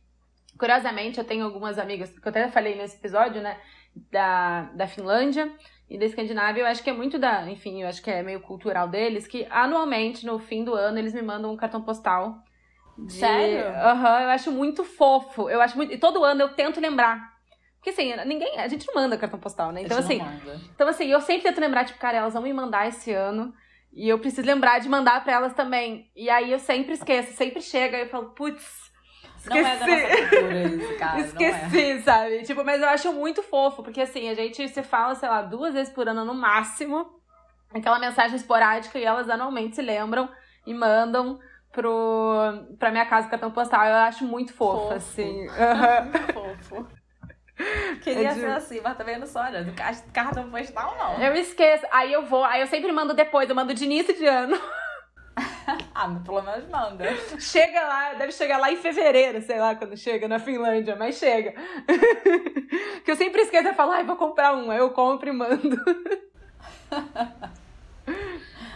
curiosamente, 0.59 1.17
eu 1.17 1.25
tenho 1.25 1.43
algumas 1.43 1.79
amigas, 1.79 2.11
que 2.11 2.27
eu 2.27 2.29
até 2.29 2.47
falei 2.49 2.75
nesse 2.75 2.97
episódio, 2.97 3.41
né, 3.41 3.59
da, 4.11 4.69
da 4.75 4.85
Finlândia, 4.85 5.51
e 5.89 5.97
da 5.97 6.05
Escandinávia, 6.05 6.61
eu 6.61 6.67
acho 6.67 6.83
que 6.83 6.89
é 6.89 6.93
muito 6.93 7.19
da, 7.19 7.49
enfim, 7.49 7.83
eu 7.83 7.87
acho 7.87 8.01
que 8.01 8.09
é 8.09 8.23
meio 8.23 8.39
cultural 8.39 8.87
deles, 8.87 9.27
que 9.27 9.45
anualmente, 9.49 10.25
no 10.25 10.39
fim 10.39 10.63
do 10.63 10.73
ano, 10.73 10.97
eles 10.97 11.13
me 11.13 11.21
mandam 11.21 11.53
um 11.53 11.57
cartão 11.57 11.81
postal. 11.81 12.43
De... 12.97 13.13
Sério? 13.13 13.67
Aham, 13.67 14.15
uhum, 14.15 14.21
eu 14.23 14.29
acho 14.29 14.51
muito 14.51 14.83
fofo. 14.83 15.49
Eu 15.49 15.61
acho 15.61 15.75
muito. 15.75 15.93
E 15.93 15.97
todo 15.97 16.23
ano 16.23 16.41
eu 16.41 16.49
tento 16.49 16.79
lembrar. 16.79 17.35
Porque 17.75 17.89
assim, 17.89 18.15
ninguém. 18.25 18.57
A 18.57 18.67
gente 18.67 18.87
não 18.87 18.95
manda 18.95 19.17
cartão 19.17 19.39
postal, 19.39 19.71
né? 19.71 19.81
Então, 19.81 19.97
assim. 19.97 20.19
Então, 20.73 20.87
assim, 20.87 21.05
eu 21.05 21.21
sempre 21.21 21.43
tento 21.43 21.59
lembrar, 21.59 21.85
tipo, 21.85 21.99
cara, 21.99 22.17
elas 22.17 22.33
vão 22.33 22.41
me 22.41 22.53
mandar 22.53 22.87
esse 22.87 23.11
ano. 23.11 23.53
E 23.93 24.09
eu 24.09 24.17
preciso 24.17 24.45
lembrar 24.45 24.79
de 24.79 24.89
mandar 24.89 25.23
para 25.23 25.33
elas 25.33 25.53
também. 25.53 26.09
E 26.15 26.29
aí 26.29 26.51
eu 26.51 26.59
sempre 26.59 26.93
esqueço, 26.93 27.33
sempre 27.33 27.61
chega 27.61 27.97
e 27.97 28.01
eu 28.01 28.09
falo, 28.09 28.31
putz, 28.31 28.84
Esqueci. 29.45 29.61
Não 29.61 29.67
é 29.67 29.77
da 29.77 29.87
nossa 29.87 30.27
cultura 30.27 30.63
isso, 30.63 30.97
cara. 30.97 31.19
Esqueci, 31.19 31.91
é. 31.91 32.01
sabe? 32.01 32.43
Tipo, 32.43 32.63
mas 32.63 32.81
eu 32.81 32.89
acho 32.89 33.13
muito 33.13 33.43
fofo, 33.43 33.83
porque 33.83 34.01
assim, 34.01 34.27
a 34.29 34.33
gente 34.33 34.67
se 34.67 34.83
fala, 34.83 35.15
sei 35.15 35.29
lá, 35.29 35.41
duas 35.41 35.73
vezes 35.73 35.93
por 35.93 36.07
ano 36.07 36.25
no 36.25 36.33
máximo. 36.33 37.19
aquela 37.73 37.99
mensagem 37.99 38.35
esporádica 38.35 38.97
e 38.97 39.03
elas 39.03 39.29
anualmente 39.29 39.75
se 39.75 39.81
lembram 39.81 40.29
e 40.65 40.73
mandam 40.73 41.39
pro, 41.71 42.65
pra 42.79 42.91
minha 42.91 43.05
casa 43.05 43.27
o 43.27 43.29
cartão 43.29 43.51
postal. 43.51 43.85
Eu 43.85 43.95
acho 43.95 44.25
muito 44.25 44.53
fofo, 44.53 44.83
fofo. 44.83 44.93
assim. 44.93 45.47
muito 46.33 46.63
fofo. 46.65 46.87
Queria 48.01 48.31
é 48.31 48.33
de... 48.33 48.39
ser 48.41 48.51
assim, 48.51 48.81
mas 48.83 48.97
também 48.97 49.17
não 49.17 49.25
sou, 49.25 49.41
olha, 49.41 49.63
do 49.63 49.71
cartão 50.11 50.49
postal 50.49 50.97
não. 50.97 51.23
Eu 51.23 51.33
esqueço. 51.35 51.85
Aí 51.91 52.11
eu 52.11 52.25
vou, 52.25 52.43
aí 52.43 52.61
eu 52.61 52.67
sempre 52.67 52.91
mando 52.91 53.13
depois, 53.13 53.49
eu 53.49 53.55
mando 53.55 53.73
de 53.73 53.85
início 53.85 54.15
de 54.15 54.25
ano. 54.25 54.59
ah, 55.93 56.07
mas 56.07 56.23
pelo 56.23 56.41
menos 56.41 56.69
manda. 56.69 57.05
Chega 57.39 57.81
lá, 57.81 58.13
deve 58.13 58.31
chegar 58.31 58.57
lá 58.57 58.71
em 58.71 58.77
fevereiro, 58.77 59.41
sei 59.41 59.59
lá, 59.59 59.75
quando 59.75 59.97
chega 59.97 60.27
na 60.27 60.39
Finlândia, 60.39 60.95
mas 60.95 61.15
chega. 61.15 61.53
que 63.03 63.11
eu 63.11 63.15
sempre 63.15 63.41
esqueço 63.41 63.69
de 63.69 63.73
falar, 63.73 63.97
ai, 63.97 64.03
vou 64.03 64.15
comprar 64.15 64.55
um, 64.55 64.71
aí 64.71 64.79
eu 64.79 64.91
compro 64.91 65.29
e 65.29 65.33
mando. 65.33 65.77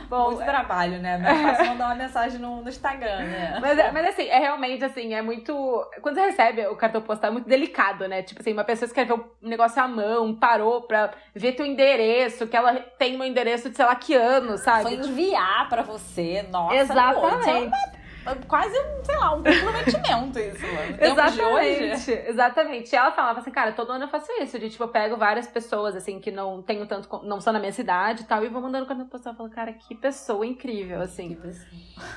Bom, 0.10 0.32
muito 0.32 0.42
é... 0.42 0.46
trabalho, 0.46 1.00
né? 1.00 1.18
Mas 1.18 1.40
é 1.40 1.44
fácil 1.44 1.66
mandar 1.68 1.86
uma 1.86 1.96
mensagem 1.96 2.40
no, 2.40 2.62
no 2.62 2.70
Instagram, 2.70 3.20
né? 3.20 3.60
Mas, 3.62 3.78
é, 3.78 3.92
mas 3.92 4.08
assim, 4.08 4.28
é 4.28 4.40
realmente 4.40 4.84
assim, 4.84 5.14
é 5.14 5.22
muito. 5.22 5.54
Quando 6.02 6.16
você 6.16 6.22
recebe 6.22 6.66
o 6.68 6.76
cartão 6.76 7.02
postal, 7.02 7.30
é 7.30 7.34
muito 7.34 7.48
delicado, 7.48 8.08
né? 8.08 8.24
Tipo 8.24 8.42
assim, 8.42 8.52
uma 8.52 8.64
pessoa 8.64 8.88
escreveu 8.88 9.32
um 9.42 9.48
negócio 9.48 9.82
à 9.82 9.88
mão, 9.88 10.34
parou 10.34 10.82
pra 10.82 11.12
ver 11.36 11.54
teu 11.54 11.66
endereço, 11.66 12.48
que 12.48 12.58
ela 12.58 12.74
tem 12.74 13.18
meu 13.18 13.28
endereço 13.28 13.70
de 13.70 13.76
sei 13.76 13.86
lá 13.86 13.96
que 13.96 14.16
ano, 14.16 14.58
sabe? 14.58 14.84
Foi 14.84 14.94
enviar 14.96 15.70
pra 15.70 15.84
você, 15.84 16.44
nossa. 16.50 16.76
Exatamente. 16.76 17.70
Pô, 17.70 17.99
quase, 18.48 18.76
sei 19.04 19.18
lá, 19.18 19.34
um 19.34 19.44
comprometimento 19.44 20.40
isso, 20.40 20.66
mano. 20.66 20.98
Exatamente, 21.00 22.12
exatamente. 22.12 22.94
E 22.94 22.96
ela 22.96 23.12
falava 23.12 23.40
assim, 23.40 23.52
cara, 23.52 23.72
todo 23.72 23.92
ano 23.92 24.06
eu 24.06 24.10
faço 24.10 24.32
isso. 24.42 24.58
De, 24.60 24.70
tipo, 24.70 24.84
eu 24.84 24.90
pego 24.90 25.18
várias 25.18 25.48
pessoas, 25.48 25.96
assim, 25.96 26.20
que 26.20 26.32
não 26.32 26.62
tenho 26.62 26.86
tanto, 26.86 27.08
não 27.24 27.40
são 27.40 27.54
na 27.54 27.60
minha 27.60 27.72
cidade 27.72 28.24
e 28.24 28.26
tal, 28.26 28.44
e 28.44 28.50
vou 28.50 28.62
mandando 28.62 28.86
quando 28.86 29.02
eu 29.02 29.06
postar. 29.06 29.32
Eu 29.32 29.36
falo, 29.36 29.50
cara, 29.50 29.74
que 29.74 29.96
pessoa 29.96 30.46
incrível, 30.46 31.02
assim. 31.02 31.38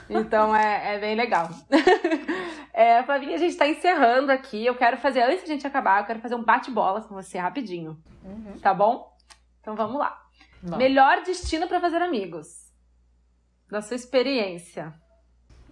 Então 0.09 0.55
é, 0.55 0.97
é 0.97 0.99
bem 0.99 1.15
legal. 1.15 1.49
é, 2.73 3.03
Flavinha, 3.03 3.35
a 3.35 3.39
gente 3.39 3.57
tá 3.57 3.67
encerrando 3.67 4.31
aqui. 4.33 4.65
Eu 4.65 4.75
quero 4.75 4.97
fazer, 4.97 5.23
antes 5.23 5.45
de 5.45 5.51
a 5.51 5.55
gente 5.55 5.67
acabar, 5.67 6.01
eu 6.01 6.07
quero 6.07 6.21
fazer 6.21 6.35
um 6.35 6.45
bate-bola 6.45 7.03
com 7.03 7.15
você 7.15 7.39
rapidinho. 7.39 7.99
Uhum. 8.25 8.59
Tá 8.61 8.73
bom? 8.73 9.13
Então 9.61 9.75
vamos 9.75 9.99
lá. 9.99 10.21
Bom. 10.63 10.77
Melhor 10.77 11.23
destino 11.23 11.67
para 11.67 11.81
fazer 11.81 12.01
amigos. 12.01 12.71
Da 13.71 13.81
sua 13.81 13.97
experiência. 13.97 14.95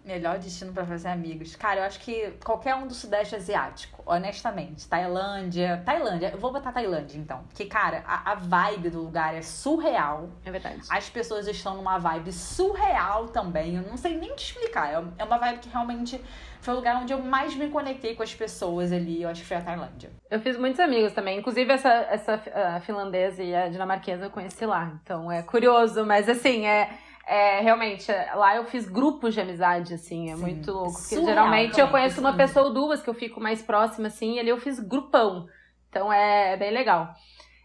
Melhor 0.04 0.38
destino 0.38 0.72
para 0.72 0.84
fazer 0.84 1.08
amigos. 1.08 1.54
Cara, 1.54 1.80
eu 1.80 1.84
acho 1.84 2.00
que 2.00 2.30
qualquer 2.44 2.74
um 2.74 2.86
do 2.86 2.94
Sudeste 2.94 3.36
Asiático, 3.36 4.02
honestamente. 4.06 4.88
Tailândia. 4.88 5.82
Tailândia, 5.84 6.30
eu 6.32 6.38
vou 6.38 6.52
botar 6.52 6.72
Tailândia 6.72 7.18
então. 7.18 7.44
Porque, 7.48 7.66
cara, 7.66 8.02
a, 8.06 8.32
a 8.32 8.34
vibe 8.34 8.90
do 8.90 9.02
lugar 9.02 9.34
é 9.34 9.42
surreal. 9.42 10.30
É 10.44 10.50
verdade. 10.50 10.80
As 10.88 11.10
pessoas 11.10 11.46
estão 11.46 11.76
numa 11.76 11.98
vibe 11.98 12.32
surreal 12.32 13.28
também. 13.28 13.76
Eu 13.76 13.82
não 13.82 13.96
sei 13.96 14.16
nem 14.16 14.34
te 14.34 14.46
explicar. 14.46 14.92
É, 14.92 15.04
é 15.18 15.24
uma 15.24 15.38
vibe 15.38 15.58
que 15.58 15.68
realmente 15.68 16.20
foi 16.60 16.74
o 16.74 16.76
lugar 16.78 16.96
onde 16.96 17.12
eu 17.12 17.22
mais 17.22 17.54
me 17.54 17.68
conectei 17.68 18.14
com 18.14 18.22
as 18.22 18.34
pessoas 18.34 18.92
ali. 18.92 19.22
Eu 19.22 19.28
acho 19.28 19.42
que 19.42 19.48
foi 19.48 19.58
a 19.58 19.62
Tailândia. 19.62 20.10
Eu 20.30 20.40
fiz 20.40 20.56
muitos 20.56 20.80
amigos 20.80 21.12
também. 21.12 21.38
Inclusive, 21.38 21.70
essa, 21.70 21.88
essa 21.88 22.42
finlandesa 22.80 23.42
e 23.42 23.54
a 23.54 23.68
dinamarquesa 23.68 24.24
eu 24.24 24.30
conheci 24.30 24.64
lá. 24.64 24.98
Então 25.02 25.30
é 25.30 25.42
curioso, 25.42 26.04
mas 26.06 26.28
assim, 26.28 26.66
é 26.66 26.90
é, 27.30 27.60
realmente, 27.60 28.10
lá 28.34 28.56
eu 28.56 28.64
fiz 28.64 28.88
grupos 28.88 29.34
de 29.34 29.40
amizade, 29.40 29.94
assim, 29.94 30.32
é 30.32 30.34
Sim. 30.34 30.40
muito 30.40 30.72
louco. 30.72 30.94
Porque 30.94 31.14
Surreal, 31.14 31.26
geralmente 31.26 31.78
eu 31.78 31.86
conheço 31.86 32.20
uma 32.20 32.36
pessoa 32.36 32.66
ou 32.66 32.74
duas 32.74 33.00
que 33.00 33.08
eu 33.08 33.14
fico 33.14 33.40
mais 33.40 33.62
próxima, 33.62 34.08
assim, 34.08 34.34
e 34.34 34.40
ali 34.40 34.48
eu 34.48 34.58
fiz 34.58 34.80
grupão. 34.80 35.46
Então 35.88 36.12
é, 36.12 36.54
é 36.54 36.56
bem 36.56 36.72
legal. 36.72 37.14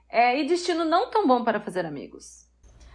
É, 0.07 0.39
e 0.39 0.45
destino 0.45 0.85
não 0.85 1.09
tão 1.09 1.25
bom 1.25 1.43
para 1.43 1.59
fazer 1.59 1.83
amigos? 1.83 2.45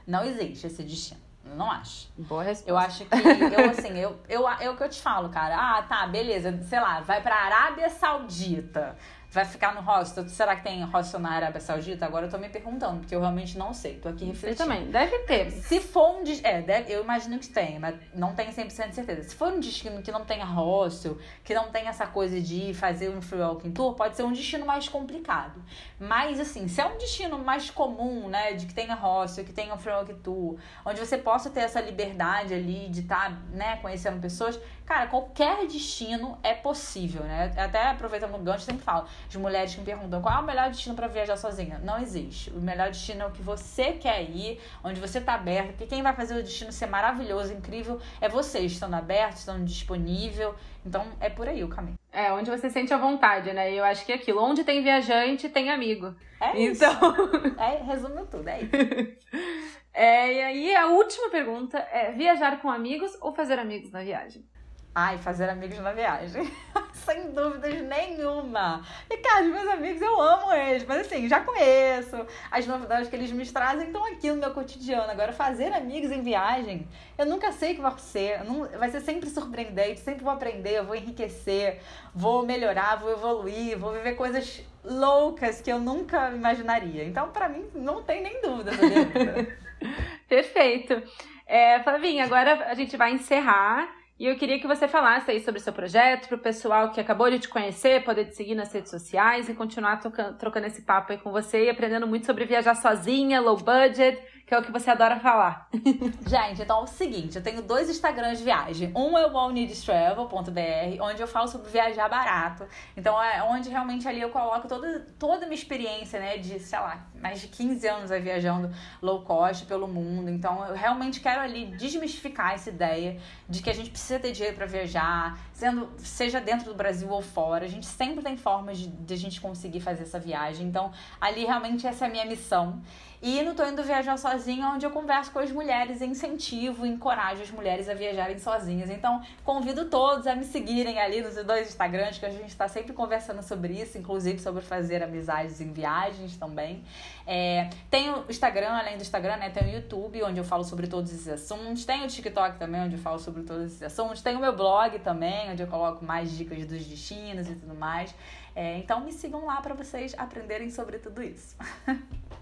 Não 0.06 0.22
existe 0.22 0.68
esse 0.68 0.84
destino. 0.84 1.20
Não 1.56 1.68
acho. 1.68 2.08
Boa 2.16 2.44
resposta. 2.44 2.70
Eu 2.70 2.78
acho 2.78 3.04
que, 3.04 3.16
eu 3.16 3.70
assim, 3.70 3.98
eu, 3.98 4.20
eu, 4.28 4.48
é 4.48 4.70
o 4.70 4.76
que 4.76 4.84
eu 4.84 4.88
te 4.88 5.00
falo, 5.02 5.28
cara. 5.28 5.56
Ah, 5.56 5.82
tá, 5.82 6.06
beleza, 6.06 6.56
sei 6.62 6.78
lá, 6.78 7.00
vai 7.00 7.20
pra 7.20 7.34
Arábia 7.34 7.90
Saudita 7.90 8.96
vai 9.30 9.44
ficar 9.44 9.74
no 9.74 9.80
hostel. 9.80 10.28
Será 10.28 10.56
que 10.56 10.64
tem 10.64 10.82
hostel 10.82 11.20
na 11.20 11.30
Arábia 11.30 11.60
Saudita? 11.60 12.04
Agora 12.04 12.26
eu 12.26 12.30
tô 12.30 12.36
me 12.36 12.48
perguntando, 12.48 12.98
porque 12.98 13.14
eu 13.14 13.20
realmente 13.20 13.56
não 13.56 13.72
sei. 13.72 13.94
Tô 13.94 14.08
aqui 14.08 14.24
refletindo. 14.24 14.68
também. 14.68 14.90
Deve 14.90 15.18
ter. 15.20 15.50
Se 15.52 15.80
for 15.80 16.16
um... 16.16 16.24
É, 16.42 16.60
deve, 16.60 16.92
eu 16.92 17.04
imagino 17.04 17.38
que 17.38 17.48
tem, 17.48 17.78
mas 17.78 17.94
não 18.12 18.34
tenho 18.34 18.50
100% 18.50 18.88
de 18.88 18.94
certeza. 18.94 19.28
Se 19.28 19.34
for 19.34 19.52
um 19.52 19.60
destino 19.60 20.02
que 20.02 20.10
não 20.10 20.24
tenha 20.24 20.44
hostel, 20.44 21.16
que 21.44 21.54
não 21.54 21.70
tem 21.70 21.86
essa 21.86 22.06
coisa 22.06 22.40
de 22.40 22.74
fazer 22.74 23.08
um 23.08 23.22
free 23.22 23.40
walking 23.40 23.70
tour, 23.70 23.94
pode 23.94 24.16
ser 24.16 24.24
um 24.24 24.32
destino 24.32 24.66
mais 24.66 24.88
complicado. 24.88 25.62
Mas, 25.98 26.40
assim, 26.40 26.66
se 26.66 26.80
é 26.80 26.86
um 26.86 26.98
destino 26.98 27.38
mais 27.38 27.70
comum, 27.70 28.28
né, 28.28 28.54
de 28.54 28.66
que 28.66 28.74
tenha 28.74 28.94
hostel, 28.94 29.44
que 29.44 29.52
tenha 29.52 29.72
um 29.72 29.78
free 29.78 29.92
walking 29.92 30.18
tour, 30.18 30.56
onde 30.84 30.98
você 30.98 31.16
possa 31.16 31.50
ter 31.50 31.60
essa 31.60 31.80
liberdade 31.80 32.52
ali 32.52 32.88
de 32.88 33.00
estar, 33.00 33.30
tá, 33.30 33.38
né, 33.52 33.76
conhecendo 33.76 34.20
pessoas, 34.20 34.58
cara, 34.84 35.06
qualquer 35.06 35.68
destino 35.68 36.36
é 36.42 36.52
possível, 36.52 37.22
né? 37.22 37.52
Até 37.56 37.86
aproveitando 37.86 38.34
o 38.34 38.38
gancho, 38.38 38.64
sempre 38.64 38.82
falo 38.82 39.06
de 39.28 39.38
mulheres 39.38 39.74
que 39.74 39.80
me 39.80 39.86
perguntam 39.86 40.20
qual 40.20 40.36
é 40.36 40.38
o 40.40 40.46
melhor 40.46 40.70
destino 40.70 40.94
para 40.94 41.06
viajar 41.06 41.36
sozinha. 41.36 41.80
Não 41.82 41.98
existe. 41.98 42.50
O 42.50 42.60
melhor 42.60 42.88
destino 42.88 43.22
é 43.22 43.26
o 43.26 43.30
que 43.30 43.42
você 43.42 43.92
quer 43.92 44.22
ir, 44.22 44.60
onde 44.82 45.00
você 45.00 45.20
tá 45.20 45.34
aberto, 45.34 45.68
porque 45.68 45.86
quem 45.86 46.02
vai 46.02 46.14
fazer 46.14 46.34
o 46.38 46.42
destino 46.42 46.72
ser 46.72 46.86
maravilhoso, 46.86 47.52
incrível, 47.52 48.00
é 48.20 48.28
você, 48.28 48.60
estando 48.60 48.94
aberto, 48.94 49.36
estando 49.36 49.64
disponível. 49.64 50.54
Então, 50.84 51.06
é 51.20 51.28
por 51.28 51.48
aí 51.48 51.62
o 51.62 51.68
caminho. 51.68 51.98
É, 52.12 52.32
onde 52.32 52.50
você 52.50 52.70
sente 52.70 52.92
a 52.92 52.98
vontade, 52.98 53.52
né? 53.52 53.72
E 53.72 53.76
eu 53.76 53.84
acho 53.84 54.04
que 54.04 54.12
é 54.12 54.14
aquilo. 54.14 54.42
Onde 54.42 54.64
tem 54.64 54.82
viajante, 54.82 55.48
tem 55.48 55.70
amigo. 55.70 56.14
É 56.40 56.60
então... 56.60 56.92
isso. 56.92 57.56
É, 57.60 57.82
resume 57.82 58.24
tudo, 58.26 58.48
é 58.48 58.62
isso. 58.62 58.70
É, 59.92 60.32
e 60.32 60.40
aí, 60.40 60.76
a 60.76 60.86
última 60.86 61.30
pergunta 61.30 61.76
é: 61.78 62.12
viajar 62.12 62.60
com 62.62 62.70
amigos 62.70 63.16
ou 63.20 63.34
fazer 63.34 63.58
amigos 63.58 63.90
na 63.90 64.02
viagem? 64.02 64.44
Ai, 64.92 65.18
fazer 65.18 65.48
amigos 65.48 65.78
na 65.78 65.92
viagem. 65.92 66.50
Sem 66.92 67.30
dúvidas 67.30 67.80
nenhuma. 67.82 68.84
E, 69.08 69.16
cara, 69.18 69.44
os 69.44 69.52
meus 69.52 69.68
amigos, 69.68 70.02
eu 70.02 70.20
amo 70.20 70.52
eles. 70.52 70.84
Mas, 70.84 71.06
assim, 71.06 71.28
já 71.28 71.40
conheço 71.40 72.26
as 72.50 72.66
novidades 72.66 73.08
que 73.08 73.14
eles 73.14 73.30
me 73.30 73.46
trazem, 73.46 73.88
então 73.88 74.04
aqui 74.04 74.30
no 74.30 74.38
meu 74.38 74.52
cotidiano. 74.52 75.10
Agora, 75.10 75.32
fazer 75.32 75.72
amigos 75.72 76.10
em 76.10 76.22
viagem, 76.22 76.88
eu 77.16 77.24
nunca 77.24 77.52
sei 77.52 77.72
o 77.72 77.74
que 77.76 77.80
vai 77.80 77.96
ser. 77.98 78.44
Não, 78.44 78.66
vai 78.66 78.90
ser 78.90 79.00
sempre 79.00 79.30
surpreendente, 79.30 80.00
sempre 80.00 80.24
vou 80.24 80.32
aprender, 80.32 80.82
vou 80.82 80.96
enriquecer, 80.96 81.80
vou 82.12 82.44
melhorar, 82.44 82.96
vou 82.96 83.12
evoluir, 83.12 83.78
vou 83.78 83.92
viver 83.92 84.14
coisas 84.14 84.60
loucas 84.84 85.60
que 85.60 85.70
eu 85.70 85.78
nunca 85.78 86.30
imaginaria. 86.30 87.04
Então, 87.04 87.30
para 87.30 87.48
mim, 87.48 87.64
não 87.76 88.02
tem 88.02 88.22
nem 88.22 88.42
dúvida. 88.42 88.72
Perfeito. 90.28 91.00
É, 91.46 91.80
Flavinha, 91.80 92.24
agora 92.24 92.66
a 92.66 92.74
gente 92.74 92.96
vai 92.96 93.12
encerrar. 93.12 93.99
E 94.20 94.26
eu 94.26 94.36
queria 94.36 94.60
que 94.60 94.66
você 94.66 94.86
falasse 94.86 95.30
aí 95.30 95.40
sobre 95.40 95.58
o 95.58 95.64
seu 95.64 95.72
projeto, 95.72 96.28
para 96.28 96.36
o 96.36 96.38
pessoal 96.38 96.90
que 96.90 97.00
acabou 97.00 97.30
de 97.30 97.38
te 97.38 97.48
conhecer, 97.48 98.04
poder 98.04 98.26
te 98.26 98.36
seguir 98.36 98.54
nas 98.54 98.70
redes 98.70 98.90
sociais 98.90 99.48
e 99.48 99.54
continuar 99.54 99.96
trocando, 99.96 100.66
esse 100.66 100.82
papo 100.82 101.10
aí 101.10 101.16
com 101.16 101.32
você 101.32 101.64
e 101.64 101.70
aprendendo 101.70 102.06
muito 102.06 102.26
sobre 102.26 102.44
viajar 102.44 102.74
sozinha, 102.74 103.40
low 103.40 103.56
budget 103.56 104.22
que 104.50 104.54
é 104.56 104.58
o 104.58 104.62
que 104.64 104.72
você 104.72 104.90
adora 104.90 105.20
falar. 105.20 105.68
Gente, 106.26 106.62
então 106.62 106.80
é 106.80 106.82
o 106.82 106.86
seguinte, 106.88 107.36
eu 107.36 107.42
tenho 107.42 107.62
dois 107.62 107.88
Instagrams 107.88 108.38
de 108.38 108.44
viagem. 108.44 108.92
Um 108.96 109.16
é 109.16 109.24
o 109.24 109.38
allneedstravel.br, 109.38 111.00
onde 111.00 111.22
eu 111.22 111.28
falo 111.28 111.46
sobre 111.46 111.70
viajar 111.70 112.08
barato. 112.08 112.66
Então 112.96 113.22
é 113.22 113.44
onde 113.44 113.68
realmente 113.68 114.08
ali 114.08 114.20
eu 114.20 114.30
coloco 114.30 114.66
toda, 114.66 115.06
toda 115.20 115.44
a 115.44 115.48
minha 115.48 115.54
experiência, 115.54 116.18
né, 116.18 116.36
de, 116.38 116.58
sei 116.58 116.80
lá, 116.80 117.06
mais 117.14 117.40
de 117.40 117.46
15 117.46 117.86
anos 117.86 118.10
aí 118.10 118.20
viajando 118.20 118.74
low 119.00 119.22
cost 119.22 119.66
pelo 119.66 119.86
mundo. 119.86 120.28
Então 120.28 120.66
eu 120.66 120.74
realmente 120.74 121.20
quero 121.20 121.40
ali 121.40 121.66
desmistificar 121.66 122.54
essa 122.54 122.70
ideia 122.70 123.20
de 123.48 123.62
que 123.62 123.70
a 123.70 123.74
gente 123.74 123.90
precisa 123.90 124.18
ter 124.18 124.32
dinheiro 124.32 124.56
para 124.56 124.66
viajar, 124.66 125.38
sendo 125.52 125.88
seja 125.98 126.40
dentro 126.40 126.72
do 126.72 126.74
Brasil 126.74 127.08
ou 127.08 127.22
fora. 127.22 127.66
A 127.66 127.68
gente 127.68 127.86
sempre 127.86 128.20
tem 128.20 128.36
formas 128.36 128.78
de, 128.78 128.88
de 128.88 129.14
a 129.14 129.16
gente 129.16 129.40
conseguir 129.40 129.78
fazer 129.78 130.02
essa 130.02 130.18
viagem. 130.18 130.66
Então 130.66 130.90
ali 131.20 131.44
realmente 131.44 131.86
essa 131.86 132.06
é 132.06 132.08
a 132.08 132.10
minha 132.10 132.26
missão. 132.26 132.82
E 133.22 133.42
no 133.42 133.54
Tô 133.54 133.66
Indo 133.66 133.82
Viajar 133.82 134.16
Sozinha, 134.16 134.68
onde 134.68 134.86
eu 134.86 134.90
converso 134.90 135.30
com 135.30 135.40
as 135.40 135.52
mulheres, 135.52 136.00
incentivo, 136.00 136.86
encorajo 136.86 137.42
as 137.42 137.50
mulheres 137.50 137.86
a 137.86 137.92
viajarem 137.92 138.38
sozinhas. 138.38 138.88
Então, 138.88 139.20
convido 139.44 139.84
todos 139.90 140.26
a 140.26 140.34
me 140.34 140.44
seguirem 140.46 140.98
ali 140.98 141.20
nos 141.20 141.34
dois 141.44 141.68
Instagrams, 141.68 142.16
que 142.16 142.24
a 142.24 142.30
gente 142.30 142.48
está 142.48 142.66
sempre 142.66 142.94
conversando 142.94 143.42
sobre 143.42 143.74
isso, 143.74 143.98
inclusive 143.98 144.38
sobre 144.38 144.62
fazer 144.62 145.02
amizades 145.02 145.60
em 145.60 145.70
viagens 145.70 146.38
também. 146.38 146.82
É, 147.26 147.68
tem 147.90 148.08
o 148.08 148.24
Instagram, 148.26 148.70
além 148.70 148.96
do 148.96 149.02
Instagram, 149.02 149.36
né? 149.36 149.50
Tem 149.50 149.68
o 149.68 149.76
YouTube, 149.76 150.22
onde 150.22 150.38
eu 150.38 150.44
falo 150.44 150.64
sobre 150.64 150.86
todos 150.86 151.12
esses 151.12 151.28
assuntos. 151.28 151.84
Tem 151.84 152.02
o 152.02 152.08
TikTok 152.08 152.58
também, 152.58 152.80
onde 152.80 152.94
eu 152.94 153.00
falo 153.02 153.18
sobre 153.18 153.42
todos 153.42 153.66
esses 153.66 153.82
assuntos. 153.82 154.22
Tem 154.22 154.34
o 154.34 154.40
meu 154.40 154.56
blog 154.56 154.98
também, 155.00 155.50
onde 155.50 155.62
eu 155.62 155.66
coloco 155.66 156.02
mais 156.02 156.30
dicas 156.30 156.64
dos 156.64 156.86
destinos 156.86 157.50
e 157.50 157.54
tudo 157.54 157.74
mais. 157.74 158.14
É, 158.56 158.78
então 158.78 159.00
me 159.00 159.12
sigam 159.12 159.44
lá 159.44 159.60
para 159.60 159.74
vocês 159.74 160.14
aprenderem 160.16 160.70
sobre 160.70 160.98
tudo 160.98 161.22
isso. 161.22 161.54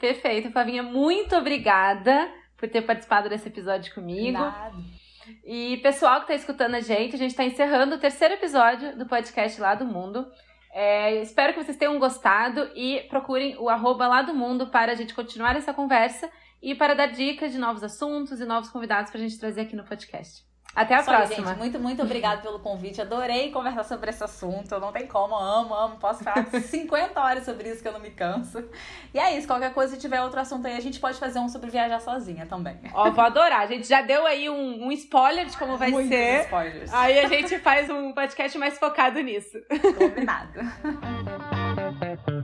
Perfeito, 0.00 0.50
Flavinha, 0.50 0.82
muito 0.82 1.36
obrigada 1.36 2.32
por 2.56 2.68
ter 2.70 2.80
participado 2.82 3.28
desse 3.28 3.48
episódio 3.48 3.94
comigo. 3.94 4.38
Nada. 4.38 4.74
E 5.44 5.76
pessoal 5.82 6.16
que 6.16 6.22
está 6.22 6.34
escutando 6.34 6.74
a 6.74 6.80
gente, 6.80 7.14
a 7.14 7.18
gente 7.18 7.32
está 7.32 7.44
encerrando 7.44 7.96
o 7.96 7.98
terceiro 7.98 8.34
episódio 8.34 8.96
do 8.96 9.06
podcast 9.06 9.60
Lá 9.60 9.74
do 9.74 9.84
Mundo. 9.84 10.26
É, 10.72 11.20
espero 11.20 11.52
que 11.52 11.62
vocês 11.62 11.76
tenham 11.76 11.98
gostado 11.98 12.70
e 12.74 13.00
procurem 13.10 13.56
o 13.58 13.68
arroba 13.68 14.08
Lá 14.08 14.22
do 14.22 14.34
Mundo 14.34 14.68
para 14.68 14.92
a 14.92 14.94
gente 14.94 15.14
continuar 15.14 15.54
essa 15.54 15.74
conversa 15.74 16.30
e 16.62 16.74
para 16.74 16.94
dar 16.94 17.06
dicas 17.06 17.52
de 17.52 17.58
novos 17.58 17.84
assuntos 17.84 18.40
e 18.40 18.46
novos 18.46 18.70
convidados 18.70 19.10
para 19.10 19.20
a 19.20 19.22
gente 19.22 19.38
trazer 19.38 19.62
aqui 19.62 19.76
no 19.76 19.84
podcast. 19.84 20.49
Até 20.74 20.94
a 20.94 21.02
Só 21.02 21.16
próxima. 21.16 21.48
Gente, 21.48 21.58
muito, 21.58 21.78
muito 21.80 22.02
obrigada 22.02 22.42
pelo 22.42 22.60
convite. 22.60 23.00
Adorei 23.00 23.50
conversar 23.50 23.84
sobre 23.84 24.10
esse 24.10 24.22
assunto. 24.22 24.78
Não 24.78 24.92
tem 24.92 25.06
como, 25.06 25.34
amo, 25.36 25.74
amo. 25.74 25.96
Posso 25.96 26.22
falar 26.22 26.46
50 26.62 27.20
horas 27.20 27.44
sobre 27.44 27.68
isso 27.70 27.82
que 27.82 27.88
eu 27.88 27.92
não 27.92 28.00
me 28.00 28.10
canso. 28.10 28.64
E 29.12 29.18
é 29.18 29.36
isso, 29.36 29.46
qualquer 29.46 29.74
coisa, 29.74 29.94
se 29.94 30.00
tiver 30.00 30.22
outro 30.22 30.38
assunto 30.40 30.66
aí, 30.66 30.76
a 30.76 30.80
gente 30.80 31.00
pode 31.00 31.18
fazer 31.18 31.40
um 31.40 31.48
sobre 31.48 31.70
viajar 31.70 32.00
sozinha 32.00 32.46
também. 32.46 32.78
Ó, 32.94 33.10
vou 33.10 33.24
adorar. 33.24 33.62
A 33.62 33.66
gente 33.66 33.86
já 33.88 34.00
deu 34.00 34.24
aí 34.26 34.48
um, 34.48 34.86
um 34.86 34.92
spoiler 34.92 35.46
de 35.46 35.56
como 35.56 35.76
vai 35.76 35.90
Muitos 35.90 36.10
ser. 36.10 36.42
spoilers. 36.44 36.94
Aí 36.94 37.18
a 37.18 37.28
gente 37.28 37.58
faz 37.58 37.90
um 37.90 38.12
podcast 38.12 38.56
mais 38.56 38.78
focado 38.78 39.20
nisso. 39.20 39.58
Combinado. 39.98 40.60